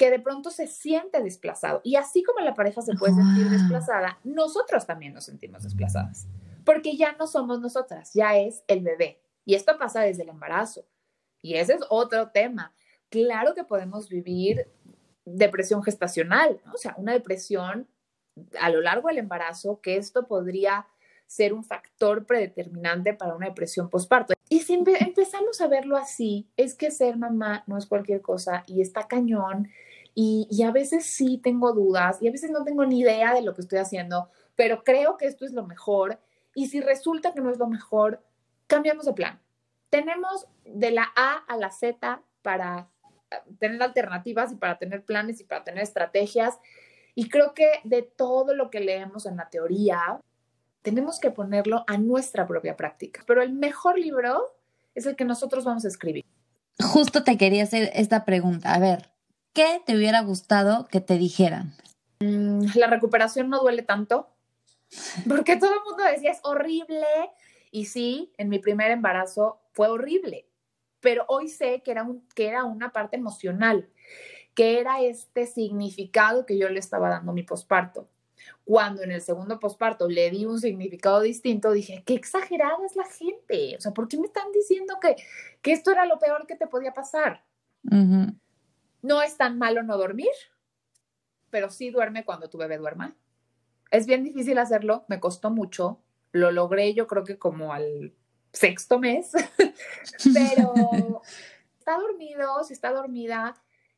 que 0.01 0.11
de 0.11 0.19
pronto 0.19 0.51
se 0.51 0.67
siente 0.67 1.23
desplazado. 1.23 1.83
Y 1.85 1.97
así 1.97 2.23
como 2.23 2.41
la 2.41 2.55
pareja 2.55 2.81
se 2.81 2.95
puede 2.95 3.13
sentir 3.13 3.51
desplazada, 3.51 4.19
nosotros 4.25 4.87
también 4.87 5.13
nos 5.13 5.27
sentimos 5.27 5.63
desplazadas, 5.63 6.27
porque 6.65 6.97
ya 6.97 7.15
no 7.19 7.27
somos 7.27 7.61
nosotras, 7.61 8.15
ya 8.15 8.39
es 8.39 8.65
el 8.67 8.81
bebé. 8.81 9.21
Y 9.45 9.57
esto 9.57 9.77
pasa 9.79 10.01
desde 10.01 10.23
el 10.23 10.31
embarazo. 10.31 10.87
Y 11.43 11.57
ese 11.57 11.75
es 11.75 11.81
otro 11.91 12.31
tema. 12.31 12.73
Claro 13.11 13.55
que 13.55 13.63
podemos 13.63 14.09
vivir 14.09 14.71
depresión 15.27 15.83
gestacional, 15.83 16.63
o 16.73 16.79
sea, 16.79 16.95
una 16.97 17.13
depresión 17.13 17.87
a 18.59 18.71
lo 18.71 18.81
largo 18.81 19.09
del 19.09 19.19
embarazo, 19.19 19.83
que 19.83 19.99
esto 19.99 20.27
podría 20.27 20.87
ser 21.27 21.53
un 21.53 21.63
factor 21.63 22.25
predeterminante 22.25 23.13
para 23.13 23.37
una 23.37 23.49
depresión 23.49 23.91
postparto. 23.91 24.33
Y 24.49 24.61
si 24.61 24.73
empezamos 24.73 25.61
a 25.61 25.69
verlo 25.69 25.99
así, 25.99 26.49
es 26.57 26.75
que 26.75 26.91
ser 26.91 27.19
mamá 27.19 27.65
no 27.67 27.77
es 27.77 27.85
cualquier 27.85 28.23
cosa 28.23 28.65
y 28.67 28.81
está 28.81 29.07
cañón 29.07 29.69
y, 30.15 30.63
a 30.63 30.71
veces 30.71 31.07
sí 31.07 31.39
tengo 31.43 31.73
dudas 31.73 32.19
y 32.21 32.29
a 32.29 32.33
veces 32.33 32.51
no 32.51 32.65
tengo 32.65 32.85
ni 32.85 33.01
idea 33.01 33.35
de 33.35 33.43
lo 33.43 33.55
que 33.55 33.63
estoy 33.63 33.79
haciendo, 33.79 34.29
pero 34.57 34.83
creo 34.85 35.17
que 35.17 35.27
esto 35.27 35.45
es 35.45 35.53
lo 35.53 35.67
mejor. 35.67 36.19
Y 36.55 36.67
si 36.67 36.81
resulta 36.81 37.33
que 37.33 37.41
no 37.41 37.51
es 37.51 37.59
lo 37.59 37.69
mejor, 37.69 38.23
cambiamos 38.67 39.07
de 39.07 39.13
plan. 39.13 39.41
Tenemos 39.89 40.47
de 40.65 40.91
la 40.91 41.07
A 41.17 41.37
a 41.49 41.57
la 41.57 41.71
Z 41.71 42.23
para 42.43 42.89
eh, 43.31 43.37
tener 43.59 43.83
alternativas 43.83 44.53
y 44.53 44.57
para 44.57 44.79
tener 44.79 45.05
planes 45.05 45.41
y 45.41 45.45
para 45.45 45.65
tener 45.65 45.83
estrategias. 45.83 46.59
Y 47.15 47.29
creo 47.29 47.55
que 47.55 47.69
de 47.85 48.03
todo 48.03 48.55
lo 48.55 48.71
que 48.71 48.81
leemos 48.81 49.27
en 49.27 49.37
la 49.37 49.49
teoría, 49.49 50.21
tenemos 50.83 51.21
que 51.21 51.31
ponerlo 51.31 51.85
a 51.87 51.99
nuestra 51.99 52.47
propia 52.47 52.77
práctica. 52.77 53.23
Pero 53.27 53.43
el 53.43 53.53
mejor 53.53 53.99
libro 53.99 54.57
es 54.95 55.07
el 55.07 55.17
que 55.17 55.25
nosotros 55.25 55.65
vamos 55.65 55.85
a 55.85 55.89
escribir. 55.89 56.25
Justo 56.81 57.25
te 57.25 57.37
quería 57.37 57.65
hacer 57.65 57.91
esta 57.95 58.25
pregunta. 58.25 58.75
A 58.75 58.79
ver, 58.79 59.11
¿qué 59.53 59.83
te 59.85 59.97
hubiera 59.97 60.23
gustado 60.23 60.87
que 60.89 61.01
te 61.01 61.19
dijeran? 61.19 61.75
Mm, 62.21 62.67
la 62.75 62.87
recuperación 62.87 63.49
no 63.49 63.61
duele 63.61 63.83
tanto, 63.83 64.29
porque 65.29 65.57
todo 65.57 65.73
el 65.73 65.81
mundo 65.87 66.05
decía 66.05 66.31
es 66.33 66.41
horrible. 66.43 67.07
Y 67.71 67.87
sí, 67.87 68.33
en 68.37 68.49
mi 68.49 68.59
primer 68.59 68.91
embarazo 68.91 69.61
fue 69.73 69.89
horrible, 69.89 70.49
pero 71.01 71.25
hoy 71.29 71.49
sé 71.49 71.83
que 71.83 71.93
era, 71.93 72.03
un, 72.03 72.27
que 72.35 72.49
era 72.49 72.65
una 72.65 72.91
parte 72.91 73.17
emocional, 73.17 73.89
que 74.55 74.81
era 74.81 75.01
este 75.01 75.47
significado 75.47 76.47
que 76.47 76.59
yo 76.59 76.69
le 76.69 76.81
estaba 76.81 77.09
dando 77.09 77.31
a 77.31 77.35
mi 77.35 77.45
posparto. 77.45 78.09
Cuando 78.65 79.03
en 79.03 79.13
el 79.13 79.21
segundo 79.21 79.61
posparto 79.61 80.09
le 80.09 80.31
di 80.31 80.47
un 80.47 80.59
significado 80.59 81.21
distinto, 81.21 81.71
dije, 81.73 82.03
qué 82.05 82.15
exagerada 82.15 82.79
es 82.85 82.97
la 82.97 83.05
gente. 83.05 83.77
O 83.77 83.81
sea, 83.81 83.93
¿por 83.93 84.09
qué 84.09 84.19
me 84.19 84.27
están 84.27 84.51
diciendo 84.53 84.95
que, 85.01 85.17
que 85.63 85.73
esto 85.73 85.93
era 85.93 86.07
lo 86.07 86.19
peor 86.19 86.47
que 86.47 86.57
te 86.57 86.67
podía 86.67 86.93
pasar? 86.93 87.45
No 89.03 89.23
es 89.23 89.37
tan 89.37 89.59
malo 89.59 89.83
no 89.83 89.97
dormir, 89.97 90.31
pero 91.51 91.71
sí 91.71 91.91
duerme 91.91 92.25
cuando 92.25 92.49
tu 92.49 92.59
bebé 92.59 92.79
duerma. 92.79 93.17
Es 93.91 94.07
bien 94.07 94.23
difícil 94.23 94.59
hacerlo, 94.59 95.05
me 95.09 95.21
costó 95.21 95.51
mucho, 95.51 96.01
lo 96.33 96.53
logré 96.53 96.95
yo 96.95 97.07
creo 97.07 97.25
que 97.25 97.39
como 97.39 97.73
al 97.73 98.15
sexto 98.53 98.99
mes, 98.99 99.33
pero 100.35 101.23
está 101.79 101.99
dormido, 101.99 102.63
si 102.65 102.73
está 102.73 102.93
dormida, 102.93 103.55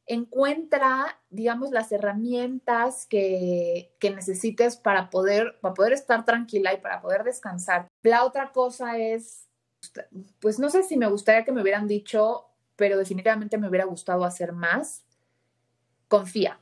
encuentra, 0.06 1.20
digamos, 1.30 1.70
las 1.70 1.92
herramientas 1.92 3.06
que, 3.06 3.94
que, 3.98 4.10
necesites 4.10 4.76
para 4.76 5.10
poder, 5.10 5.58
para 5.60 5.74
poder 5.74 5.92
estar 5.92 6.24
tranquila 6.24 6.74
y 6.74 6.78
para 6.78 7.00
poder 7.00 7.22
descansar. 7.22 7.88
La 8.02 8.24
otra 8.24 8.52
cosa 8.52 8.98
es, 8.98 9.48
pues 10.40 10.58
no 10.58 10.70
sé 10.70 10.82
si 10.82 10.96
me 10.96 11.08
gustaría 11.08 11.44
que 11.44 11.52
me 11.52 11.62
hubieran 11.62 11.86
dicho 11.86 12.51
pero 12.76 12.98
definitivamente 12.98 13.58
me 13.58 13.68
hubiera 13.68 13.84
gustado 13.84 14.24
hacer 14.24 14.52
más. 14.52 15.04
Confía, 16.08 16.58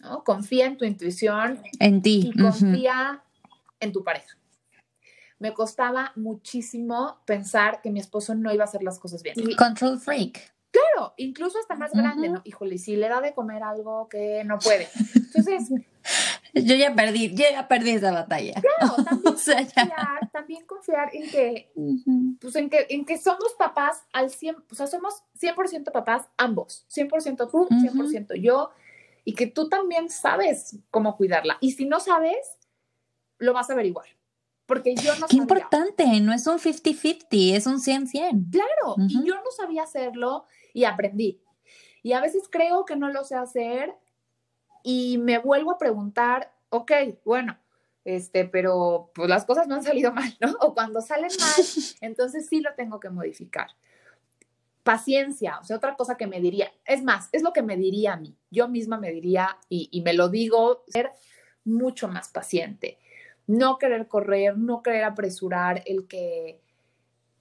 ¿no? 0.00 0.24
Confía 0.24 0.66
en 0.66 0.76
tu 0.76 0.84
intuición. 0.84 1.62
En 1.78 2.02
ti. 2.02 2.32
Y 2.34 2.40
confía 2.40 3.22
en 3.80 3.92
tu 3.92 4.04
pareja. 4.04 4.36
Me 5.38 5.52
costaba 5.52 6.12
muchísimo 6.16 7.18
pensar 7.26 7.80
que 7.82 7.90
mi 7.90 8.00
esposo 8.00 8.34
no 8.34 8.52
iba 8.52 8.64
a 8.64 8.66
hacer 8.66 8.82
las 8.82 8.98
cosas 8.98 9.22
bien. 9.22 9.34
Control 9.56 9.98
freak. 9.98 10.54
Claro, 10.70 11.14
incluso 11.16 11.58
hasta 11.58 11.76
más 11.76 11.92
grande, 11.92 12.28
¿no? 12.28 12.42
Híjole, 12.44 12.78
si 12.78 12.96
le 12.96 13.08
da 13.08 13.20
de 13.20 13.32
comer 13.32 13.62
algo 13.62 14.08
que 14.08 14.42
no 14.44 14.58
puede. 14.58 14.88
Entonces, 15.14 15.70
yo 16.64 16.74
ya 16.76 16.94
perdí, 16.94 17.34
ya 17.34 17.66
perdí 17.68 17.90
esa 17.90 18.12
batalla. 18.12 18.54
Claro, 18.54 18.96
también, 19.04 19.22
confiar, 19.22 20.30
también 20.32 20.66
confiar 20.66 21.10
en 21.12 21.30
que, 21.30 21.72
pues 22.40 22.54
en 22.56 22.70
que, 22.70 22.86
en 22.90 23.04
que 23.04 23.18
somos 23.18 23.54
papás 23.58 24.04
al 24.12 24.30
100, 24.30 24.56
o 24.70 24.74
sea, 24.74 24.86
somos 24.86 25.22
100% 25.40 25.90
papás 25.92 26.28
ambos, 26.36 26.86
100% 26.94 27.50
tú, 27.50 27.68
100% 27.68 28.40
yo, 28.40 28.70
y 29.24 29.34
que 29.34 29.46
tú 29.46 29.68
también 29.68 30.08
sabes 30.10 30.78
cómo 30.90 31.16
cuidarla. 31.16 31.58
Y 31.60 31.72
si 31.72 31.86
no 31.86 31.98
sabes, 31.98 32.58
lo 33.38 33.52
vas 33.52 33.70
a 33.70 33.72
averiguar. 33.72 34.06
Porque 34.66 34.94
yo 34.94 35.14
no 35.16 35.26
Qué 35.26 35.36
importante, 35.36 36.04
no 36.20 36.32
es 36.32 36.46
un 36.46 36.58
50-50, 36.58 37.54
es 37.54 37.66
un 37.66 37.80
100-100. 37.80 38.50
Claro, 38.50 38.96
y 39.08 39.26
yo 39.26 39.34
no 39.34 39.50
sabía 39.54 39.82
hacerlo 39.82 40.46
y 40.72 40.84
aprendí. 40.84 41.42
Y 42.02 42.12
a 42.12 42.20
veces 42.20 42.44
creo 42.50 42.84
que 42.84 42.96
no 42.96 43.10
lo 43.10 43.24
sé 43.24 43.34
hacer 43.34 43.94
y 44.84 45.16
me 45.18 45.38
vuelvo 45.38 45.72
a 45.72 45.78
preguntar, 45.78 46.52
ok, 46.68 46.92
bueno, 47.24 47.58
este, 48.04 48.44
pero 48.44 49.10
pues 49.14 49.30
las 49.30 49.46
cosas 49.46 49.66
no 49.66 49.74
han 49.74 49.82
salido 49.82 50.12
mal, 50.12 50.36
¿no? 50.40 50.54
O 50.60 50.74
cuando 50.74 51.00
salen 51.00 51.30
mal, 51.40 51.66
entonces 52.02 52.46
sí 52.46 52.60
lo 52.60 52.74
tengo 52.74 53.00
que 53.00 53.08
modificar. 53.08 53.68
Paciencia, 54.82 55.58
o 55.58 55.64
sea, 55.64 55.78
otra 55.78 55.96
cosa 55.96 56.18
que 56.18 56.26
me 56.26 56.38
diría, 56.38 56.70
es 56.84 57.02
más, 57.02 57.30
es 57.32 57.42
lo 57.42 57.54
que 57.54 57.62
me 57.62 57.78
diría 57.78 58.12
a 58.12 58.16
mí, 58.18 58.36
yo 58.50 58.68
misma 58.68 58.98
me 58.98 59.10
diría, 59.10 59.56
y, 59.70 59.88
y 59.90 60.02
me 60.02 60.12
lo 60.12 60.28
digo, 60.28 60.84
ser 60.88 61.10
mucho 61.64 62.06
más 62.06 62.28
paciente, 62.28 62.98
no 63.46 63.78
querer 63.78 64.06
correr, 64.06 64.58
no 64.58 64.82
querer 64.82 65.04
apresurar 65.04 65.82
el 65.86 66.06
que, 66.06 66.60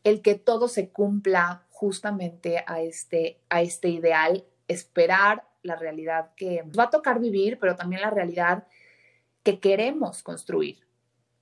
el 0.05 0.21
que 0.21 0.35
todo 0.35 0.69
se 0.69 0.89
cumpla 0.89 1.65
justamente 1.71 2.63
a 2.65 2.81
este, 2.81 3.41
a 3.49 3.61
este 3.61 3.89
ideal, 3.89 4.45
esperar 4.69 5.43
la 5.63 5.75
realidad 5.75 6.31
que 6.35 6.63
va 6.77 6.83
a 6.83 6.89
tocar 6.89 7.19
vivir, 7.19 7.57
pero 7.59 7.75
también 7.75 8.01
la 8.01 8.09
realidad 8.09 8.65
que 9.43 9.59
queremos 9.59 10.23
construir, 10.23 10.77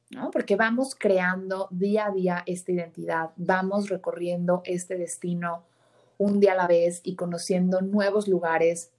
¿no? 0.09 0.31
Porque 0.31 0.55
vamos 0.55 0.95
creando 0.95 1.67
día 1.71 2.07
a 2.07 2.11
día 2.11 2.43
esta 2.45 2.71
identidad, 2.71 3.31
vamos 3.35 3.89
recorriendo 3.89 4.61
este 4.65 4.97
destino 4.97 5.65
un 6.17 6.39
día 6.39 6.53
a 6.53 6.55
la 6.55 6.67
vez 6.67 7.01
y 7.03 7.15
conociendo 7.15 7.81
nuevos 7.81 8.27
lugares, 8.27 8.91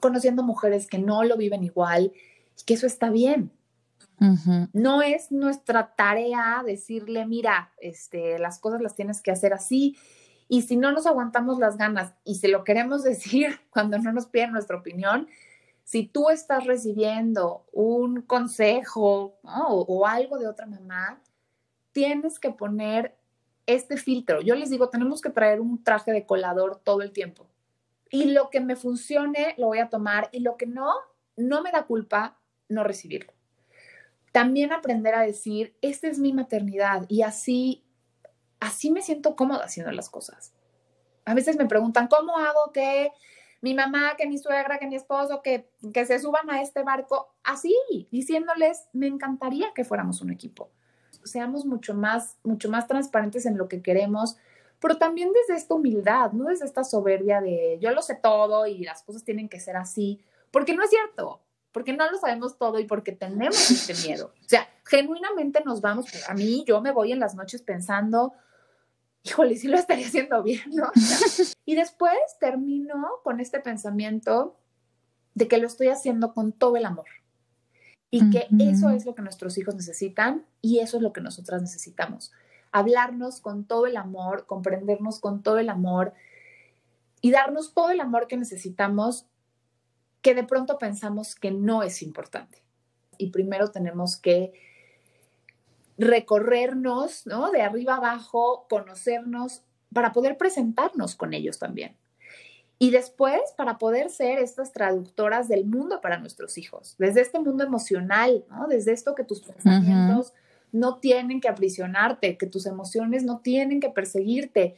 conociendo 0.00 0.42
mujeres 0.42 0.86
que 0.86 0.98
no 0.98 1.24
lo 1.24 1.36
viven 1.36 1.64
igual 1.64 2.12
y 2.58 2.64
que 2.64 2.74
eso 2.74 2.86
está 2.86 3.10
bien. 3.10 3.52
No 4.72 5.02
es 5.02 5.32
nuestra 5.32 5.96
tarea 5.96 6.62
decirle, 6.64 7.26
mira, 7.26 7.72
este, 7.78 8.38
las 8.38 8.60
cosas 8.60 8.80
las 8.80 8.94
tienes 8.94 9.20
que 9.20 9.32
hacer 9.32 9.52
así 9.52 9.96
y 10.52 10.60
si 10.60 10.76
no 10.76 10.92
nos 10.92 11.06
aguantamos 11.06 11.58
las 11.58 11.78
ganas 11.78 12.12
y 12.24 12.34
se 12.34 12.48
lo 12.48 12.62
queremos 12.62 13.02
decir 13.02 13.58
cuando 13.70 13.96
no 13.96 14.12
nos 14.12 14.26
piden 14.26 14.52
nuestra 14.52 14.76
opinión, 14.76 15.26
si 15.82 16.06
tú 16.06 16.28
estás 16.28 16.66
recibiendo 16.66 17.64
un 17.72 18.20
consejo 18.20 19.38
o, 19.44 20.06
algo 20.06 20.36
de 20.38 20.46
otra 20.46 20.66
mamá, 20.66 21.22
tienes 21.92 22.38
que 22.38 22.50
poner 22.50 23.16
este 23.64 23.96
filtro. 23.96 24.42
Yo 24.42 24.54
les 24.54 24.68
digo, 24.68 24.90
tenemos 24.90 25.22
que 25.22 25.30
traer 25.30 25.58
un 25.58 25.82
traje 25.82 26.12
de 26.12 26.26
colador 26.26 26.82
todo 26.84 27.00
el 27.00 27.12
tiempo. 27.12 27.46
Y 28.10 28.24
lo 28.26 28.50
que 28.50 28.60
me 28.60 28.76
funcione, 28.76 29.54
lo 29.56 29.68
voy 29.68 29.78
a 29.78 29.88
tomar. 29.88 30.28
Y 30.32 30.40
lo 30.40 30.58
que 30.58 30.66
no, 30.66 30.92
no 31.34 31.62
me 31.62 31.72
da 31.72 31.84
culpa 31.86 32.36
no 32.68 32.84
recibirlo. 32.84 33.32
También 34.32 34.70
aprender 34.70 35.14
a 35.14 35.22
decir, 35.22 35.74
esta 35.80 36.08
es 36.08 36.18
mi 36.18 36.34
maternidad 36.34 37.06
y 37.08 37.22
así 37.22 37.81
así 38.62 38.92
me 38.92 39.02
siento 39.02 39.34
cómoda 39.34 39.64
haciendo 39.64 39.90
las 39.92 40.08
cosas. 40.08 40.52
A 41.24 41.34
veces 41.34 41.56
me 41.56 41.66
preguntan, 41.66 42.06
¿cómo 42.06 42.38
hago 42.38 42.72
que 42.72 43.10
mi 43.60 43.74
mamá, 43.74 44.14
que 44.16 44.26
mi 44.26 44.38
suegra, 44.38 44.78
que 44.78 44.86
mi 44.86 44.94
esposo, 44.94 45.42
que, 45.42 45.68
que 45.92 46.06
se 46.06 46.18
suban 46.20 46.48
a 46.48 46.62
este 46.62 46.82
barco? 46.82 47.34
Así, 47.42 47.74
diciéndoles, 48.12 48.86
me 48.92 49.08
encantaría 49.08 49.72
que 49.74 49.84
fuéramos 49.84 50.20
un 50.20 50.30
equipo. 50.30 50.70
Seamos 51.24 51.66
mucho 51.66 51.94
más, 51.94 52.38
mucho 52.44 52.70
más 52.70 52.86
transparentes 52.86 53.46
en 53.46 53.58
lo 53.58 53.68
que 53.68 53.82
queremos, 53.82 54.36
pero 54.80 54.96
también 54.96 55.32
desde 55.32 55.60
esta 55.60 55.74
humildad, 55.74 56.32
no 56.32 56.44
desde 56.44 56.64
esta 56.64 56.84
soberbia 56.84 57.40
de 57.40 57.78
yo 57.80 57.90
lo 57.90 58.02
sé 58.02 58.14
todo 58.14 58.66
y 58.66 58.78
las 58.84 59.02
cosas 59.02 59.24
tienen 59.24 59.48
que 59.48 59.58
ser 59.58 59.76
así, 59.76 60.24
porque 60.52 60.74
no 60.74 60.84
es 60.84 60.90
cierto, 60.90 61.40
porque 61.72 61.92
no 61.92 62.08
lo 62.08 62.18
sabemos 62.18 62.58
todo 62.58 62.78
y 62.78 62.84
porque 62.84 63.10
tenemos 63.10 63.70
este 63.70 63.94
miedo. 64.08 64.32
O 64.40 64.48
sea, 64.48 64.68
genuinamente 64.84 65.62
nos 65.64 65.80
vamos, 65.80 66.06
a 66.28 66.34
mí 66.34 66.64
yo 66.66 66.80
me 66.80 66.92
voy 66.92 67.10
en 67.10 67.18
las 67.20 67.34
noches 67.34 67.62
pensando, 67.62 68.34
híjole, 69.24 69.56
sí 69.56 69.68
lo 69.68 69.76
estaría 69.76 70.06
haciendo 70.06 70.42
bien, 70.42 70.62
¿no? 70.72 70.90
y 71.64 71.74
después 71.74 72.16
termino 72.40 73.08
con 73.22 73.40
este 73.40 73.60
pensamiento 73.60 74.56
de 75.34 75.48
que 75.48 75.58
lo 75.58 75.66
estoy 75.66 75.88
haciendo 75.88 76.34
con 76.34 76.52
todo 76.52 76.76
el 76.76 76.84
amor 76.84 77.06
y 78.10 78.28
que 78.30 78.46
eso 78.58 78.90
es 78.90 79.06
lo 79.06 79.14
que 79.14 79.22
nuestros 79.22 79.56
hijos 79.56 79.74
necesitan 79.74 80.44
y 80.60 80.80
eso 80.80 80.98
es 80.98 81.02
lo 81.02 81.14
que 81.14 81.22
nosotras 81.22 81.62
necesitamos 81.62 82.30
hablarnos 82.72 83.40
con 83.40 83.64
todo 83.64 83.86
el 83.86 83.96
amor, 83.96 84.46
comprendernos 84.46 85.20
con 85.20 85.42
todo 85.42 85.58
el 85.58 85.68
amor 85.68 86.14
y 87.20 87.30
darnos 87.30 87.74
todo 87.74 87.90
el 87.90 88.00
amor 88.00 88.26
que 88.26 88.38
necesitamos 88.38 89.26
que 90.22 90.34
de 90.34 90.44
pronto 90.44 90.78
pensamos 90.78 91.34
que 91.34 91.50
no 91.50 91.82
es 91.82 92.02
importante. 92.02 92.62
Y 93.18 93.30
primero 93.30 93.70
tenemos 93.70 94.16
que 94.16 94.52
recorrernos, 95.98 97.26
¿no? 97.26 97.50
De 97.50 97.62
arriba 97.62 97.96
abajo, 97.96 98.66
conocernos 98.68 99.62
para 99.92 100.12
poder 100.12 100.36
presentarnos 100.36 101.14
con 101.14 101.34
ellos 101.34 101.58
también. 101.58 101.96
Y 102.78 102.90
después, 102.90 103.40
para 103.56 103.78
poder 103.78 104.10
ser 104.10 104.40
estas 104.40 104.72
traductoras 104.72 105.46
del 105.48 105.64
mundo 105.64 106.00
para 106.00 106.18
nuestros 106.18 106.58
hijos, 106.58 106.96
desde 106.98 107.20
este 107.20 107.38
mundo 107.38 107.62
emocional, 107.62 108.44
¿no? 108.50 108.66
Desde 108.66 108.92
esto 108.92 109.14
que 109.14 109.22
tus 109.22 109.40
pensamientos 109.40 110.32
no 110.72 110.98
tienen 110.98 111.40
que 111.40 111.48
aprisionarte, 111.48 112.36
que 112.36 112.46
tus 112.46 112.66
emociones 112.66 113.22
no 113.22 113.38
tienen 113.40 113.78
que 113.78 113.90
perseguirte, 113.90 114.74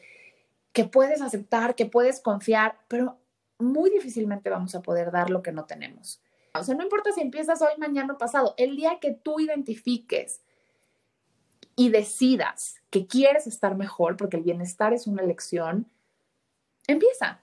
que 0.72 0.84
puedes 0.84 1.22
aceptar, 1.22 1.76
que 1.76 1.86
puedes 1.86 2.20
confiar, 2.20 2.76
pero 2.88 3.16
muy 3.58 3.88
difícilmente 3.88 4.50
vamos 4.50 4.74
a 4.74 4.82
poder 4.82 5.10
dar 5.10 5.30
lo 5.30 5.42
que 5.42 5.52
no 5.52 5.64
tenemos. 5.64 6.20
O 6.52 6.62
sea, 6.62 6.74
no 6.74 6.82
importa 6.82 7.10
si 7.12 7.20
empiezas 7.20 7.62
hoy, 7.62 7.72
mañana 7.78 8.12
o 8.12 8.18
pasado, 8.18 8.54
el 8.58 8.76
día 8.76 8.98
que 9.00 9.12
tú 9.12 9.40
identifiques 9.40 10.42
y 11.76 11.90
decidas 11.90 12.76
que 12.90 13.06
quieres 13.06 13.46
estar 13.46 13.76
mejor, 13.76 14.16
porque 14.16 14.36
el 14.36 14.42
bienestar 14.42 14.92
es 14.92 15.06
una 15.06 15.22
elección, 15.22 15.90
empieza 16.86 17.40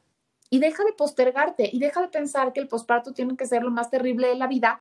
y 0.49 0.59
deja 0.59 0.84
de 0.84 0.93
postergarte 0.93 1.69
y 1.71 1.79
deja 1.79 2.01
de 2.01 2.09
pensar 2.09 2.53
que 2.53 2.59
el 2.59 2.67
posparto 2.67 3.13
tiene 3.13 3.38
que 3.38 3.47
ser 3.47 3.63
lo 3.63 3.71
más 3.71 3.89
terrible 3.89 4.27
de 4.27 4.36
la 4.36 4.47
vida 4.47 4.79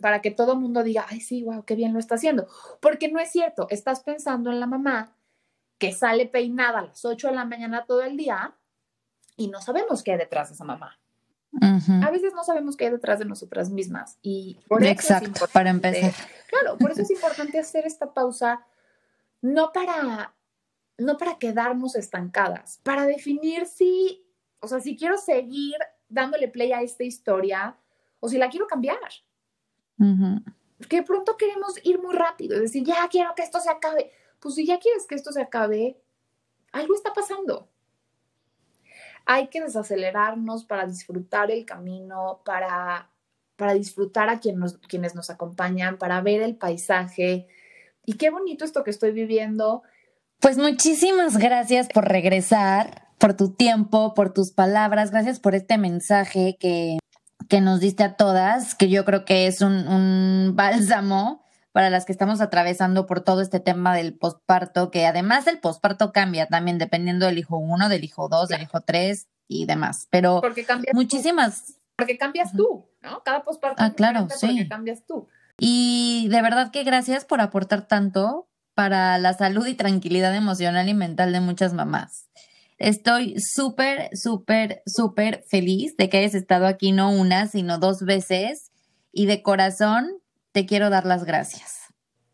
para 0.00 0.22
que 0.22 0.30
todo 0.30 0.52
el 0.52 0.60
mundo 0.60 0.82
diga, 0.82 1.06
ay, 1.08 1.20
sí, 1.20 1.42
wow, 1.42 1.64
qué 1.64 1.74
bien 1.74 1.92
lo 1.92 1.98
está 1.98 2.14
haciendo. 2.14 2.46
Porque 2.80 3.10
no 3.10 3.18
es 3.18 3.30
cierto, 3.30 3.66
estás 3.70 4.00
pensando 4.00 4.50
en 4.50 4.60
la 4.60 4.66
mamá 4.66 5.12
que 5.78 5.92
sale 5.92 6.26
peinada 6.26 6.80
a 6.80 6.86
las 6.86 7.04
8 7.04 7.28
de 7.28 7.34
la 7.34 7.44
mañana 7.44 7.84
todo 7.84 8.02
el 8.02 8.16
día 8.16 8.54
y 9.36 9.48
no 9.48 9.60
sabemos 9.60 10.02
qué 10.02 10.12
hay 10.12 10.18
detrás 10.18 10.48
de 10.48 10.54
esa 10.54 10.64
mamá. 10.64 10.98
A 11.60 12.10
veces 12.10 12.34
no 12.34 12.44
sabemos 12.44 12.76
qué 12.76 12.86
hay 12.86 12.90
detrás 12.92 13.18
de 13.18 13.24
nosotras 13.24 13.70
mismas 13.70 14.18
y 14.22 14.60
por 14.68 14.84
eso 14.84 15.14
es 15.14 15.22
importante, 15.22 15.52
para 15.52 15.70
empezar. 15.70 16.12
Claro, 16.46 16.76
por 16.78 16.90
eso 16.90 17.02
es 17.02 17.10
importante 17.10 17.58
hacer 17.58 17.86
esta 17.86 18.12
pausa 18.12 18.64
no 19.40 19.72
para 19.72 20.34
no 20.98 21.16
para 21.16 21.38
quedarnos 21.38 21.94
estancadas, 21.94 22.80
para 22.82 23.06
definir 23.06 23.66
si, 23.66 24.26
o 24.60 24.66
sea, 24.66 24.80
si 24.80 24.96
quiero 24.96 25.16
seguir 25.16 25.76
dándole 26.08 26.48
play 26.48 26.72
a 26.72 26.82
esta 26.82 27.04
historia 27.04 27.76
o 28.20 28.28
si 28.28 28.36
la 28.36 28.50
quiero 28.50 28.66
cambiar. 28.66 28.98
Porque 30.76 30.96
de 30.96 31.02
pronto 31.02 31.36
queremos 31.36 31.74
ir 31.84 32.00
muy 32.00 32.14
rápido, 32.14 32.56
es 32.56 32.62
decir, 32.62 32.84
ya 32.84 33.08
quiero 33.08 33.34
que 33.34 33.42
esto 33.42 33.60
se 33.60 33.70
acabe. 33.70 34.10
Pues 34.40 34.56
si 34.56 34.66
ya 34.66 34.78
quieres 34.78 35.06
que 35.06 35.14
esto 35.14 35.32
se 35.32 35.42
acabe, 35.42 36.00
algo 36.72 36.94
está 36.94 37.12
pasando. 37.12 37.68
Hay 39.24 39.48
que 39.48 39.60
desacelerarnos 39.60 40.64
para 40.64 40.86
disfrutar 40.86 41.50
el 41.50 41.64
camino, 41.64 42.40
para, 42.44 43.10
para 43.56 43.74
disfrutar 43.74 44.28
a 44.28 44.40
quien 44.40 44.58
nos, 44.58 44.78
quienes 44.78 45.14
nos 45.14 45.30
acompañan, 45.30 45.98
para 45.98 46.20
ver 46.22 46.42
el 46.42 46.56
paisaje. 46.56 47.46
Y 48.08 48.14
qué 48.14 48.30
bonito 48.30 48.64
esto 48.64 48.84
que 48.84 48.90
estoy 48.90 49.12
viviendo. 49.12 49.82
Pues 50.40 50.56
muchísimas 50.56 51.36
gracias 51.36 51.88
por 51.92 52.08
regresar, 52.08 53.08
por 53.18 53.34
tu 53.34 53.52
tiempo, 53.52 54.14
por 54.14 54.32
tus 54.32 54.50
palabras. 54.50 55.10
Gracias 55.10 55.40
por 55.40 55.54
este 55.54 55.76
mensaje 55.76 56.56
que 56.58 56.98
que 57.48 57.60
nos 57.60 57.80
diste 57.80 58.04
a 58.04 58.16
todas, 58.16 58.74
que 58.74 58.88
yo 58.88 59.04
creo 59.04 59.24
que 59.24 59.46
es 59.46 59.60
un, 59.62 60.52
bálsamo 60.54 61.44
para 61.72 61.90
las 61.90 62.04
que 62.04 62.12
estamos 62.12 62.40
atravesando 62.40 63.06
por 63.06 63.20
todo 63.20 63.40
este 63.40 63.60
tema 63.60 63.94
del 63.94 64.14
posparto, 64.14 64.90
que 64.90 65.06
además 65.06 65.46
el 65.46 65.58
posparto 65.58 66.12
cambia 66.12 66.46
también 66.46 66.78
dependiendo 66.78 67.26
del 67.26 67.38
hijo 67.38 67.56
uno, 67.56 67.88
del 67.88 68.04
hijo 68.04 68.28
dos, 68.28 68.48
del 68.48 68.62
hijo 68.62 68.80
tres 68.80 69.28
y 69.46 69.66
demás. 69.66 70.08
Pero 70.10 70.40
porque 70.40 70.66
muchísimas. 70.92 71.78
porque 71.96 72.18
cambias 72.18 72.52
tú, 72.52 72.86
¿no? 73.02 73.22
Cada 73.22 73.42
posparto. 73.44 73.82
Ah, 73.82 73.92
claro, 73.94 74.28
sí. 74.30 74.46
Porque 74.46 74.68
cambias 74.68 75.04
tú. 75.06 75.28
Y 75.58 76.28
de 76.30 76.40
verdad 76.40 76.70
que 76.70 76.84
gracias 76.84 77.24
por 77.24 77.40
aportar 77.40 77.86
tanto 77.86 78.48
para 78.74 79.18
la 79.18 79.34
salud 79.34 79.66
y 79.66 79.74
tranquilidad 79.74 80.34
emocional 80.34 80.88
y 80.88 80.94
mental 80.94 81.32
de 81.32 81.40
muchas 81.40 81.74
mamás. 81.74 82.28
Estoy 82.78 83.40
súper, 83.40 84.16
súper, 84.16 84.82
súper 84.86 85.42
feliz 85.48 85.96
de 85.96 86.08
que 86.08 86.18
hayas 86.18 86.34
estado 86.34 86.66
aquí 86.66 86.92
no 86.92 87.10
una, 87.10 87.48
sino 87.48 87.78
dos 87.78 88.02
veces. 88.02 88.70
Y 89.10 89.26
de 89.26 89.42
corazón 89.42 90.08
te 90.52 90.64
quiero 90.64 90.90
dar 90.90 91.04
las 91.04 91.24
gracias. 91.24 91.86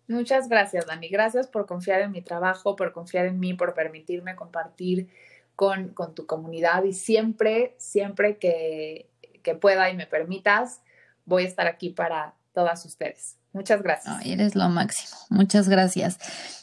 Muchas 0.07 0.49
gracias, 0.51 0.87
Dani. 0.87 1.09
Gracias 1.09 1.49
por 1.49 1.65
confiar 1.65 2.03
en 2.03 2.13
mi 2.13 2.21
trabajo, 2.21 2.77
por 2.77 2.93
confiar 2.93 3.25
en 3.25 3.41
mí, 3.41 3.55
por 3.55 3.73
permitirme 3.73 4.37
compartir 4.37 5.09
con, 5.57 5.95
con 5.95 6.15
tu 6.15 6.27
comunidad. 6.27 6.85
Y 6.85 6.93
siempre, 6.93 7.75
siempre 7.79 8.37
que, 8.37 9.09
que 9.43 9.55
pueda 9.55 9.89
y 9.89 9.97
me 9.97 10.07
permitas, 10.07 10.83
voy 11.25 11.45
a 11.45 11.49
estar 11.49 11.67
aquí 11.67 11.89
para 11.89 12.35
todas 12.55 12.85
ustedes. 12.87 13.37
Muchas 13.53 13.83
gracias. 13.83 14.15
eres 14.25 14.55
lo 14.55 14.69
máximo. 14.69 15.17
Muchas 15.31 15.69
gracias. 15.69 16.19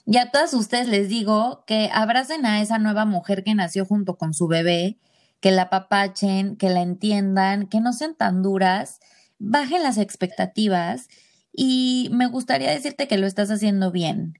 Y 0.06 0.18
a 0.18 0.32
todas 0.32 0.54
ustedes 0.54 0.88
les 0.88 1.08
digo 1.08 1.64
que 1.66 1.90
abracen 1.94 2.46
a 2.46 2.62
esa 2.62 2.80
nueva 2.80 3.06
mujer 3.06 3.44
que 3.44 3.56
nació 3.56 3.86
junto 3.86 4.18
con 4.18 4.34
su 4.34 4.48
bebé, 4.48 4.98
que 5.40 5.52
la 5.52 5.70
papachen, 5.70 6.58
que 6.58 6.70
la 6.70 6.82
entiendan, 6.82 7.68
que 7.68 7.80
no 7.80 7.94
sean 7.94 8.16
tan 8.16 8.42
duras, 8.42 9.00
bajen 9.40 9.84
las 9.84 9.98
expectativas 9.98 11.08
y 11.54 12.10
me 12.12 12.28
gustaría 12.28 12.72
decirte 12.72 13.08
que 13.08 13.18
lo 13.18 13.28
estás 13.28 13.50
haciendo 13.52 13.92
bien. 13.92 14.40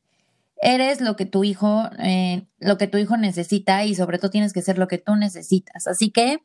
Eres 0.62 1.02
lo 1.02 1.16
que 1.16 1.26
tu 1.26 1.44
hijo, 1.44 1.90
eh, 2.00 2.48
lo 2.60 2.78
que 2.78 2.88
tu 2.88 2.98
hijo 2.98 3.18
necesita 3.18 3.86
y 3.86 3.96
sobre 3.96 4.20
todo 4.20 4.30
tienes 4.30 4.54
que 4.54 4.62
ser 4.62 4.78
lo 4.78 4.88
que 4.88 4.98
tú 5.00 5.16
necesitas. 5.16 5.88
Así 5.88 6.12
que 6.12 6.40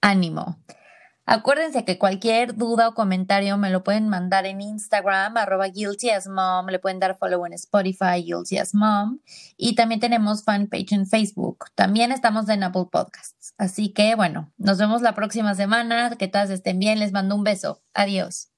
ánimo. 0.00 0.58
Acuérdense 1.32 1.84
que 1.84 1.96
cualquier 1.96 2.56
duda 2.56 2.88
o 2.88 2.94
comentario 2.94 3.56
me 3.56 3.70
lo 3.70 3.84
pueden 3.84 4.08
mandar 4.08 4.46
en 4.46 4.60
Instagram, 4.60 5.36
arroba 5.36 5.68
guilty 5.68 6.10
as 6.10 6.26
mom, 6.26 6.66
le 6.66 6.80
pueden 6.80 6.98
dar 6.98 7.16
follow 7.18 7.46
en 7.46 7.52
Spotify, 7.52 8.24
guilty 8.24 8.56
y 9.56 9.76
también 9.76 10.00
tenemos 10.00 10.42
fanpage 10.42 10.90
en 10.90 11.06
Facebook. 11.06 11.66
También 11.76 12.10
estamos 12.10 12.48
en 12.48 12.64
Apple 12.64 12.86
Podcasts. 12.90 13.54
Así 13.58 13.90
que 13.90 14.16
bueno, 14.16 14.52
nos 14.58 14.78
vemos 14.78 15.02
la 15.02 15.14
próxima 15.14 15.54
semana, 15.54 16.16
que 16.18 16.26
todas 16.26 16.50
estén 16.50 16.80
bien, 16.80 16.98
les 16.98 17.12
mando 17.12 17.36
un 17.36 17.44
beso. 17.44 17.80
Adiós. 17.94 18.48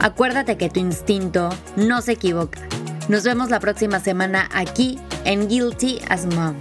Acuérdate 0.00 0.56
que 0.56 0.70
tu 0.70 0.80
instinto 0.80 1.50
no 1.76 2.02
se 2.02 2.12
equivoca. 2.14 2.58
Nos 3.08 3.22
vemos 3.22 3.48
la 3.48 3.60
próxima 3.60 4.00
semana 4.00 4.48
aquí 4.52 4.98
en 5.24 5.46
Guilty 5.46 6.00
as 6.08 6.26
Mom. 6.26 6.56